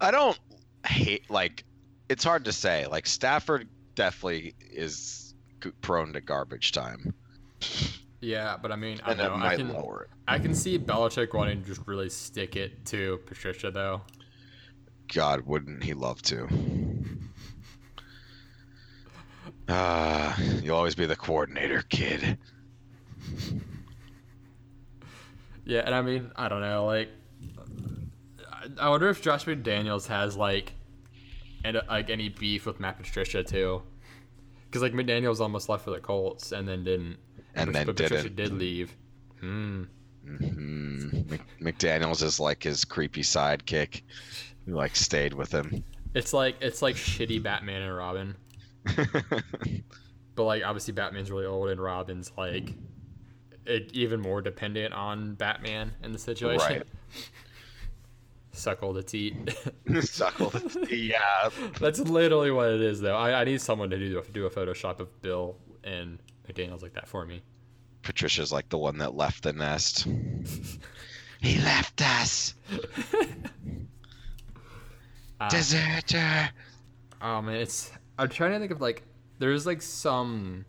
[0.00, 0.38] I don't
[0.86, 1.64] hate like.
[2.08, 2.86] It's hard to say.
[2.86, 5.34] Like Stafford definitely is
[5.80, 7.12] prone to garbage time,
[8.20, 9.34] Yeah, but I mean, I and know.
[9.34, 10.10] I can, lower it.
[10.28, 14.02] I can see Belichick wanting to just really stick it to Patricia, though.
[15.12, 16.46] God, wouldn't he love to?
[19.68, 22.38] Ah, you'll always be the coordinator, kid.
[25.64, 26.86] Yeah, and I mean, I don't know.
[26.86, 27.10] Like,
[28.50, 30.72] I- I wonder if Josh McDaniels has like,
[31.64, 33.82] and like any beef with Matt Patricia too,
[34.66, 37.18] because like McDaniels almost left for the Colts and then didn't,
[37.54, 38.36] And but- then but Patricia didn't.
[38.36, 38.96] did leave.
[39.40, 39.84] Hmm.
[40.24, 41.08] hmm
[41.60, 44.02] McDaniels is like his creepy sidekick,
[44.66, 45.84] who like stayed with him.
[46.14, 48.34] It's like it's like shitty Batman and Robin,
[50.34, 52.74] but like obviously Batman's really old and Robin's like,
[53.66, 56.78] it, even more dependent on Batman in the situation.
[56.78, 56.86] Right.
[58.52, 59.34] Suckle the teat.
[60.00, 60.50] Suckle.
[60.50, 61.50] the yeah.
[61.78, 63.16] That's literally what it is, though.
[63.16, 66.18] I, I need someone to do do a Photoshop of Bill and
[66.48, 67.42] McDaniels like that for me.
[68.02, 70.08] Patricia's like the one that left the nest.
[71.40, 72.54] he left us.
[75.40, 76.50] Uh, Deserter.
[77.22, 77.92] oh man, it's.
[78.18, 79.02] I'm trying to think of like.
[79.38, 80.64] There's like some.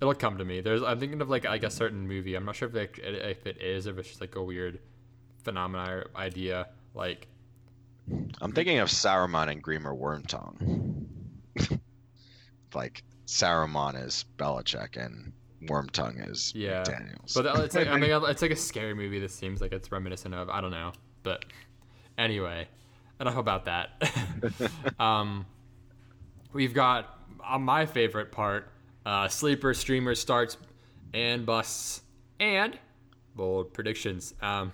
[0.00, 0.60] It'll come to me.
[0.60, 0.82] There's.
[0.82, 2.34] I'm thinking of like like a certain movie.
[2.34, 4.78] I'm not sure if it, if it is or if it's just like a weird
[5.42, 6.68] phenomenon or idea.
[6.94, 7.26] Like
[8.40, 11.06] I'm thinking of Saruman and Grima Wormtongue.
[12.74, 15.32] like Saruman is Belichick and
[15.64, 16.82] Wormtongue is Yeah.
[16.82, 17.34] Daniels.
[17.34, 20.34] But it's like I mean, it's like a scary movie that seems like it's reminiscent
[20.34, 20.48] of.
[20.48, 20.92] I don't know,
[21.22, 21.44] but
[22.18, 22.68] anyway,
[23.20, 23.90] enough about that.
[25.00, 25.46] um,
[26.52, 28.68] we've got on my favorite part:
[29.06, 30.56] uh, sleeper, streamer starts
[31.14, 32.02] and busts,
[32.40, 32.78] and
[33.34, 34.34] bold predictions.
[34.42, 34.72] Um,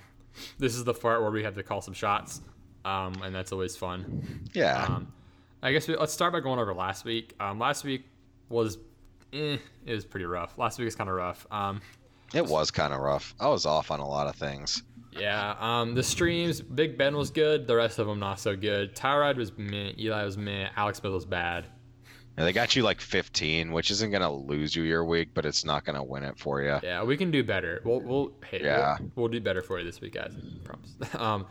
[0.58, 2.40] this is the part where we have to call some shots,
[2.84, 4.48] um, and that's always fun.
[4.52, 4.84] yeah.
[4.84, 5.12] Um,
[5.62, 7.34] I guess we, let's start by going over last week.
[7.40, 8.04] Um, last week
[8.48, 8.78] was,
[9.32, 10.56] eh, it was pretty rough.
[10.56, 11.46] Last week was kind of rough.
[11.50, 11.80] Um,
[12.32, 13.34] it was kind of rough.
[13.40, 14.82] I was off on a lot of things.
[15.12, 15.54] Yeah.
[15.58, 17.66] Um, the streams, Big Ben was good.
[17.66, 18.94] The rest of them not so good.
[18.94, 19.92] Tyrod was meh.
[19.98, 20.68] Eli was meh.
[20.76, 21.66] Alex Smith was bad.
[22.36, 25.44] And they got you like 15, which isn't going to lose you your week, but
[25.44, 26.78] it's not going to win it for you.
[26.84, 27.82] Yeah, we can do better.
[27.84, 28.96] We'll we'll hey, Yeah.
[29.00, 30.36] we'll, we'll do better for you this week, guys.
[30.36, 31.14] I promise.
[31.16, 31.46] um,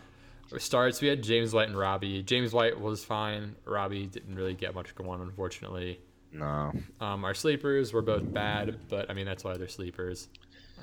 [0.57, 1.01] starts.
[1.01, 2.23] We had James White and Robbie.
[2.23, 3.55] James White was fine.
[3.65, 5.99] Robbie didn't really get much going on, unfortunately.
[6.31, 6.71] No.
[7.01, 10.29] Um, our sleepers were both bad, but I mean that's why they're sleepers.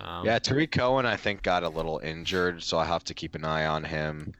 [0.00, 3.34] Um, Yeah, Tarik Cohen, I think, got a little injured, so I have to keep
[3.34, 4.32] an eye on him.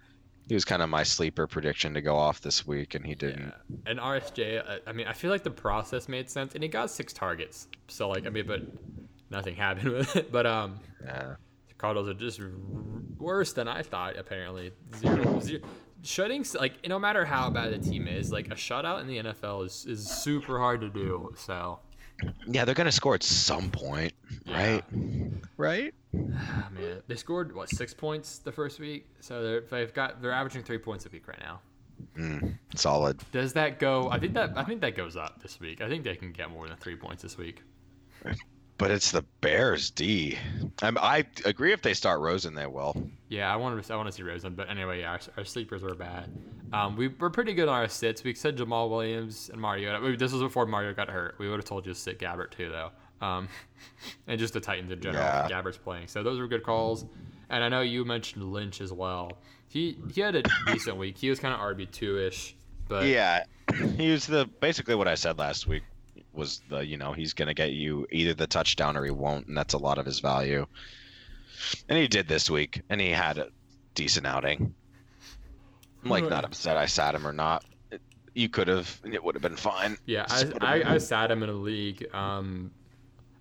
[0.48, 3.54] He was kind of my sleeper prediction to go off this week, and he didn't.
[3.70, 3.76] Yeah.
[3.90, 6.90] And RSJ, I, I mean, I feel like the process made sense, and he got
[6.90, 7.68] six targets.
[7.88, 8.60] So like, I mean, but
[9.30, 10.30] nothing happened with it.
[10.30, 11.36] But um, Yeah.
[11.68, 12.50] the Cardinals are just r-
[13.18, 14.16] worse than I thought.
[14.18, 15.62] Apparently, zero, zero.
[16.02, 19.64] Shutting like no matter how bad the team is, like a shutout in the NFL
[19.64, 21.32] is is super hard to do.
[21.38, 21.78] So,
[22.46, 24.12] Yeah, they're gonna score at some point,
[24.44, 24.56] Yeah.
[24.56, 24.84] right?
[25.56, 25.94] Right?
[26.14, 29.06] ah, man, they scored what six points the first week.
[29.20, 31.60] So they're they've got they're averaging three points a week right now.
[32.16, 33.20] Mm, solid.
[33.32, 34.08] Does that go?
[34.10, 35.80] I think that I think that goes up this week.
[35.80, 37.62] I think they can get more than three points this week.
[38.76, 40.36] But it's the Bears D.
[40.82, 41.72] I'm, I agree.
[41.72, 43.08] If they start Rosen, they will.
[43.28, 43.92] Yeah, I want to.
[43.92, 46.28] I want to see Rosen, but anyway, yeah, our, our sleepers were bad.
[46.72, 48.24] Um, we were pretty good on our sits.
[48.24, 50.16] We said Jamaal Williams and Mario.
[50.16, 51.36] This was before Mario got hurt.
[51.38, 52.90] We would have told you to sit Gabbert too, though,
[53.24, 53.48] um,
[54.26, 55.22] and just the Titans in general.
[55.22, 55.48] Yeah.
[55.48, 57.04] Gabbert's playing, so those were good calls.
[57.50, 59.30] And I know you mentioned Lynch as well.
[59.68, 61.16] He he had a decent week.
[61.16, 62.56] He was kind of RB two ish.
[62.88, 63.44] But yeah,
[63.96, 65.84] he was the basically what I said last week
[66.34, 69.56] was the you know he's gonna get you either the touchdown or he won't, and
[69.56, 70.66] that's a lot of his value.
[71.88, 73.48] And he did this week, and he had a
[73.94, 74.74] decent outing.
[76.02, 77.64] I'm like not upset I sat him or not.
[77.90, 78.02] It,
[78.34, 79.96] you could have, it would have been fine.
[80.04, 80.86] Yeah, I, Just put him I, in.
[80.86, 82.06] I sat him in a league.
[82.12, 82.70] Um,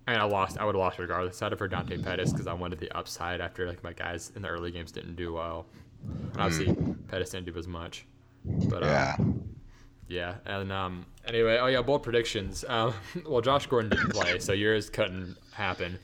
[0.06, 0.58] and I lost.
[0.58, 1.36] I would have lost regardless.
[1.36, 4.32] I sat him for Dante Pettis because I wanted the upside after like my guys
[4.36, 5.66] in the early games didn't do well.
[6.32, 6.74] And obviously,
[7.08, 8.06] Pettis didn't do as much.
[8.44, 9.42] But um,
[10.08, 10.36] yeah.
[10.44, 12.64] and um, anyway, oh yeah, bold predictions.
[12.68, 12.94] Um,
[13.26, 15.98] well, Josh Gordon didn't play, so yours couldn't happen.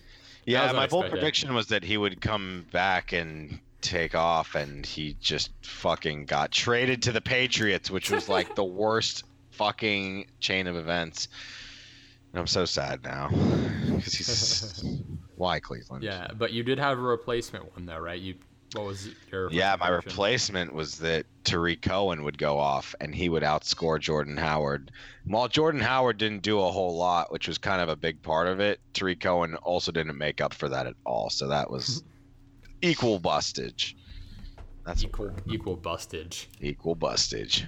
[0.46, 5.16] Yeah, my bold prediction was that he would come back and take off, and he
[5.20, 10.76] just fucking got traded to the Patriots, which was like the worst fucking chain of
[10.76, 11.28] events.
[12.32, 14.84] And I'm so sad now because he's
[15.36, 16.04] why Cleveland?
[16.04, 18.20] Yeah, but you did have a replacement one though, right?
[18.20, 18.34] You
[18.74, 23.28] what was your Yeah, my replacement was that Tarik Cohen would go off and he
[23.28, 24.90] would outscore Jordan Howard.
[25.24, 28.46] While Jordan Howard didn't do a whole lot, which was kind of a big part
[28.46, 31.30] of it, Tarik Cohen also didn't make up for that at all.
[31.30, 32.04] So that was
[32.82, 33.94] equal bustage.
[34.84, 36.46] That's equal equal bustage.
[36.60, 37.66] equal bustage.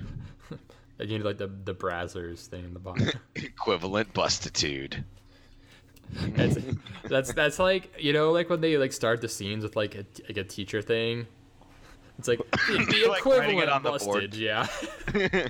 [0.99, 3.11] You need like the the Brazzers thing in the bottom.
[3.35, 5.03] Equivalent bustitude.
[6.37, 6.59] That's,
[7.09, 10.05] that's that's like you know like when they like start the scenes with like a,
[10.29, 11.27] like a teacher thing.
[12.19, 14.35] It's like the, the Like equivalent it on the bustage, board.
[14.35, 14.67] yeah.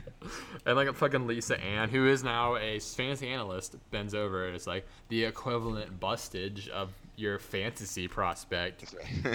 [0.66, 4.54] and like a fucking Lisa Ann, who is now a fantasy analyst, bends over and
[4.54, 8.94] it's like the equivalent bustage of your fantasy prospect.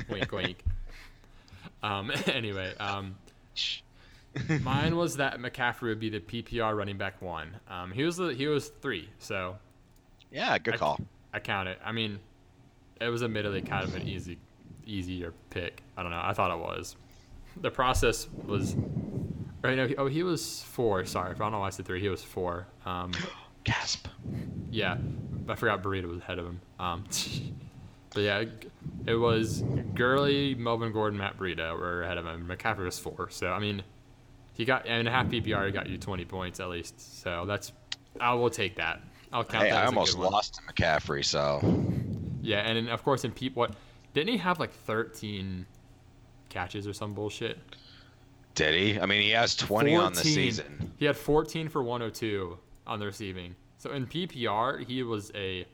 [0.09, 0.63] wink, wink.
[1.83, 2.11] Um.
[2.27, 3.15] Anyway, um,
[4.61, 7.57] mine was that McCaffrey would be the PPR running back one.
[7.69, 7.91] Um.
[7.91, 9.57] He was the he was three, so
[10.31, 10.99] yeah, good I- call.
[11.33, 11.79] I count it.
[11.83, 12.19] I mean,
[13.01, 14.37] it was admittedly kind of an easy,
[14.85, 15.81] easier pick.
[15.97, 16.21] I don't know.
[16.23, 16.95] I thought it was.
[17.61, 18.75] The process was.
[19.63, 21.03] Or, no, he- oh, he was four.
[21.05, 21.99] Sorry, I don't know why I said three.
[21.99, 22.67] He was four.
[22.85, 23.11] Um,
[23.63, 24.07] Gasp.
[24.71, 24.97] yeah,
[25.49, 26.61] I forgot Burrito was ahead of him.
[26.79, 27.03] Um,
[28.13, 28.43] but yeah,
[29.05, 29.61] it was
[29.93, 32.47] Gurley, Melvin Gordon, Matt Burrito were ahead of him.
[32.47, 33.29] McCaffrey was four.
[33.29, 33.83] So I mean,
[34.53, 35.65] he got and a half PPR.
[35.65, 37.21] He got you 20 points at least.
[37.21, 37.73] So that's.
[38.19, 39.01] I will take that.
[39.33, 39.83] I'll count Hey, that.
[39.83, 41.59] I almost lost to McCaffrey, so
[42.41, 43.73] Yeah, and then, of course in Pete, what
[44.13, 45.65] didn't he have like 13
[46.49, 47.59] catches or some bullshit?
[48.55, 48.99] did he?
[48.99, 50.91] I mean, he has 20 on the season.
[50.97, 53.55] He had 14 for 102 on the receiving.
[53.77, 55.67] So in PPR, he was a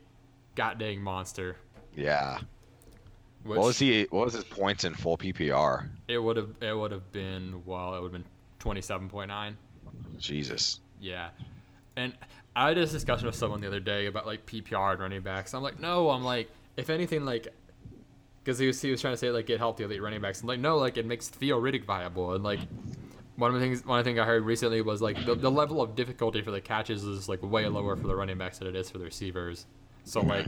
[0.56, 1.56] goddamn monster.
[1.96, 2.40] Yeah.
[3.44, 4.06] Which What was he?
[4.10, 5.88] What was his points in full PPR?
[6.10, 9.54] It would have it would have been well, it would have been 27.9.
[10.18, 10.82] Jesus.
[11.00, 11.30] Yeah.
[11.96, 12.14] And
[12.56, 15.54] I had this discussion with someone the other day about like PPR and running backs.
[15.54, 17.48] I'm like, no, I'm like, if anything, like,
[18.44, 20.42] because he was, he was trying to say like get healthy elite running backs.
[20.42, 22.34] I'm like, no, like it makes Theo Riddick viable.
[22.34, 22.60] And like
[23.36, 25.50] one of the things one of the things I heard recently was like the, the
[25.50, 28.68] level of difficulty for the catches is like way lower for the running backs than
[28.68, 29.66] it is for the receivers.
[30.04, 30.46] So like,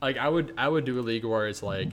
[0.00, 1.88] like I would I would do a league where it's like.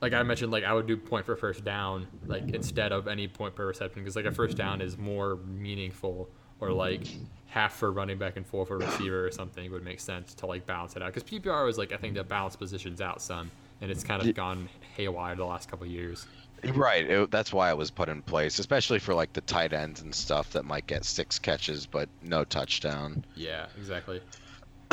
[0.00, 3.26] Like I mentioned, like I would do point for first down, like instead of any
[3.26, 6.28] point per reception, because like a first down is more meaningful,
[6.60, 7.06] or like
[7.54, 10.66] half for running back and full for receiver or something would make sense to like
[10.66, 11.14] balance it out.
[11.14, 13.48] Because PPR was like I think that balance positions out some,
[13.80, 16.26] and it's kind of gone haywire the last couple years.
[16.74, 17.08] Right.
[17.08, 20.12] It, that's why it was put in place, especially for like the tight ends and
[20.12, 23.24] stuff that might get six catches but no touchdown.
[23.36, 24.20] Yeah, exactly.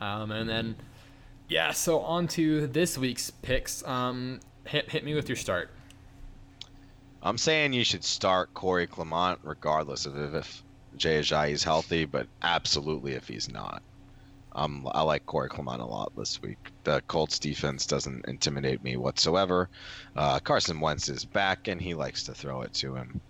[0.00, 0.74] um, and then
[1.48, 3.86] yeah, so on to this week's picks.
[3.86, 5.70] Um, hit hit me with your start.
[7.22, 10.64] I'm saying you should start Corey Clement regardless of if, if
[10.96, 13.82] Jay Ajayi is healthy, but absolutely if he's not.
[14.52, 16.58] Um, I like Corey Clement a lot this week.
[16.84, 19.68] The Colts defense doesn't intimidate me whatsoever.
[20.16, 23.20] Uh, Carson Wentz is back, and he likes to throw it to him.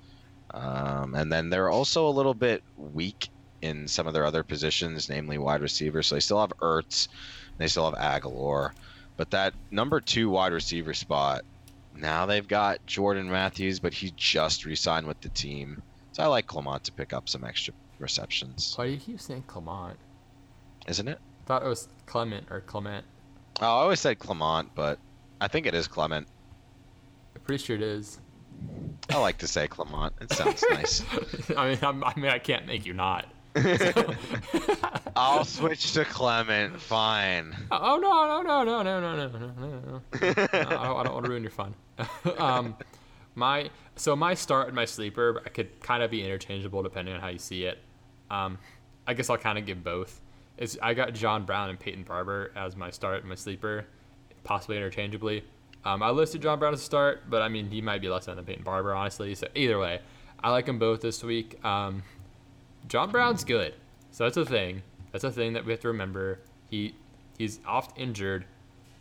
[0.55, 3.29] Um, and then they're also a little bit weak
[3.61, 6.03] in some of their other positions, namely wide receiver.
[6.03, 7.09] So they still have Ertz,
[7.59, 8.71] they still have Agholor,
[9.17, 11.43] but that number two wide receiver spot
[11.99, 15.83] now they've got Jordan Matthews, but he just re-signed with the team.
[16.13, 19.45] So I like Clement to pick up some extra receptions, Why do you keep saying
[19.47, 19.99] Clement?
[20.87, 21.19] isn't it?
[21.19, 23.05] I thought it was Clement or Clement.
[23.61, 24.99] Oh, I always said Clement, but
[25.41, 26.27] I think it is Clement.
[27.35, 28.21] I'm pretty sure it is.
[29.11, 30.13] I like to say Clement.
[30.21, 31.05] It sounds nice.
[31.57, 33.27] I mean, I'm, I mean, I can't make you not.
[35.19, 36.81] I'll switch to Clement.
[36.81, 37.55] Fine.
[37.71, 40.03] Oh no no no no no no no no no!
[40.21, 41.75] I don't, want to ruin your fun.
[42.39, 42.77] um,
[43.35, 47.21] my so my start and my sleeper I could kind of be interchangeable depending on
[47.21, 47.79] how you see it.
[48.31, 48.59] Um,
[49.07, 50.21] I guess I'll kind of give both.
[50.57, 53.87] It's I got John Brown and Peyton Barber as my start and my sleeper,
[54.45, 55.43] possibly interchangeably.
[55.85, 58.27] Um, I listed John Brown as a start, but I mean he might be less
[58.27, 59.35] than Peyton Barber honestly.
[59.35, 60.01] So either way,
[60.43, 61.63] I like them both this week.
[61.65, 62.03] Um,
[62.87, 63.75] John Brown's good,
[64.13, 64.83] so that's a thing.
[65.13, 66.41] That's a thing that we have to remember.
[66.71, 66.95] He
[67.39, 68.45] he's oft injured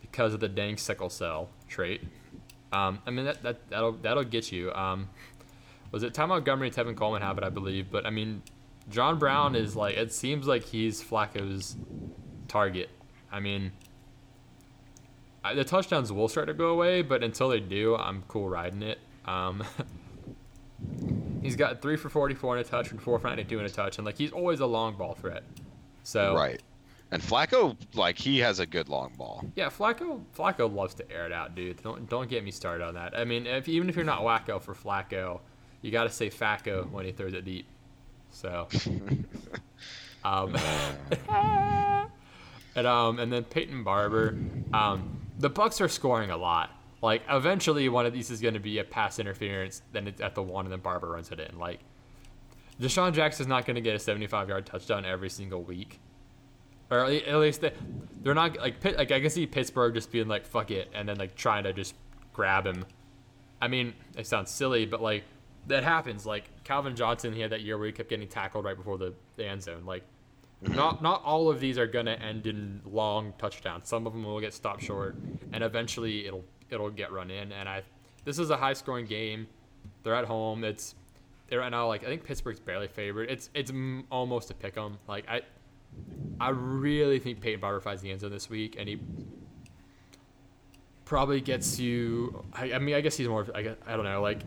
[0.00, 2.02] because of the dang sickle cell trait.
[2.72, 4.72] Um, I mean that, that that'll that'll get you.
[4.72, 5.08] Um,
[5.90, 8.42] was it Tom Montgomery, Tevin Coleman have it, I believe, but I mean,
[8.90, 11.76] John Brown is like it seems like he's Flacco's
[12.46, 12.90] target.
[13.30, 13.72] I mean,
[15.44, 18.82] I, the touchdowns will start to go away, but until they do, I'm cool riding
[18.82, 18.98] it.
[19.24, 19.62] Um,
[21.42, 23.98] he's got three for 44 and a touch, and four for 92 and a touch,
[23.98, 25.42] and like he's always a long ball threat.
[26.08, 26.62] So Right.
[27.10, 29.44] And Flacco, like he has a good long ball.
[29.56, 31.82] Yeah, Flacco Flacco loves to air it out, dude.
[31.82, 33.16] Don't don't get me started on that.
[33.16, 35.40] I mean, if even if you're not wacko for Flacco,
[35.82, 37.66] you got to say Flacco when he throws it deep.
[38.30, 38.68] So,
[40.24, 40.54] um,
[42.74, 44.36] and um, and then Peyton Barber.
[44.72, 46.70] Um, the Bucs are scoring a lot.
[47.00, 49.82] Like eventually, one of these is going to be a pass interference.
[49.92, 51.58] Then it's at the one, and then Barber runs it in.
[51.58, 51.80] Like
[52.80, 56.00] DeSean Jackson's not going to get a 75 yard touchdown every single week
[56.90, 57.72] or at least they,
[58.22, 61.08] they're not like Pitt, like I can see Pittsburgh just being like fuck it and
[61.08, 61.94] then like trying to just
[62.32, 62.84] grab him.
[63.60, 65.24] I mean, it sounds silly, but like
[65.66, 66.24] that happens.
[66.24, 69.12] Like Calvin Johnson, he had that year where he kept getting tackled right before the,
[69.36, 69.84] the end zone.
[69.84, 70.04] Like
[70.64, 70.74] mm-hmm.
[70.74, 73.88] not not all of these are gonna end in long touchdowns.
[73.88, 75.16] Some of them will get stopped short,
[75.52, 77.52] and eventually it'll it'll get run in.
[77.52, 77.82] And I
[78.24, 79.46] this is a high scoring game.
[80.04, 80.64] They're at home.
[80.64, 80.94] It's
[81.50, 83.30] right now like I think Pittsburgh's barely favored.
[83.30, 83.72] It's it's
[84.10, 84.98] almost a pick 'em.
[85.06, 85.42] Like I
[86.40, 89.00] I really think Peyton Barber finds the end zone this week, and he
[91.04, 92.44] probably gets you.
[92.52, 93.46] I, I mean, I guess he's more.
[93.54, 94.22] I, guess, I don't know.
[94.22, 94.42] Like,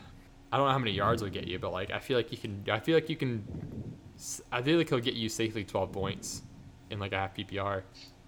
[0.52, 2.38] I don't know how many yards he'll get you, but like, I feel like you
[2.38, 2.64] can.
[2.70, 3.44] I feel like you can.
[4.50, 6.42] I feel like he'll get you safely 12 points
[6.90, 7.82] in like a half PPR,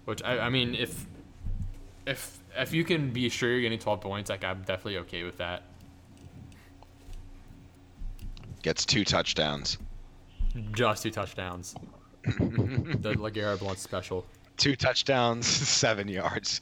[0.05, 1.07] which I, I mean, if
[2.05, 5.37] if if you can be sure you're getting 12 points, like I'm definitely okay with
[5.37, 5.63] that.
[8.61, 9.77] Gets two touchdowns.
[10.71, 11.75] Just two touchdowns.
[12.23, 14.25] the LeGarrette Blount special.
[14.57, 16.61] Two touchdowns, seven yards.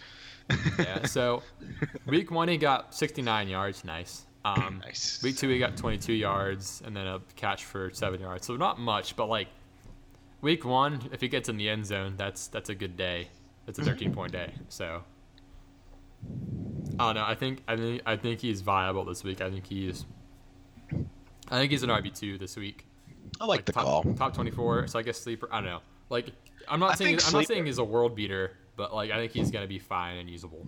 [0.77, 1.05] yeah.
[1.05, 1.41] So
[2.05, 4.25] week one he got 69 yards, nice.
[4.45, 5.21] Um, Nice.
[5.23, 8.45] Week two he got 22 yards and then a catch for seven yards.
[8.45, 9.47] So not much, but like
[10.41, 13.27] week one, if he gets in the end zone, that's that's a good day.
[13.65, 14.53] That's a 13 point day.
[14.69, 15.01] So
[16.99, 17.25] I don't know.
[17.25, 19.41] I think I think I think he's viable this week.
[19.41, 20.05] I think he's
[21.49, 22.85] I think he's an RB two this week.
[23.39, 24.13] I like, the top, call.
[24.15, 24.87] Top 24.
[24.87, 25.47] So I guess sleeper.
[25.51, 25.79] I don't know.
[26.09, 26.31] Like
[26.67, 29.31] I'm not I saying I'm not saying he's a world beater, but like I think
[29.31, 30.67] he's gonna be fine and usable.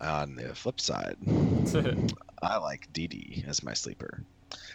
[0.00, 1.16] On the flip side,
[2.42, 4.24] I like DD as my sleeper.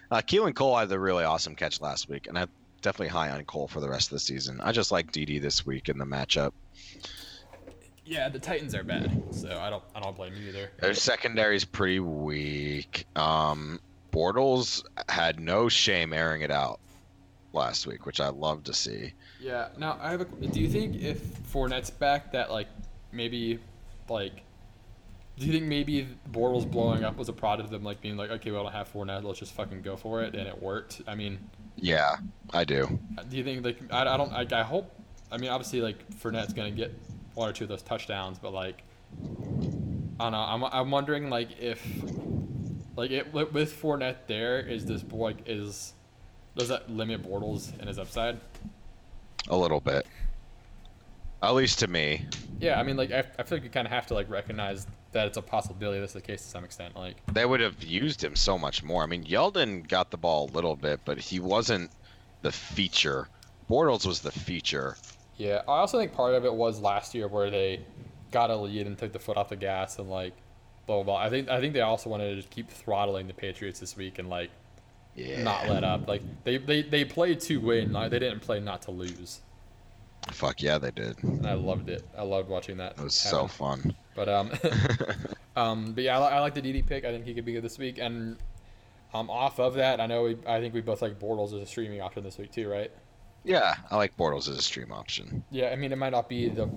[0.10, 2.49] Uh, Keelan Cole had a really awesome catch last week, and I'm
[2.81, 4.61] definitely high on Cole for the rest of the season.
[4.61, 6.53] I just like DD this week in the matchup.
[8.06, 10.72] Yeah, the Titans are bad, so I don't I don't blame you either.
[10.80, 13.06] Their secondary's pretty weak.
[13.18, 13.81] Um,
[14.18, 16.80] Bortles had no shame airing it out
[17.53, 19.14] last week, which I love to see.
[19.39, 19.68] Yeah.
[19.77, 20.26] Now I have a.
[20.26, 21.22] Do you think if
[21.53, 22.68] Fournette's back, that like
[23.11, 23.60] maybe
[24.10, 24.44] like.
[25.38, 28.31] Do you think maybe Bortles blowing up was a product of them like being like,
[28.31, 31.02] okay, we don't have Fournette, let's just fucking go for it, and it worked?
[31.07, 31.38] I mean,
[31.76, 32.15] Yeah,
[32.52, 32.99] I do.
[33.30, 34.91] do you think like I, I don't I, I hope
[35.31, 36.91] I mean obviously like Fournette's gonna get
[37.35, 38.81] one or two of those touchdowns, but like
[40.19, 40.38] I don't know.
[40.39, 41.85] I'm I'm wondering like if
[42.98, 45.94] like it with Fournette there is this boy like, is
[46.57, 48.40] does that limit Bortles and his upside?
[49.49, 50.06] A little bit.
[51.41, 52.26] At least to me.
[52.60, 54.88] Yeah, I mean like I, I feel like you kind of have to like recognize
[55.14, 56.95] that it's a possibility that's the case to some extent.
[56.95, 59.03] Like They would have used him so much more.
[59.03, 61.91] I mean, Yeldon got the ball a little bit, but he wasn't
[62.41, 63.30] the feature.
[63.69, 64.98] Bortles was the feature.
[65.38, 67.82] yeah, I also think part of it was last year where they
[68.32, 70.34] got a lead and took the foot off the gas and like
[70.88, 71.04] blah blah.
[71.04, 71.18] blah.
[71.18, 74.18] I think I think they also wanted to just keep throttling the Patriots this week
[74.18, 74.50] and like
[75.16, 75.44] Yeah.
[75.44, 76.08] not let up.
[76.08, 77.92] Like they, they, they played to win.
[77.94, 79.42] Like, they didn't play not to lose.
[80.32, 81.22] Fuck yeah, they did.
[81.24, 82.04] And I loved it.
[82.18, 82.94] I loved watching that.
[82.98, 83.40] It was happen.
[83.40, 83.96] so fun.
[84.16, 84.52] But um,
[85.56, 87.06] um, but yeah, I, I like the DD pick.
[87.06, 87.98] I think he could be good this week.
[88.00, 88.38] And
[89.14, 91.66] um, off of that, I know we, I think we both like Bortles as a
[91.66, 92.92] streaming option this week too, right?
[93.46, 95.44] Yeah, I like Bortles as a stream option.
[95.52, 96.70] Yeah, I mean it might not be the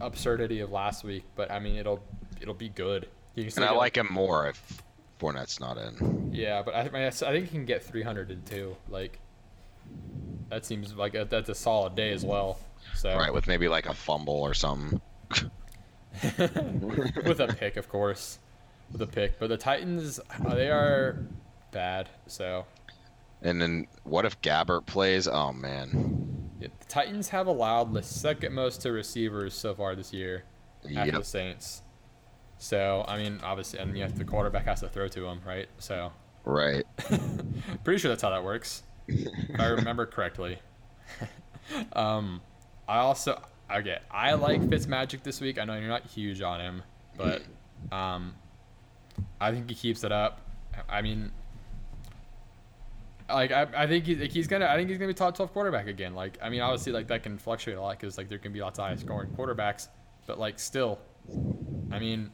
[0.00, 2.02] absurdity of last week, but I mean it'll
[2.40, 3.08] it'll be good.
[3.36, 4.82] And I get, like him more if
[5.20, 6.30] Fournette's not in.
[6.32, 8.76] Yeah, but I, I, I think he can get 302.
[8.88, 9.18] Like
[10.48, 12.58] that seems like a, that's a solid day as well.
[12.94, 15.00] So Right, with maybe like a fumble or something.
[16.38, 18.38] with a pick, of course,
[18.90, 19.38] with a pick.
[19.38, 21.18] But the Titans, uh, they are
[21.72, 22.08] bad.
[22.26, 22.64] So
[23.42, 25.28] And then what if Gabbert plays?
[25.28, 26.50] Oh man.
[26.60, 30.44] yeah, the Titans have allowed the second most to receivers so far this year
[30.96, 31.82] after the Saints.
[32.58, 35.68] So I mean, obviously, and have, the quarterback has to throw to him, right?
[35.78, 36.12] So
[36.46, 36.84] Right.
[37.84, 40.60] Pretty sure that's how that works, if I remember correctly.
[41.92, 42.40] um,
[42.88, 43.98] I also okay.
[44.12, 45.58] I like Fitzmagic this week.
[45.58, 46.82] I know you're not huge on him,
[47.16, 47.42] but
[47.90, 48.36] um,
[49.40, 50.40] I think he keeps it up.
[50.88, 51.32] I mean,
[53.28, 55.88] like I, I think he's, he's gonna I think he's gonna be top twelve quarterback
[55.88, 56.14] again.
[56.14, 58.60] Like I mean, obviously like that can fluctuate a lot because like there can be
[58.60, 59.88] lots of high scoring quarterbacks,
[60.28, 61.00] but like still,
[61.90, 62.30] I mean,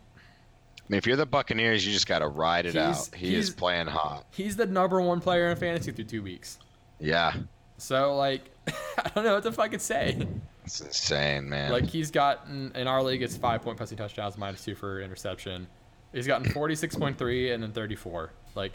[0.93, 3.15] mean, if you're the Buccaneers, you just got to ride it He's- out.
[3.15, 4.27] He is playing hot.
[4.31, 6.59] he's the number one player in fantasy through two weeks.
[7.01, 7.35] Yeah.
[7.79, 10.27] So like, I don't know what the fuck to say.
[10.65, 11.73] It's insane, man.
[11.73, 15.67] Like he's gotten in our league, it's five point passing touchdowns, minus two for interception.
[16.13, 18.31] He's gotten forty six point three and then thirty four.
[18.55, 18.73] Like,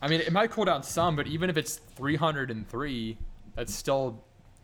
[0.00, 3.16] I mean, it might cool down some, but even if it's three hundred and three,
[3.56, 4.22] that's still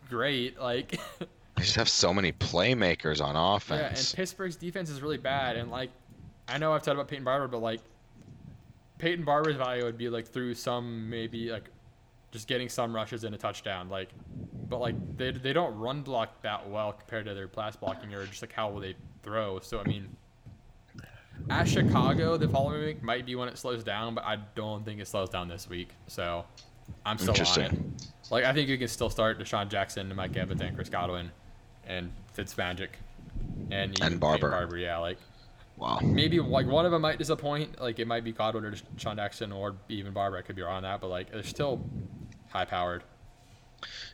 [0.09, 0.61] great.
[0.61, 3.81] Like, they just have so many playmakers on offense.
[3.81, 4.13] yeah, and.
[4.15, 5.57] Pittsburgh's defense is really bad.
[5.57, 5.91] And like,
[6.51, 7.81] I know I've talked about Peyton Barber, but like,
[8.99, 11.71] Peyton Barber's value would be like through some maybe like
[12.33, 13.89] just getting some rushes and a touchdown.
[13.89, 14.11] Like,
[14.69, 18.27] but like they they don't run block that well compared to their pass blocking or
[18.27, 19.59] just like how will they throw.
[19.61, 20.09] So I mean,
[21.49, 25.01] at Chicago, the following week might be when it slows down, but I don't think
[25.01, 25.91] it slows down this week.
[26.07, 26.45] So
[27.07, 27.79] I'm still on it.
[28.31, 31.31] Like I think you can still start DeSean Jackson and Mike Evans and Chris Godwin
[31.87, 32.91] and Fitzmagic
[33.71, 34.39] and And Barber.
[34.39, 34.79] Peyton Barber.
[34.79, 35.19] Yeah, like
[35.81, 35.99] Wow.
[36.03, 37.81] maybe like one of them might disappoint.
[37.81, 40.37] Like it might be Godwin or Sean Jackson or even Barber.
[40.37, 41.81] I could be wrong on that, but like they're still
[42.51, 43.03] high powered.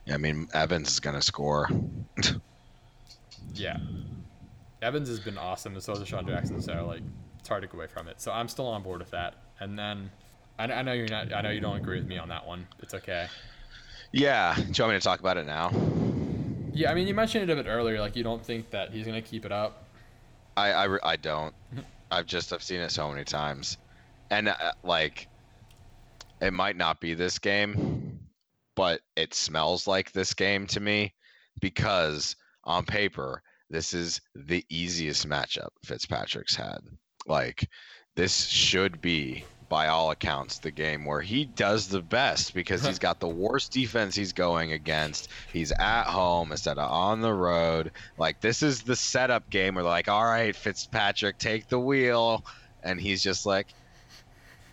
[0.04, 1.68] Yeah, I mean, Evans is going to score.
[3.54, 3.78] Yeah.
[4.82, 6.60] Evans has been awesome, and so has Sean Jackson.
[6.60, 7.02] So like,
[7.40, 8.20] it's hard to get away from it.
[8.20, 9.34] So I'm still on board with that.
[9.58, 10.10] And then,
[10.58, 11.32] I, I know you're not.
[11.32, 12.66] I know you don't agree with me on that one.
[12.80, 13.26] It's okay.
[14.12, 14.54] yeah.
[14.54, 15.72] Do you want me to talk about it now?
[16.72, 17.98] Yeah, I mean, you mentioned it a bit earlier.
[18.00, 19.85] Like, you don't think that he's gonna keep it up.
[20.56, 21.54] I, I, I don't.
[22.10, 23.78] I've just I've seen it so many times,
[24.30, 25.28] and uh, like,
[26.40, 28.20] it might not be this game,
[28.74, 31.14] but it smells like this game to me
[31.60, 36.78] because on paper this is the easiest matchup Fitzpatrick's had.
[37.26, 37.68] Like,
[38.14, 42.98] this should be by all accounts the game where he does the best because he's
[43.00, 45.28] got the worst defense he's going against.
[45.52, 47.92] He's at home instead of on the road.
[48.18, 52.44] Like this is the setup game where they're like, all right, Fitzpatrick, take the wheel,
[52.82, 53.68] and he's just like,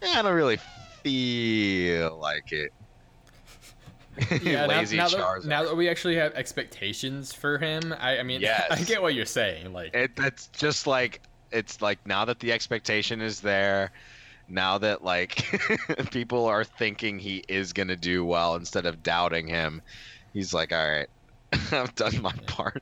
[0.02, 0.60] "Eh, I don't really
[1.04, 2.72] feel like it.
[4.44, 8.24] Yeah, now, Lazy now, that, now that we actually have expectations for him, I, I
[8.24, 8.68] mean, Yes.
[8.70, 9.74] I get what you're saying.
[9.74, 11.20] Like, it, that's just like
[11.52, 13.92] it's like now that the expectation is there
[14.48, 15.46] now that like
[16.12, 19.82] people are thinking he is going to do well instead of doubting him
[20.34, 21.08] he's like all right
[21.72, 22.82] i've done my part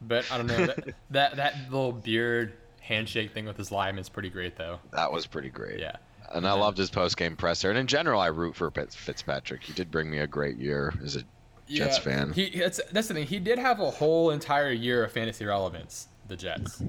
[0.00, 4.08] but I don't know that that, that little beard handshake thing with his lime is
[4.08, 4.78] pretty great, though.
[4.92, 5.96] that was pretty great Yeah.
[6.32, 9.90] and i loved his post-game presser and in general i root for fitzpatrick he did
[9.90, 11.22] bring me a great year as a
[11.70, 12.32] Jets Yeah, fan.
[12.32, 13.26] He that's that's the thing.
[13.26, 16.08] He did have a whole entire year of fantasy relevance.
[16.26, 16.82] The Jets.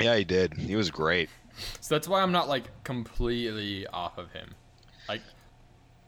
[0.00, 1.30] yeah he did he was great
[1.80, 4.54] So that's why I'm not like completely off of him.
[5.08, 5.22] Like,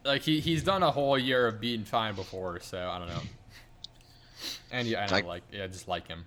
[0.04, 3.22] like he he's done a whole year of being fine before, so I don't know.
[4.70, 6.24] And yeah, I don't Like- like yeah, just like him.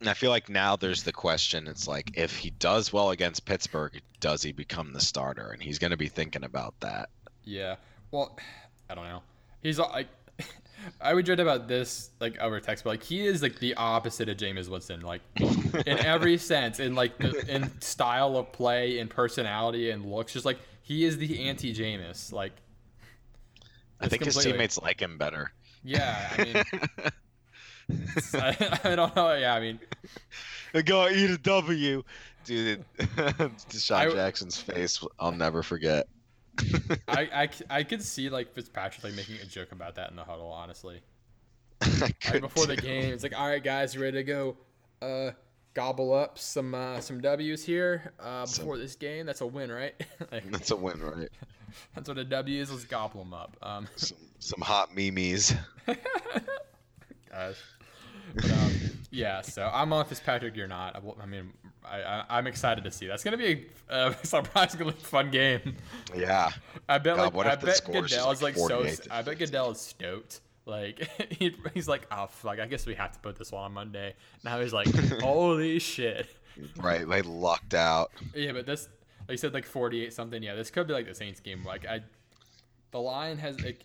[0.00, 3.44] and i feel like now there's the question it's like if he does well against
[3.44, 7.10] pittsburgh does he become the starter and he's going to be thinking about that
[7.44, 7.76] Yeah.
[8.10, 8.38] Well,
[8.88, 9.22] I don't know.
[9.62, 10.08] He's like.
[11.00, 14.28] I would dread about this like over text, but like he is like the opposite
[14.28, 19.08] of Jameis Winston, like in every sense, in like the, in style of play, in
[19.08, 20.32] personality and looks.
[20.32, 22.32] Just like he is the anti Jameis.
[22.32, 22.52] Like
[24.00, 25.52] i It's think his teammates like him better
[25.84, 26.56] Yeah, I mean,
[28.34, 29.34] I, I don't know.
[29.34, 29.80] Yeah, I mean,
[30.74, 32.02] I gotta eat a W.
[32.44, 36.08] Dude, DeSean I- Jackson's face, I'll never forget.
[37.08, 40.24] I, I, I could see like Fitzpatrick like making a joke about that in the
[40.24, 40.50] huddle.
[40.50, 41.00] Honestly,
[42.00, 44.56] like before the game, it's like, all right, guys, you ready to go?
[45.00, 45.30] Uh,
[45.74, 49.26] gobble up some uh, some W's here uh, before this game.
[49.26, 49.94] That's a win, right?
[50.32, 51.30] like, That's a win, right?
[51.94, 52.70] that's what a W is.
[52.70, 53.56] Let's gobble them up.
[53.62, 55.54] Um, Some, some hot memes.
[57.30, 57.56] guys.
[58.34, 58.72] But, um,
[59.10, 60.56] yeah, so I'm on Fitzpatrick.
[60.56, 60.96] You're not.
[60.96, 61.52] I, I mean,
[61.84, 63.06] I, I, I'm excited to see.
[63.06, 65.76] That's gonna be a uh, surprisingly fun game.
[66.16, 66.50] Yeah.
[66.88, 69.04] I bet God, like I bet score is just, Goodell is like, like so.
[69.10, 70.40] I bet Goodell is stoked.
[70.66, 73.72] Like he, he's like, oh fuck, I guess we have to put this one on
[73.72, 74.14] Monday.
[74.44, 74.88] Now he's like,
[75.20, 76.28] holy shit.
[76.76, 77.06] Right.
[77.06, 78.12] They lucked out.
[78.34, 78.88] Yeah, but this,
[79.20, 80.42] like you said, like 48 something.
[80.42, 81.64] Yeah, this could be like the Saints game.
[81.64, 82.00] Like I,
[82.90, 83.84] the line has like,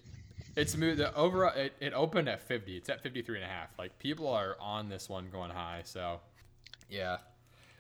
[0.56, 1.00] it's moved.
[1.00, 2.78] The over it, it opened at 50.
[2.78, 3.70] It's at 53 and a half.
[3.78, 5.82] Like people are on this one going high.
[5.84, 6.20] So,
[6.90, 7.18] yeah.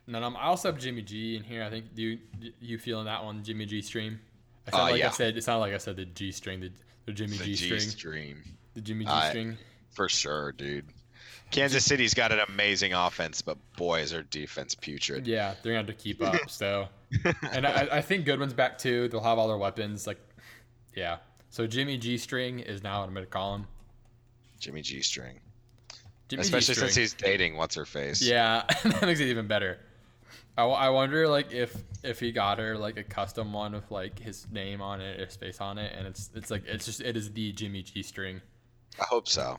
[0.05, 1.63] And then um, I also have Jimmy G in here.
[1.63, 4.19] I think do you, do you feeling that one Jimmy G stream?
[4.67, 5.07] I sound Uh, like yeah.
[5.07, 5.37] I said.
[5.37, 6.71] It sounded like I said the G string, the,
[7.05, 8.35] the Jimmy The G string, G-string.
[8.75, 9.57] the Jimmy G I- string.
[9.93, 10.85] For sure, dude.
[11.51, 15.25] Kansas City's got an amazing offense, but boy, is their defense putrid.
[15.27, 16.35] Yeah, they're gonna have to keep up.
[16.49, 16.87] So,
[17.51, 19.07] and I, I think Goodwin's back too.
[19.07, 20.05] They'll have all their weapons.
[20.07, 20.17] Like,
[20.95, 21.17] yeah.
[21.51, 23.67] So Jimmy G string is now what I'm gonna call him.
[24.59, 25.39] Jimmy G string.
[26.27, 26.89] Jimmy Especially G-string.
[26.89, 28.21] since he's dating what's her face.
[28.21, 29.77] Yeah, that makes it even better.
[30.57, 34.19] I, I wonder like if if he got her like a custom one with like
[34.19, 37.17] his name on it, his face on it, and it's it's like it's just it
[37.17, 38.41] is the Jimmy G string.
[38.99, 39.57] I hope so.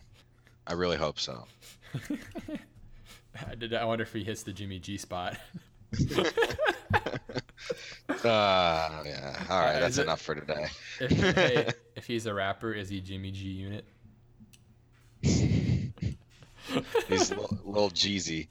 [0.67, 1.45] I really hope so.
[3.49, 3.75] I did.
[3.75, 5.37] I wonder if he hits the Jimmy G spot.
[8.25, 9.45] Uh, yeah.
[9.51, 10.67] All right, Uh, that's it- enough for today.
[11.01, 13.85] if, hey, if he's a rapper, is he Jimmy G unit?
[15.23, 15.91] He's
[17.31, 18.49] little, little Jeezy.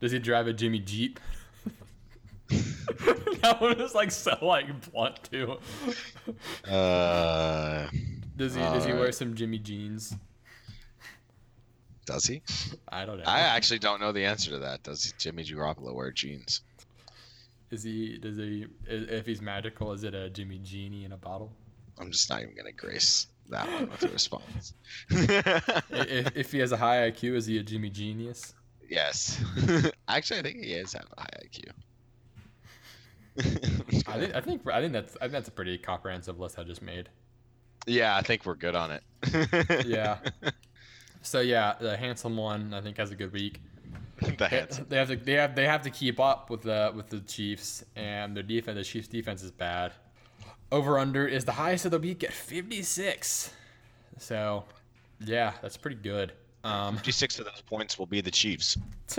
[0.00, 1.18] Does he drive a Jimmy Jeep?
[2.48, 5.56] that one is like so like blunt too.
[6.70, 7.88] Uh,
[8.36, 10.14] Does he does he wear some Jimmy jeans?
[12.04, 12.40] does he?
[12.88, 13.24] I don't know.
[13.26, 14.84] I actually don't know the answer to that.
[14.84, 16.62] Does Jimmy Garoppolo wear jeans?
[17.70, 19.92] Is he does he if he's magical?
[19.92, 21.52] Is it a Jimmy Genie in a bottle?
[21.98, 24.74] I'm just not even gonna grace that one with a response.
[25.10, 28.54] If, if he has a high IQ, is he a Jimmy Genius?
[28.88, 29.40] Yes.
[30.08, 31.70] Actually, I think he is have a high IQ.
[34.08, 36.64] I think I think I think that's I think that's a pretty comprehensive list I
[36.64, 37.08] just made.
[37.86, 39.02] yeah, I think we're good on it.
[39.86, 40.18] Yeah.
[41.22, 43.60] So yeah, the handsome one I think has a good week.
[44.20, 44.86] the They, handsome.
[44.88, 47.84] they have to they have they have to keep up with the with the Chiefs
[47.94, 48.76] and their defense.
[48.78, 49.92] The Chiefs defense is bad.
[50.72, 53.52] Over under is the highest of the week at 56.
[54.18, 54.64] So,
[55.20, 56.32] yeah, that's pretty good.
[56.66, 58.76] Um, 56 of those points will be the Chiefs.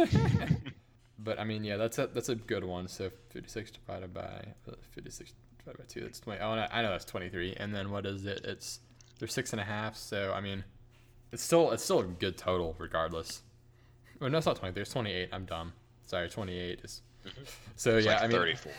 [1.19, 2.87] but I mean, yeah, that's a that's a good one.
[2.87, 6.01] So 56 divided by uh, 56 divided by two.
[6.01, 6.41] That's 20.
[6.41, 7.55] Oh, I I know that's 23.
[7.57, 8.41] And then what is it?
[8.43, 8.79] It's
[9.19, 9.95] they're six and a half.
[9.95, 10.63] So I mean,
[11.31, 13.41] it's still it's still a good total regardless.
[14.21, 14.81] Oh no, it's not 23.
[14.81, 15.29] It's 28.
[15.31, 15.73] I'm dumb.
[16.05, 17.01] Sorry, 28 is.
[17.75, 18.71] So It's yeah, like I mean, 34.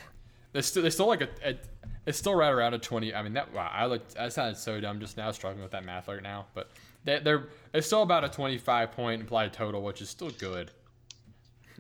[0.53, 1.59] There's still, there's still like a, a,
[2.07, 3.15] it's still right around a 20.
[3.15, 5.85] I mean, that wow, I looked, that sounded so dumb just now, struggling with that
[5.85, 6.47] math right now.
[6.55, 6.71] But
[7.05, 10.71] they, they're, it's still about a 25 point implied total, which is still good,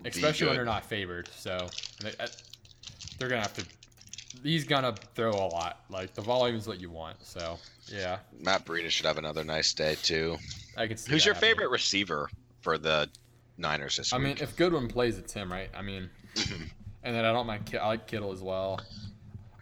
[0.04, 1.28] especially when they're not favored.
[1.34, 1.68] So
[2.02, 2.26] they, uh,
[3.18, 3.64] they're gonna have to.
[4.42, 5.80] He's gonna throw a lot.
[5.90, 7.16] Like the volume is what you want.
[7.24, 10.36] So yeah, Matt Breida should have another nice day too.
[10.76, 11.10] I can see.
[11.10, 11.54] Who's your happening.
[11.56, 12.30] favorite receiver
[12.60, 13.08] for the
[13.56, 14.20] Niners this year?
[14.20, 14.36] I week?
[14.36, 15.70] mean, if Goodwin plays, it's him, right?
[15.76, 16.08] I mean,
[17.02, 17.76] and then I don't mind.
[17.80, 18.80] I like Kittle as well.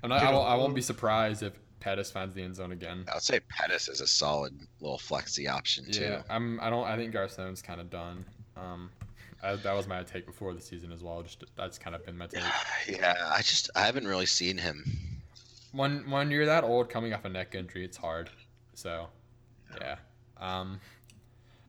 [0.02, 1.52] And I, I, won't, I won't be surprised if
[1.86, 3.04] Pettis finds the end zone again.
[3.08, 6.00] I would say Pettis is a solid little flexy option too.
[6.00, 6.58] Yeah, I'm.
[6.60, 6.84] I don't.
[6.84, 8.24] I think Garçon's kind of done.
[8.56, 8.90] Um,
[9.40, 11.22] I, that was my take before the season as well.
[11.22, 12.42] Just that's kind of been my take.
[12.88, 14.84] Yeah, I just I haven't really seen him.
[15.70, 18.30] When when you're that old, coming off a neck injury, it's hard.
[18.74, 19.06] So,
[19.80, 19.96] yeah.
[20.38, 20.80] Um,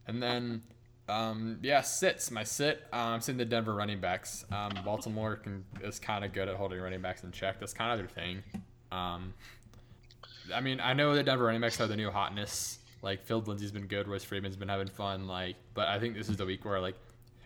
[0.08, 0.62] and then,
[1.08, 2.82] um, yeah, sits my sit.
[2.92, 4.44] Um, I'm sitting the Denver running backs.
[4.50, 7.60] Um, Baltimore can is kind of good at holding running backs in check.
[7.60, 8.42] That's kind of their thing.
[8.90, 9.34] Um,
[10.54, 12.78] I mean, I know the Denver running backs are the new hotness.
[13.02, 15.26] Like Phil Lindsay's been good, Royce Freeman's been having fun.
[15.26, 16.96] Like, but I think this is the week where like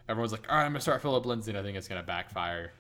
[0.09, 2.73] everyone's like, all right, I'm gonna start Phillip Lindsay, and I think it's gonna backfire.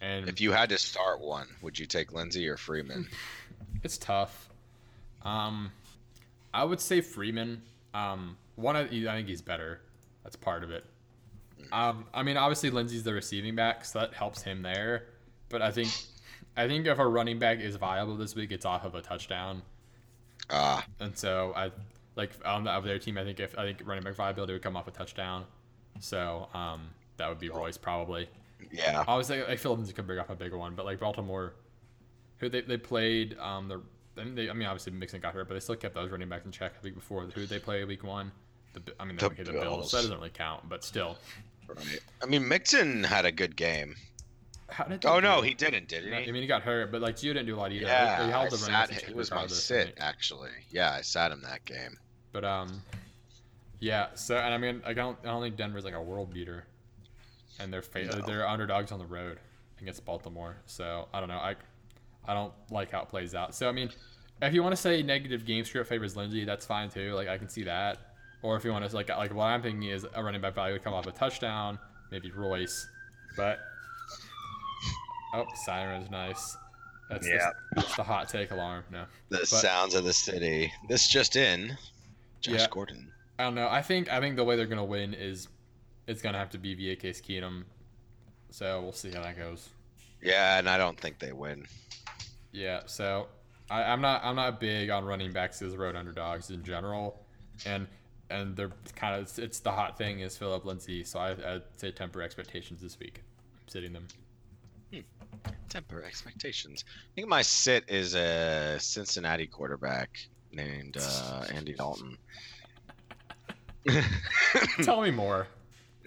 [0.00, 3.08] And If you had to start one, would you take Lindsay or Freeman?
[3.82, 4.48] it's tough.
[5.22, 5.70] Um,
[6.52, 7.62] I would say Freeman.
[7.94, 9.80] Um, one, I I think he's better.
[10.22, 10.84] That's part of it.
[11.72, 15.06] Um, I mean, obviously Lindsay's the receiving back, so that helps him there.
[15.48, 15.88] But I think,
[16.56, 19.62] I think if a running back is viable this week, it's off of a touchdown.
[20.50, 21.70] Ah, And so I
[22.16, 23.18] like on the of their team.
[23.18, 25.44] I think if I think running back viability would come off a touchdown.
[26.00, 28.28] So um, that would be Royce probably.
[28.70, 29.04] yeah.
[29.06, 31.54] Obviously, I feel could bring off a bigger one, but like Baltimore,
[32.38, 33.80] who they, they played, um, the
[34.20, 36.28] I mean, they, I mean, obviously Mixon got hurt, but they still kept those running
[36.28, 37.22] backs in check the week before.
[37.22, 38.30] Who they play week one?
[38.74, 39.64] The, I mean, The they the, the Bills.
[39.64, 39.90] Bills.
[39.90, 41.16] So that doesn't really count, but still.
[41.66, 42.00] Right.
[42.22, 43.96] I mean, Mixon had a good game.
[44.68, 46.12] How did Oh no, he didn't, did he?
[46.14, 47.86] I mean, he got hurt, but like you didn't do a lot either.
[47.86, 50.50] Yeah, they I held the running sat, backs in check it was my sit actually.
[50.70, 51.98] Yeah, I sat him that game.
[52.32, 52.82] But um,
[53.80, 54.08] yeah.
[54.14, 56.64] So and I mean, I don't, I don't think Denver's like a world beater,
[57.60, 58.26] and they're fa- No.
[58.26, 59.38] they're underdogs on the road
[59.80, 60.56] against Baltimore.
[60.66, 61.36] So I don't know.
[61.36, 61.56] I
[62.26, 63.54] I don't like how it plays out.
[63.54, 63.90] So I mean,
[64.40, 67.12] if you want to say negative game script favors Lindsay, that's fine too.
[67.14, 67.98] Like I can see that.
[68.42, 70.74] Or if you want to like like what I'm thinking is a running back value
[70.74, 71.78] would come off a touchdown,
[72.10, 72.86] maybe Royce,
[73.36, 73.58] but
[75.34, 76.56] oh, siren's nice.
[77.10, 77.50] That's Yeah.
[77.74, 78.84] the, that's the hot take alarm.
[78.90, 79.04] No.
[79.28, 80.72] The sounds of the city.
[80.88, 81.76] This just in.
[82.40, 82.66] Josh Yeah.
[82.70, 83.12] Gordon.
[83.38, 83.68] I don't know.
[83.68, 85.48] I think I think the way they're gonna win is
[86.06, 87.64] it's gonna have to be via Case Keenum.
[88.50, 89.68] So we'll see how that goes.
[90.22, 91.66] Yeah, and I don't think they win.
[92.52, 93.28] Yeah, so
[93.68, 97.20] I, I'm not I'm not big on running backs as road underdogs in general,
[97.66, 97.86] and
[98.30, 101.90] and they're kind of it's the hot thing is Phillip Lindsay, so I, I'd say
[101.90, 103.22] temper expectations this week.
[103.54, 104.06] I'm sitting them.
[105.68, 106.84] Temper expectations.
[106.88, 110.10] I think my sit is a Cincinnati quarterback
[110.52, 112.16] named uh, Andy Dalton.
[114.82, 115.46] Tell me more.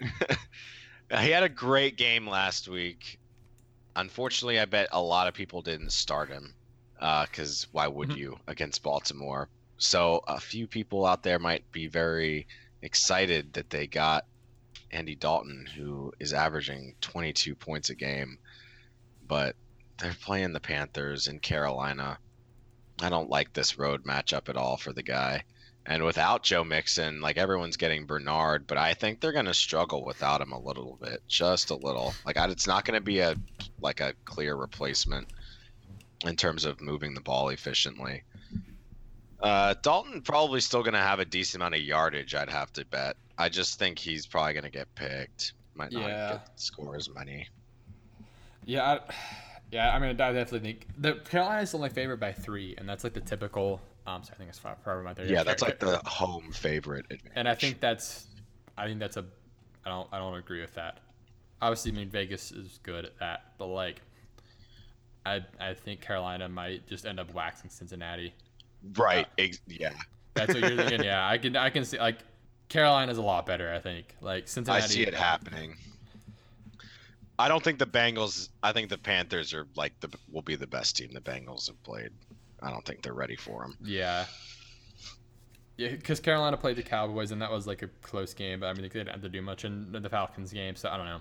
[0.00, 3.18] he had a great game last week.
[3.96, 6.54] Unfortunately, I bet a lot of people didn't start him
[6.98, 8.16] because why would Mhm.
[8.16, 9.48] you against Baltimore?
[9.78, 12.46] So a few people out there might be very
[12.82, 14.24] excited that they got
[14.90, 18.38] Andy Dalton, who is averaging 22 points a game,
[19.28, 19.54] but
[19.98, 22.18] they're playing the Panthers in Carolina.
[23.00, 25.44] I don't like this road matchup at all for the guy.
[25.86, 30.04] And without Joe Mixon, like everyone's getting Bernard, but I think they're going to struggle
[30.04, 32.12] without him a little bit, just a little.
[32.26, 33.34] Like I, it's not going to be a
[33.80, 35.28] like a clear replacement
[36.26, 38.22] in terms of moving the ball efficiently.
[39.40, 42.34] Uh, Dalton probably still going to have a decent amount of yardage.
[42.34, 43.16] I'd have to bet.
[43.38, 45.52] I just think he's probably going to get picked.
[45.74, 46.30] Might not Yeah.
[46.32, 47.48] get score as many.
[48.68, 49.00] Yeah, I,
[49.72, 49.92] yeah.
[49.92, 53.20] I mean, I definitely think the Carolina's only favored by three, and that's like the
[53.20, 53.80] typical.
[54.06, 54.78] Um, sorry, I think it's five.
[54.82, 57.32] Forever my Yeah, that's like the home favorite advantage.
[57.34, 58.26] And I think that's,
[58.78, 59.24] I think that's a,
[59.84, 61.00] I don't, I don't agree with that.
[61.60, 64.00] Obviously, I mean Vegas is good at that, but like,
[65.26, 68.32] I, I think Carolina might just end up waxing Cincinnati.
[68.96, 69.26] right.
[69.36, 69.92] Ex- yeah.
[70.34, 71.04] That's what you're thinking.
[71.04, 72.20] Yeah, I can, I can see like,
[72.70, 73.70] Carolina's a lot better.
[73.70, 74.84] I think like Cincinnati.
[74.84, 75.76] I see it happening.
[77.38, 78.48] I don't think the Bengals.
[78.62, 81.82] I think the Panthers are like the will be the best team the Bengals have
[81.82, 82.10] played.
[82.60, 83.76] I don't think they're ready for them.
[83.82, 84.26] Yeah.
[85.76, 88.60] Yeah, because Carolina played the Cowboys, and that was like a close game.
[88.60, 90.96] But I mean, they didn't have to do much in the Falcons game, so I
[90.96, 91.20] don't know.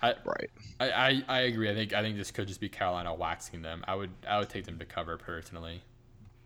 [0.00, 0.50] I, Right.
[0.80, 1.68] I, I, I agree.
[1.70, 3.84] I think I think this could just be Carolina waxing them.
[3.88, 5.82] I would I would take them to cover personally.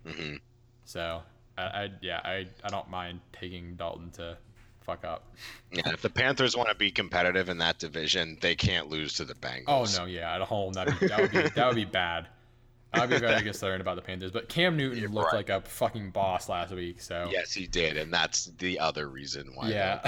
[0.07, 0.37] hmm
[0.85, 1.23] So
[1.59, 4.39] I, I yeah I, I don't mind taking Dalton to
[4.87, 5.35] fuck up.
[5.73, 5.91] Yeah.
[5.91, 9.35] If the Panthers want to be competitive in that division, they can't lose to the
[9.35, 9.99] Bengals.
[9.99, 12.29] Oh no, yeah, at home that that would be that would be bad.
[12.93, 15.49] I'd be very concerned about the Panthers, but Cam Newton You're looked right.
[15.49, 17.03] like a fucking boss last week.
[17.03, 19.69] So Yes, he did, and that's the other reason why.
[19.69, 20.01] yeah.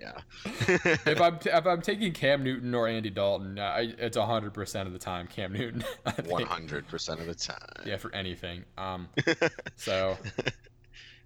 [0.00, 0.12] Yeah.
[0.44, 4.92] if I'm if I'm taking Cam Newton or Andy Dalton, I, it's hundred percent of
[4.94, 5.84] the time Cam Newton.
[6.26, 7.58] One hundred percent of the time.
[7.84, 8.64] Yeah, for anything.
[8.78, 9.08] Um,
[9.76, 10.16] so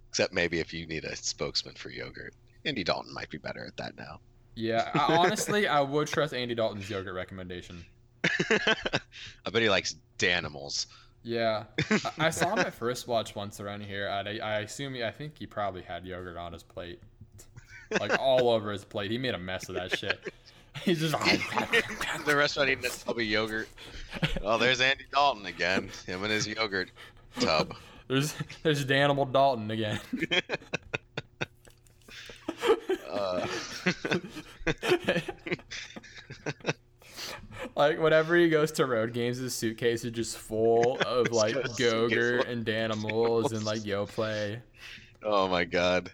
[0.09, 3.77] Except maybe if you need a spokesman for yogurt, Andy Dalton might be better at
[3.77, 4.21] that now.
[4.55, 7.85] yeah, I, honestly, I would trust Andy Dalton's yogurt recommendation.
[8.51, 10.87] I bet he likes Danimals.
[11.23, 14.09] Yeah, I, I saw him at first watch once around here.
[14.09, 17.01] I, I assume he, I think he probably had yogurt on his plate,
[18.01, 19.11] like all over his plate.
[19.11, 20.33] He made a mess of that shit.
[20.83, 21.13] He's just
[22.25, 23.69] the restaurant eating a tub of yogurt.
[24.43, 25.91] Oh, there's Andy Dalton again.
[26.07, 26.93] Him and his yogurt
[27.41, 27.75] tub.
[28.07, 30.01] there's there's Danimal Dalton again.
[33.09, 33.47] Uh,
[37.77, 41.65] like whenever he goes to road games, his suitcase is just full of like got
[41.65, 44.61] a suitcase Gogurt and Danimals and like Yoplait.
[45.23, 46.11] oh my god.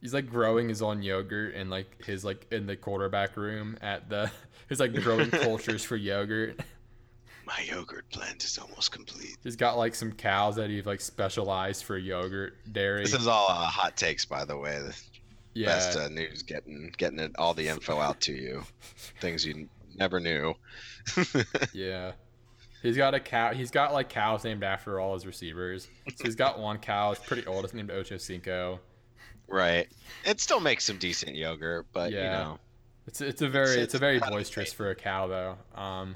[0.00, 4.08] He's like growing his own yogurt and like his like in the quarterback room at
[4.08, 4.30] the
[4.68, 6.60] his like growing cultures for yogurt.
[7.44, 9.36] My yogurt plant is almost complete.
[9.42, 13.02] He's got like some cows that he's like specialized for yogurt dairy.
[13.02, 14.82] This is all uh, hot takes, by the way.
[15.54, 18.62] Yeah, best uh, news, getting getting it, all the info out to you,
[19.20, 20.54] things you never knew.
[21.72, 22.12] yeah.
[22.82, 23.52] He's got a cow.
[23.54, 25.88] He's got like cows named after all his receivers.
[26.16, 27.10] So he's got one cow.
[27.12, 27.64] It's pretty old.
[27.64, 28.78] It's named Ocho Cinco.
[29.48, 29.88] right.
[30.24, 32.30] It still makes some decent yogurt, but you Yeah.
[32.38, 32.58] know,
[33.08, 35.58] It's it's a very It's- it's a very boisterous for a cow though.
[35.74, 36.14] Um,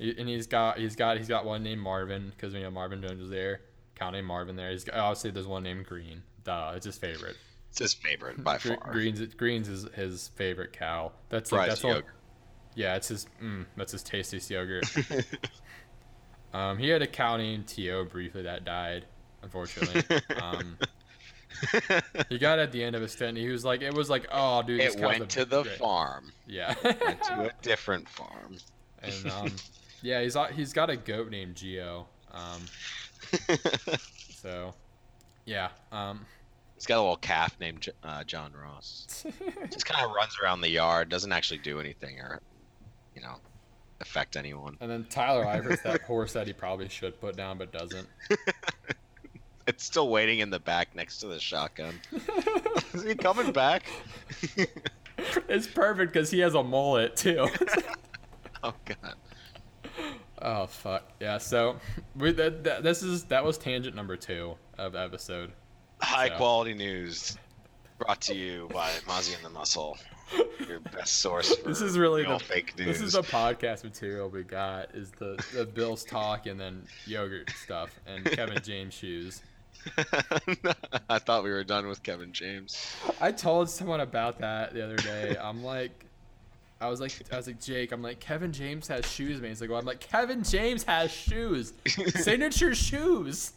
[0.00, 0.18] Mm.
[0.20, 3.20] and he's got he's got he's got one named Marvin because you know Marvin Jones
[3.20, 3.60] was there.
[3.96, 4.70] Cow named Marvin there.
[4.70, 6.22] He's got, obviously there's one named Green.
[6.44, 7.36] Duh, it's his favorite.
[7.70, 8.92] It's his favorite by Gre- far.
[8.92, 11.12] Green's Green's is his favorite cow.
[11.28, 12.00] That's like, that's all,
[12.74, 12.96] yeah.
[12.96, 14.84] It's his mm, that's his tastiest yogurt.
[16.54, 18.04] um, he had a cow named T.O.
[18.06, 19.04] briefly that died,
[19.42, 20.02] unfortunately.
[20.40, 20.78] um,
[22.28, 23.36] he got at the end of his stint.
[23.36, 26.32] He was like, it was like, oh, dude, it went to the great-" farm.
[26.46, 26.74] Yeah.
[26.82, 28.56] Went to a different farm.
[29.02, 29.52] and um,
[30.02, 32.06] yeah, he's he's got a goat named Gio.
[32.32, 32.62] Um,
[34.30, 34.74] so
[35.44, 36.24] yeah, um,
[36.78, 39.26] He's got a little calf named uh, John Ross.
[39.70, 42.40] Just kind of runs around the yard, doesn't actually do anything or,
[43.16, 43.34] you know,
[44.00, 44.76] affect anyone.
[44.80, 48.06] and then Tyler Eifert's that horse that he probably should put down but doesn't.
[49.66, 52.00] It's still waiting in the back next to the shotgun.
[52.94, 53.84] Is he coming back?
[55.46, 57.46] it's perfect because he has a mullet too.
[58.62, 59.14] oh god.
[60.40, 61.36] Oh fuck yeah!
[61.36, 61.76] So
[62.16, 65.52] we that, that this is that was tangent number two of episode.
[66.00, 67.36] High So- quality news
[67.98, 69.98] brought to you by Mozzie and the Muscle,
[70.68, 72.86] your best source for This is really real the fake news.
[72.86, 77.50] this is the podcast material we got is the the Bills talk and then yogurt
[77.62, 79.42] stuff and Kevin James shoes.
[81.08, 82.94] I thought we were done with Kevin James.
[83.20, 85.36] I told someone about that the other day.
[85.40, 86.04] I'm like,
[86.80, 89.50] I was like, I was like, Jake, I'm like, Kevin James has shoes, man.
[89.50, 91.72] He's like, well, I'm like, Kevin James has shoes,
[92.16, 93.52] signature shoes.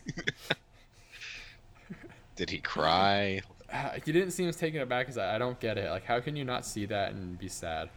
[2.42, 3.40] Did he cry?
[3.72, 5.36] Uh, He didn't seem as taken aback as I.
[5.36, 5.92] I don't get it.
[5.92, 7.88] Like, how can you not see that and be sad?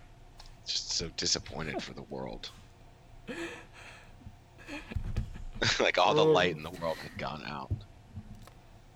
[0.67, 2.51] Just so disappointed for the world.
[5.81, 6.31] like all the Oh.
[6.31, 7.73] light in the world had gone out.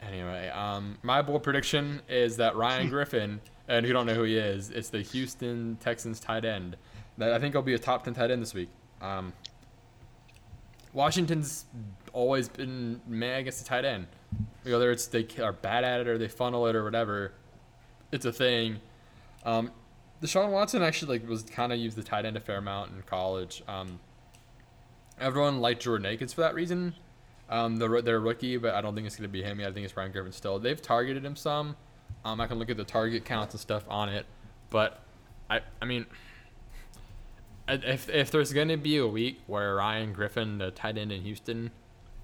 [0.03, 4.37] Anyway, um, my bold prediction is that Ryan Griffin, and who don't know who he
[4.37, 6.77] is, it's the Houston Texans tight end.
[7.17, 8.69] That I think will be a top ten tight end this week.
[9.01, 9.33] Um,
[10.99, 11.65] Washington's
[12.13, 14.09] always been mad against the tight end,
[14.65, 17.31] whether it's they are bad at it or they funnel it or whatever.
[18.11, 18.81] It's a thing.
[19.45, 19.71] Um,
[20.21, 23.03] Deshaun Watson actually like was kind of used the tight end a fair amount in
[23.03, 23.63] college.
[23.69, 24.01] Um,
[25.21, 26.95] everyone liked Jordan Akins for that reason.
[27.49, 29.61] Um, the, rookie, but I don't think it's going to be him.
[29.61, 30.59] I think it's Ryan Griffin still.
[30.59, 31.77] They've targeted him some.
[32.25, 34.27] Um, I can look at the target counts and stuff on it,
[34.69, 35.01] but
[35.49, 36.07] I, I mean,
[37.69, 41.23] if if there's going to be a week where Ryan Griffin, the tight end in
[41.23, 41.71] Houston,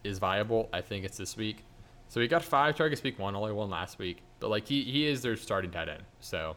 [0.03, 1.65] is viable, I think it's this week.
[2.09, 5.07] So he got five targets week one, only one last week, but like he, he
[5.07, 6.03] is their starting tight end.
[6.21, 6.57] So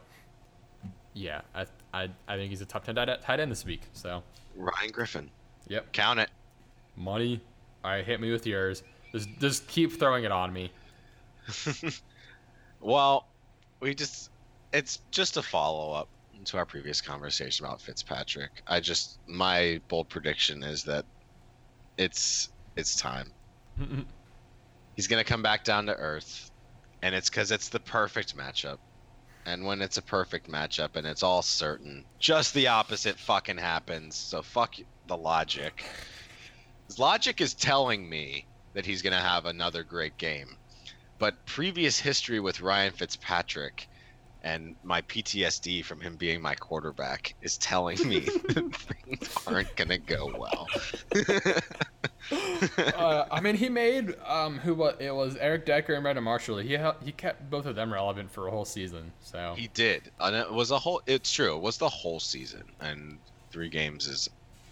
[1.14, 3.82] yeah, I I, I think he's a top ten tight end- this week.
[3.92, 4.22] So
[4.56, 5.30] Ryan Griffin.
[5.68, 6.30] yep, Count it.
[6.96, 7.40] money.
[7.84, 8.82] All right, hit me with yours.
[9.12, 10.70] Just just keep throwing it on me.
[12.80, 13.26] Well,
[13.80, 14.30] we just
[14.72, 16.08] it's just a follow up
[16.46, 18.62] to our previous conversation about Fitzpatrick.
[18.66, 21.04] I just my bold prediction is that
[21.96, 23.32] it's it's time.
[24.96, 26.50] He's going to come back down to earth
[27.02, 28.78] and it's cuz it's the perfect matchup.
[29.46, 34.16] And when it's a perfect matchup and it's all certain, just the opposite fucking happens.
[34.16, 34.74] So fuck
[35.06, 35.84] the logic.
[36.86, 40.58] His logic is telling me that he's going to have another great game
[41.18, 43.88] but previous history with Ryan Fitzpatrick
[44.42, 48.20] and my PTSD from him being my quarterback is telling me
[48.50, 50.66] things aren't gonna go well.
[52.96, 56.58] uh, I mean, he made um who what it was Eric Decker and Brandon Marshall.
[56.58, 59.12] He he kept both of them relevant for a whole season.
[59.20, 61.02] So he did, and it was a whole.
[61.06, 61.56] It's true.
[61.56, 63.18] It was the whole season, and
[63.50, 64.28] three games is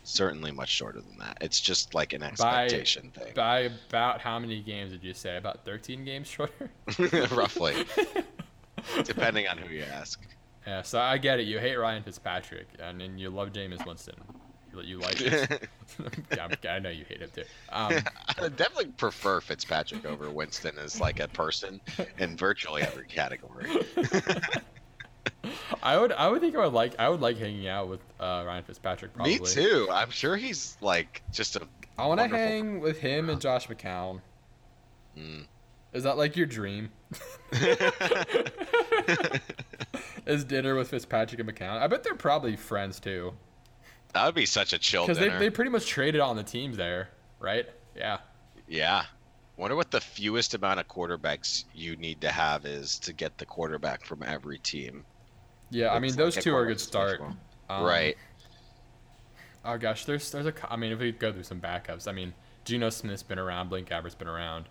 [0.06, 1.38] certainly much shorter than that.
[1.40, 5.36] It's just like an expectation thing, by about how many games did you say?
[5.36, 6.70] About 13 games shorter.
[7.34, 7.84] roughly,
[9.04, 10.20] depending on who you ask.
[10.66, 11.46] Yeah, so I get it.
[11.46, 14.16] You hate Ryan Fitzpatrick, and then you love Jameis Winston.
[14.72, 15.68] You, you like it.
[16.36, 17.44] yeah, I know you hate him too.
[17.70, 17.92] Um,
[18.28, 21.80] I definitely prefer Fitzpatrick over Winston as like a person
[22.18, 23.70] in virtually every category.
[25.82, 28.42] I would, I would think I would like, I would like hanging out with uh,
[28.44, 29.14] Ryan Fitzpatrick.
[29.14, 29.38] Probably.
[29.38, 29.88] Me too.
[29.90, 31.66] I'm sure he's like just a.
[31.98, 34.20] I want to hang with him and Josh McCown.
[35.16, 35.46] Mm.
[35.97, 36.90] Is that like your dream?
[40.27, 41.78] Is dinner with Fitzpatrick and McCown?
[41.78, 43.35] I bet they're probably friends too,
[44.16, 46.78] that would be such a chill because they they pretty much traded on the teams
[46.78, 47.68] there, right?
[47.94, 48.18] Yeah.
[48.66, 49.05] Yeah.
[49.59, 53.44] Wonder what the fewest amount of quarterbacks you need to have is to get the
[53.44, 55.05] quarterback from every team.
[55.68, 57.20] Yeah, I mean It's those two are a good start.
[57.68, 58.16] Um, right.
[59.66, 60.55] Oh gosh, there's there's a.
[60.70, 62.32] I mean, if we go through some backups, I mean,
[62.64, 64.66] Geno Smith's been around, Blaine Gabbert's been around,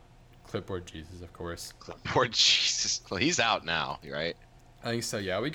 [0.55, 1.73] Clipboard Jesus, of course.
[2.05, 3.01] Poor Jesus.
[3.11, 4.37] Well, he's out now, right?
[4.83, 5.17] I think so.
[5.17, 5.51] Yeah, we.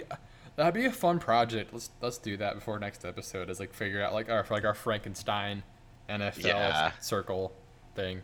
[0.56, 1.72] That'd be a fun project.
[1.72, 3.48] Let's let's do that before next episode.
[3.48, 5.62] Is like figure out like our like our Frankenstein
[6.10, 6.92] NFL Yeah.
[7.00, 7.52] circle
[7.94, 8.20] thing.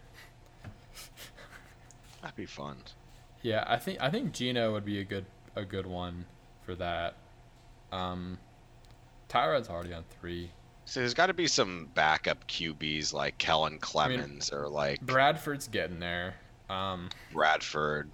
[2.20, 2.76] That'd be fun.
[3.40, 5.24] Yeah, I think I think Geno would be a good
[5.54, 6.26] a good one
[6.62, 7.14] for that.
[7.90, 8.36] Um,
[9.30, 10.50] Tyrod's already on three.
[10.84, 16.00] So there's got to be some backup QBs like Kellen Clemens or like Bradford's getting
[16.00, 16.34] there.
[16.68, 18.10] Um, Bradford,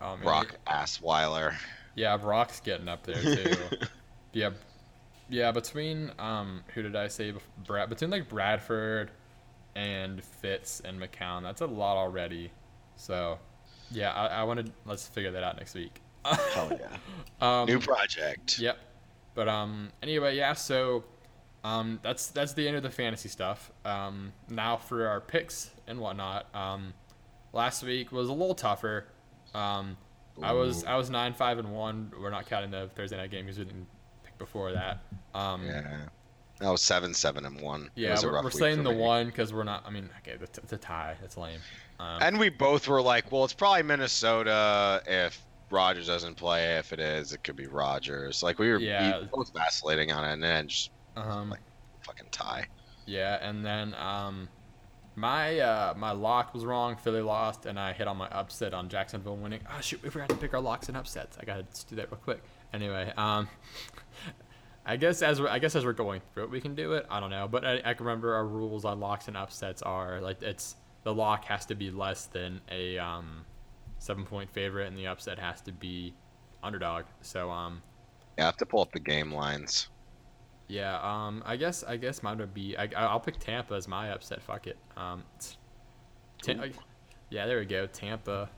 [0.00, 1.54] oh, man, Brock Assweiler.
[1.94, 3.56] Yeah, Brock's getting up there too.
[4.32, 4.50] yeah,
[5.28, 5.52] yeah.
[5.52, 7.32] Between um, who did I say?
[7.66, 9.10] Brad between like Bradford
[9.74, 12.50] and Fitz and McCown, that's a lot already.
[12.96, 13.38] So,
[13.90, 16.00] yeah, I, I wanted let's figure that out next week.
[16.24, 16.96] Hell yeah.
[17.40, 18.58] Um, New project.
[18.58, 18.76] Yep.
[19.34, 21.04] But um anyway, yeah, so
[21.64, 23.70] um that's that's the end of the fantasy stuff.
[23.84, 26.46] Um now for our picks and whatnot.
[26.54, 26.94] Um
[27.52, 29.06] last week was a little tougher.
[29.54, 29.96] Um
[30.42, 32.12] I was I was nine five and one.
[32.18, 33.86] We're not counting the Thursday night game because we didn't
[34.24, 35.00] pick before that.
[35.34, 36.06] Um Yeah.
[36.62, 37.84] Was seven, seven, and one.
[37.96, 38.96] It Yeah, we're, we're saying the me.
[38.98, 39.82] one because we're not.
[39.86, 41.16] I mean, okay, t- the tie.
[41.24, 41.58] It's lame.
[41.98, 46.76] Um, And we both were like, well, it's probably Minnesota if Rodgers doesn't play.
[46.76, 48.42] If it is, it could be Rodgers.
[48.42, 49.22] Like we were Yeah.
[49.32, 50.90] both vacillating on it, and then just
[51.20, 51.54] um,
[52.04, 52.66] fucking tie.
[53.06, 54.48] yeah, and then um,
[55.16, 56.96] my uh, my lock was wrong.
[56.96, 59.60] Philly lost, and I hit on my upset on Jacksonville winning.
[59.68, 61.36] Oh shoot, we forgot to pick our locks and upsets.
[61.40, 62.42] I gotta just do that real quick.
[62.72, 63.48] Anyway, um,
[64.86, 67.06] I guess as we're, I guess as we're going through it, we can do it.
[67.10, 70.20] I don't know, but I, I can remember our rules on locks and upsets are
[70.20, 73.44] like it's the lock has to be less than a um,
[73.98, 76.14] seven point favorite, and the upset has to be
[76.62, 77.04] underdog.
[77.20, 77.82] So um,
[78.38, 79.88] Yeah, I have to pull up the game lines.
[80.70, 84.10] Yeah, um, I guess I guess mine would be I, I'll pick Tampa as my
[84.12, 84.40] upset.
[84.40, 84.78] Fuck it.
[84.96, 85.24] Um,
[87.28, 87.86] yeah, there we go.
[87.86, 88.48] Tampa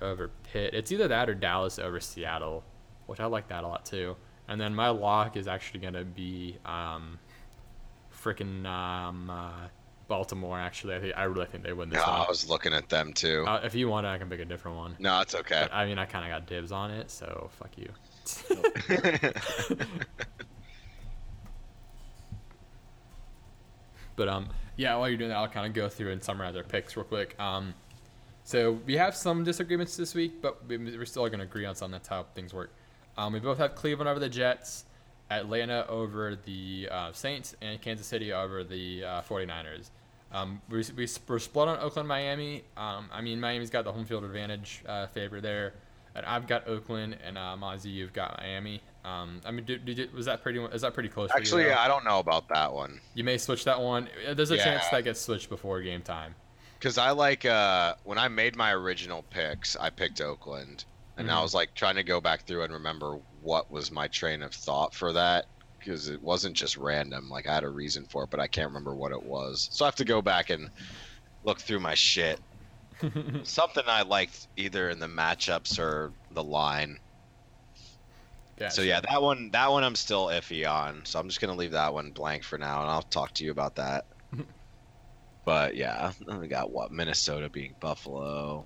[0.00, 0.74] over Pitt.
[0.74, 2.64] It's either that or Dallas over Seattle,
[3.06, 4.16] which I like that a lot too.
[4.48, 7.18] And then my lock is actually gonna be um,
[8.12, 9.68] freaking um, uh,
[10.08, 10.58] Baltimore.
[10.58, 13.12] Actually, I think I really think they win this No, I was looking at them
[13.12, 13.44] too.
[13.46, 14.96] Uh, if you want, it, I can pick a different one.
[14.98, 15.60] no, it's okay.
[15.62, 17.88] But, I mean, I kind of got dibs on it, so fuck you.
[24.18, 26.64] But um, yeah, while you're doing that, I'll kind of go through and summarize our
[26.64, 27.38] picks real quick.
[27.40, 27.72] Um,
[28.44, 31.74] so we have some disagreements this week, but we- we're still going to agree on
[31.76, 31.90] some.
[31.92, 32.70] That's how things work.
[33.16, 34.84] Um, we both have Cleveland over the Jets,
[35.30, 39.90] Atlanta over the uh, Saints, and Kansas City over the uh, 49ers.
[40.32, 42.64] Um, we, we, we're split on Oakland, Miami.
[42.76, 45.74] Um, I mean, Miami's got the home field advantage uh, favor there.
[46.26, 48.80] I've got Oakland, and uh, Mozzie, you've got Miami.
[49.04, 50.58] Um, I mean, did, did was that pretty?
[50.64, 51.30] Is that pretty close?
[51.34, 51.76] Actually, you, though?
[51.76, 54.08] I don't know about that one You may switch that one.
[54.26, 56.34] Uh, There's a chance that gets switched before game time.
[56.78, 60.84] because I like uh, when I made my original picks, I picked Oakland,
[61.16, 61.42] and I Mhm.
[61.42, 64.94] was like trying to go back through and remember what was my train of thought
[64.94, 65.46] for that
[65.78, 67.28] because it wasn't just random.
[67.30, 69.68] Like I had a reason for it, but I can't remember what it was.
[69.72, 70.68] So I have to go back and
[71.44, 72.40] look through my shit.
[73.42, 76.98] Something I liked either in the matchups or the line.
[78.58, 78.68] yeah.
[78.68, 81.02] So yeah, that one that one I'm still iffy on.
[81.04, 83.50] So I'm just gonna leave that one blank for now, and I'll talk to you
[83.50, 84.06] about that.
[85.44, 88.64] but yeah, we got what Minnesota being Buffalo.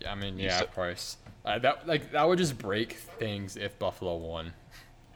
[0.00, 1.16] Yeah, I mean, yeah, of course.
[1.44, 4.52] Uh, that like that would just break things if Buffalo won.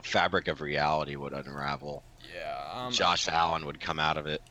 [0.03, 2.03] Fabric of reality would unravel.
[2.33, 2.71] Yeah.
[2.73, 4.41] Um, Josh Allen would come out of it.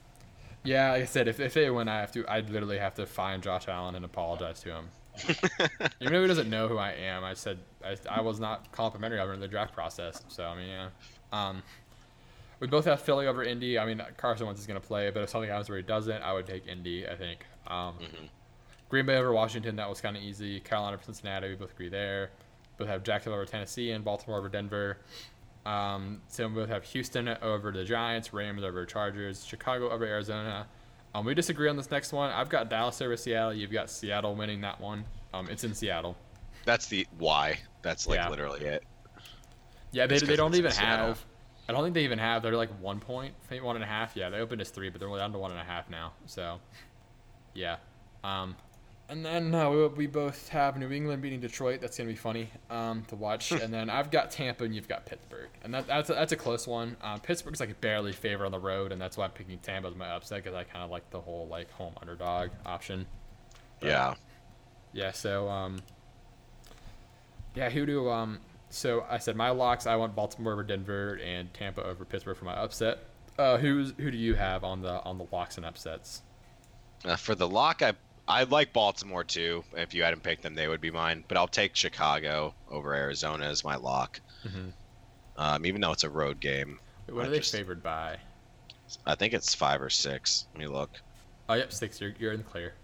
[0.64, 2.26] Yeah, like I said, if, if they win, I have to.
[2.28, 4.88] I'd literally have to find Josh Allen and apologize to him.
[6.00, 9.18] Even though he doesn't know who I am, I said I, I was not complimentary
[9.20, 10.22] of him in the draft process.
[10.28, 10.88] So I mean, yeah.
[11.32, 11.62] Um,
[12.60, 13.78] we both have Philly over Indy.
[13.78, 16.22] I mean, Carson Wentz is going to play, but if something happens where he doesn't,
[16.22, 17.08] I would take Indy.
[17.08, 17.44] I think.
[17.66, 18.28] Um, Mhm.
[18.88, 20.60] Green Bay over Washington, that was kind of easy.
[20.60, 22.30] Carolina over Cincinnati, we both agree there.
[22.78, 24.96] Both have Jacksonville over Tennessee and Baltimore over Denver.
[25.68, 30.66] Um, so we both have Houston over the Giants, Rams over Chargers, Chicago over Arizona.
[31.14, 32.30] Um, we disagree on this next one.
[32.30, 33.52] I've got Dallas over Seattle.
[33.52, 35.04] You've got Seattle winning that one.
[35.34, 36.16] Um, it's in Seattle.
[36.64, 37.58] That's the why.
[37.82, 38.30] That's like Yeah.
[38.30, 38.84] literally it.
[39.92, 41.22] Yeah, they, they don't even have.
[41.68, 42.42] I don't think they even have.
[42.42, 44.16] They're like one point, one and a half.
[44.16, 46.12] Yeah, they opened as three, but they're down to one and a half now.
[46.24, 46.60] So,
[47.52, 47.76] yeah.
[48.24, 48.56] Um,
[49.08, 51.80] and then uh, we, we both have New England beating Detroit.
[51.80, 53.50] That's gonna be funny um, to watch.
[53.52, 56.36] and then I've got Tampa, and you've got Pittsburgh, and that, that's a, that's a
[56.36, 56.96] close one.
[57.02, 59.94] Um, Pittsburgh's like barely favor on the road, and that's why I'm picking Tampa as
[59.94, 63.06] my upset because I kind of like the whole like home underdog option.
[63.80, 64.14] But- Yeah.
[64.92, 65.78] yeah, so um
[67.54, 68.40] Yeah, who do um
[68.70, 72.44] so I said my locks I want Baltimore over Denver and Tampa over Pittsburgh for
[72.44, 72.98] my upset.
[73.38, 76.22] Uh who's who do you have on the on the locks and upsets?
[77.04, 77.92] Uh, for the lock, I
[78.28, 79.64] I like Baltimore too.
[79.74, 81.24] If you hadn't picked them, they would be mine.
[81.26, 84.20] But I'll take Chicago over Arizona as my lock.
[84.46, 84.72] Mhm.
[85.36, 86.78] Um, even though it's a road game,
[87.08, 88.18] What I are they favored by?
[89.06, 90.46] I think it's five or six.
[90.52, 90.90] Let me look
[91.48, 92.00] Oh yep, six.
[92.00, 92.74] You're you're in the clear.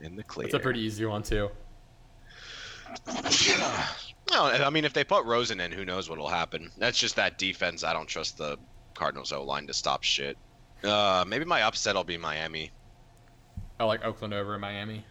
[0.00, 0.46] in the clear.
[0.46, 1.50] It's a pretty easy one too.
[4.30, 6.70] No, I mean if they put Rosen in, who knows what'll happen.
[6.78, 7.84] That's just that defense.
[7.84, 8.56] I don't trust the
[8.94, 10.38] Cardinals O line to stop shit.
[10.82, 12.70] Uh, maybe my upset will be Miami.
[13.82, 15.04] I like Oakland over Miami.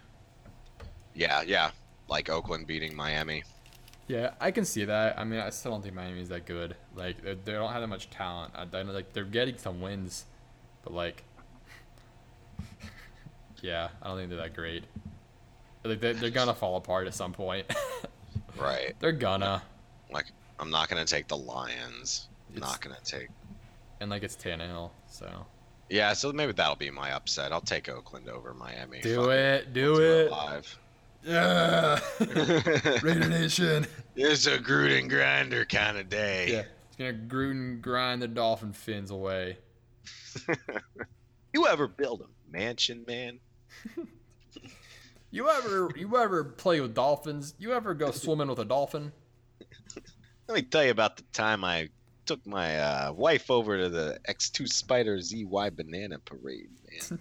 [1.14, 1.72] Yeah, yeah,
[2.08, 3.44] like Oakland beating Miami.
[4.08, 5.18] Yeah, I can see that.
[5.18, 6.74] I mean, I still don't think Miami's that good.
[6.96, 8.52] Like, they, don't have that much talent.
[8.54, 10.24] I, I know, like, they're getting some wins,
[10.84, 11.22] but like,
[13.60, 14.84] yeah, I don't think they're that great.
[15.84, 17.66] Like, they, they're gonna fall apart at some point.
[18.58, 18.94] Right.
[19.00, 19.62] they're gonna,
[20.10, 20.26] Like
[20.60, 22.28] I'm not gonna take the Lions.
[22.50, 23.28] I'm It's- not gonna take.
[24.00, 25.46] and like it's Tannehill, so
[25.92, 27.52] Yeah, so maybe that'll be my upset.
[27.52, 29.02] I'll take Oakland over Miami.
[29.02, 30.30] do it, do it.
[30.30, 30.78] Live.
[31.22, 32.00] Yeah,
[33.02, 33.86] Raider Nation.
[34.16, 36.48] it's a Gruden grinder kind of day.
[36.50, 39.58] Yeah, He's gonna Gruden grind the dolphin fins away.
[41.54, 43.38] You ever build a mansion, man?
[45.30, 47.54] You ever you ever play with dolphins?
[47.58, 49.12] You ever go swimming with a dolphin?
[50.46, 51.88] Let me tell you about the time I
[52.26, 57.18] took my uh, wife over to the X2 Spider ZY Banana Parade, man.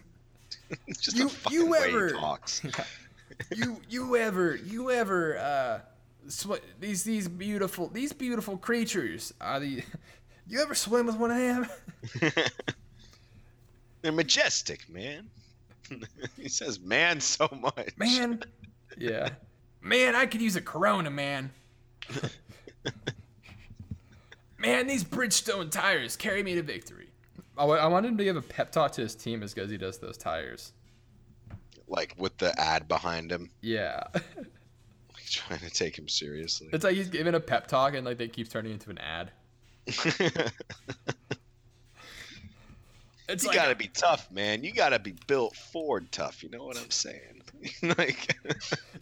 [1.00, 2.62] Just You- you way ever- he talks.
[3.56, 5.80] you you ever you ever uh
[6.30, 9.82] sw- these these beautiful these beautiful creatures are the
[10.48, 11.68] you ever swim with one of them
[14.02, 15.30] They're majestic, man.
[16.38, 17.90] he says man so much.
[17.98, 18.42] man
[18.98, 19.30] yeah
[19.82, 21.52] man i could use a corona man
[24.62, 27.08] man these bridgestone tires carry me to victory
[27.58, 29.66] I wa- I wanted him to give a pep talk to his team as good
[29.66, 30.72] as he does those tires
[31.88, 36.70] Like with the ad behind him, yeah like trying to take him seriously.
[36.72, 39.32] it's like he's giving a pep talk and like they keep turning into an ad
[43.28, 44.64] it's you like gotta be tough, man.
[44.64, 46.44] You gotta be built Ford tough.
[46.44, 47.42] You know what I'm saying?
[47.98, 48.36] like,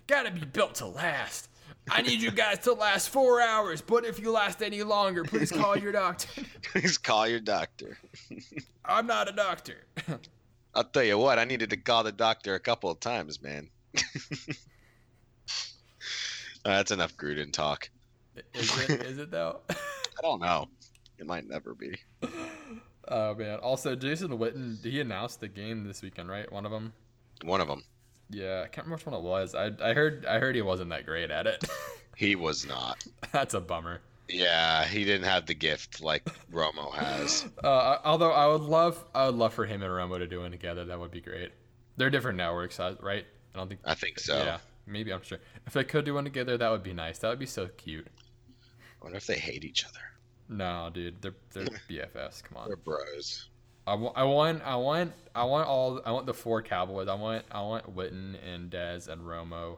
[0.08, 1.49] gotta be built to last.
[1.92, 5.52] I need you guys to last four hours, but if you last any longer, please
[5.52, 6.44] call your doctor.
[6.62, 7.98] please call your doctor.
[8.86, 9.86] I'm not a doctor.
[10.76, 11.40] I'll tell you what.
[11.40, 13.70] I needed to call the doctor a couple of times, man.
[16.66, 17.90] Uh, that's enough Gruden talk.
[18.54, 19.02] Is it?
[19.04, 19.62] Is it though?
[19.70, 20.68] I don't know.
[21.18, 21.98] It might never be.
[23.08, 23.60] oh man.
[23.60, 26.52] Also, Jason Witten, he announced the game this weekend, right?
[26.52, 26.94] One of them.
[27.44, 27.84] One of them.
[28.30, 29.56] Yeah, I can't remember which one it was.
[29.56, 31.64] I I heard I heard he wasn't that great at it.
[32.16, 33.02] He was not.
[33.32, 34.02] That's a bummer.
[34.28, 37.48] Yeah, he didn't have the gift like Romo has.
[37.64, 40.50] Uh, although I would love I would love for him and Romo to do it
[40.50, 40.84] together.
[40.84, 41.52] That would be great.
[41.96, 43.26] They're different networks, uh, right?
[43.56, 43.80] I don't think.
[43.86, 44.36] I think so.
[44.38, 45.38] Yeah, maybe I'm sure.
[45.66, 47.20] If they could do one together, that would be nice.
[47.20, 48.08] That would be so cute.
[49.02, 50.02] I wonder if they hate each other.
[50.50, 52.44] No, dude, they're they're BFFs.
[52.44, 53.49] Come on, They're bros.
[53.90, 57.08] I, wa- I want I want I want all I want the four Cowboys.
[57.08, 59.78] I want I want Witten and Dez and Romo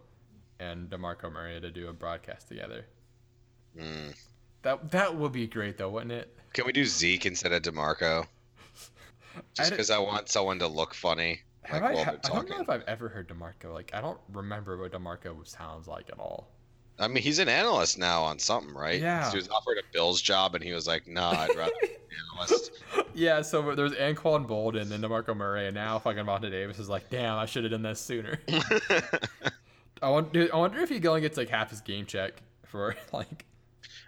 [0.59, 2.85] and DeMarco Murray to do a broadcast together.
[3.77, 4.13] Mm.
[4.63, 6.35] That that would be great though, wouldn't it?
[6.53, 8.27] Can we do Zeke instead of DeMarco?
[9.53, 11.39] Just because I want someone to look funny,
[11.71, 13.73] like I, I don't know if I've ever heard DeMarco.
[13.73, 16.49] Like I don't remember what DeMarco sounds like at all.
[16.99, 18.99] I mean, he's an analyst now on something, right?
[19.01, 19.31] Yeah.
[19.31, 21.71] He was offered a Bills job, and he was like, "Nah, I'd rather
[22.33, 22.71] analyst."
[23.13, 26.89] Yeah, so there's Anquan Bold and then DeMarco Murray, and now fucking Vontae Davis is
[26.89, 28.39] like, damn, I should have done this sooner.
[30.01, 33.45] I wonder, I wonder if he only gets like half his game check for like.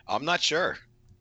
[0.08, 0.78] I'm not sure.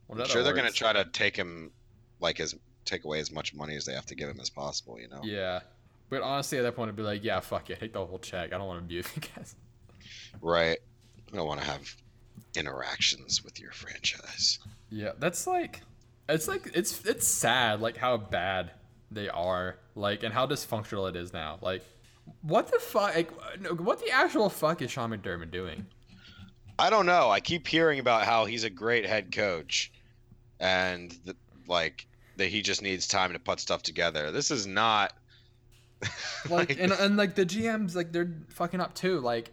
[0.09, 1.71] I'm that sure they're gonna try to take him,
[2.19, 2.55] like, as
[2.85, 4.99] take away as much money as they have to give him as possible.
[4.99, 5.21] You know?
[5.23, 5.61] Yeah,
[6.09, 8.53] but honestly, at that point, I'd be like, yeah, fuck it, take the whole check.
[8.53, 9.55] I don't want to be with you guys.
[10.41, 10.77] Right.
[11.31, 11.95] I don't want to have
[12.55, 14.59] interactions with your franchise.
[14.91, 15.81] Yeah, that's like,
[16.29, 18.71] it's like it's it's sad like how bad
[19.13, 21.59] they are, like, and how dysfunctional it is now.
[21.61, 21.83] Like,
[22.41, 23.15] what the fuck?
[23.15, 23.31] Like,
[23.79, 25.85] what the actual fuck is Sean McDermott doing?
[26.79, 27.29] I don't know.
[27.29, 29.91] I keep hearing about how he's a great head coach,
[30.59, 31.35] and the,
[31.67, 34.31] like that he just needs time to put stuff together.
[34.31, 35.13] This is not.
[36.49, 39.19] like and, and like the GMs like they're fucking up too.
[39.19, 39.51] Like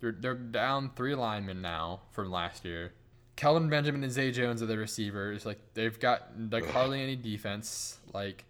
[0.00, 2.92] they're they're down three linemen now from last year.
[3.40, 5.46] Kelvin Benjamin and Zay Jones are the receivers.
[5.46, 7.98] Like they've got like hardly any defense.
[8.12, 8.44] Like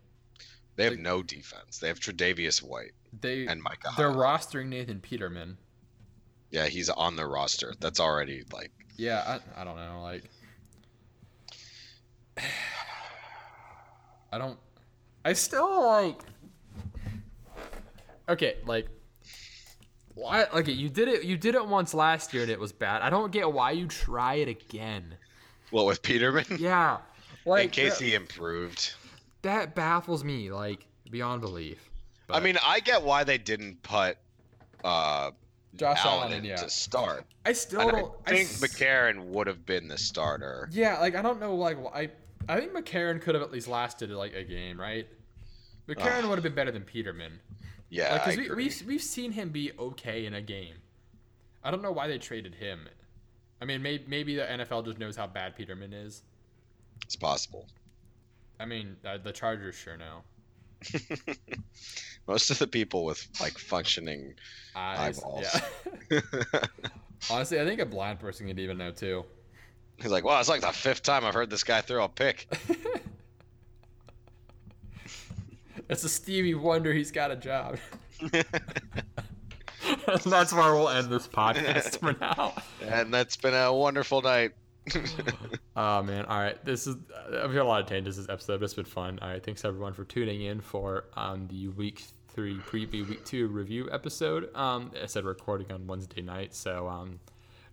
[0.75, 1.79] they have like- no defense.
[1.79, 2.91] They have Tre'Davious White
[3.21, 3.93] they and Micah.
[3.97, 5.59] they're rostering Nathan Peterman.
[6.51, 7.73] Yeah, he's on the roster.
[7.79, 8.73] That's already like.
[8.97, 10.01] Yeah, I, I don't know.
[10.03, 10.25] Like
[14.33, 14.59] I don't.
[15.25, 16.21] I still like.
[18.29, 18.89] Okay, like.
[20.21, 20.45] Why?
[20.53, 21.25] Okay, you did it.
[21.25, 23.03] You did it once last year and it was bad.
[23.03, 25.15] I don't get why you try it again.
[25.71, 26.45] What with Peterman?
[26.59, 26.99] Yeah,
[27.47, 28.93] like In case that, he improved.
[29.43, 31.79] that baffles me like beyond belief.
[32.29, 34.17] I mean, I get why they didn't put
[34.85, 35.31] uh,
[35.77, 36.57] Josh Allen Allen, in yeah.
[36.57, 37.25] to start.
[37.47, 38.13] I still And don't.
[38.27, 40.69] I think s- McCarron would have been the starter.
[40.73, 42.11] Yeah, like I don't know, like I
[42.49, 45.07] I think McCarron could have at least lasted like a game, right?
[45.89, 47.33] McCarron would have been better than Peterman.
[47.91, 50.75] Yeah, Like, cause we, we've we've seen him be okay in a game.
[51.63, 52.89] I don't know why they traded him.
[53.61, 56.23] I mean, maybe maybe the NFL just knows how bad Peterman is.
[57.03, 57.67] it's possible.
[58.59, 60.23] I mean, uh, the Chargers sure know.
[62.27, 64.35] Most of the people with like functioning,
[64.77, 65.61] Eyes, Eyeballs.
[66.11, 66.21] yeah.
[67.31, 69.25] Honestly, I think a blind person could even know too.
[69.97, 72.47] he's like, "Wow, it's like the fifth time I've heard this guy throw a pick."
[75.91, 76.93] It's a Stevie Wonder.
[76.93, 77.79] He's got a job.
[78.33, 78.45] and
[80.25, 82.55] that's where we'll end this podcast for now.
[82.81, 84.53] and that's been a wonderful night.
[85.75, 86.27] oh man!
[86.27, 86.95] All right, this is
[87.27, 89.19] I've got a lot of tangents this episode, but it's been fun.
[89.21, 93.49] All right, thanks everyone for tuning in for um, the week three preview, week two
[93.49, 94.55] review episode.
[94.55, 97.19] Um, I said recording on Wednesday night, so um,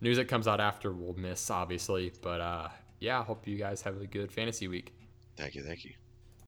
[0.02, 2.70] news that comes out after we'll miss obviously, but uh,
[3.00, 4.92] yeah, I hope you guys have a good fantasy week.
[5.36, 5.94] Thank you, thank you.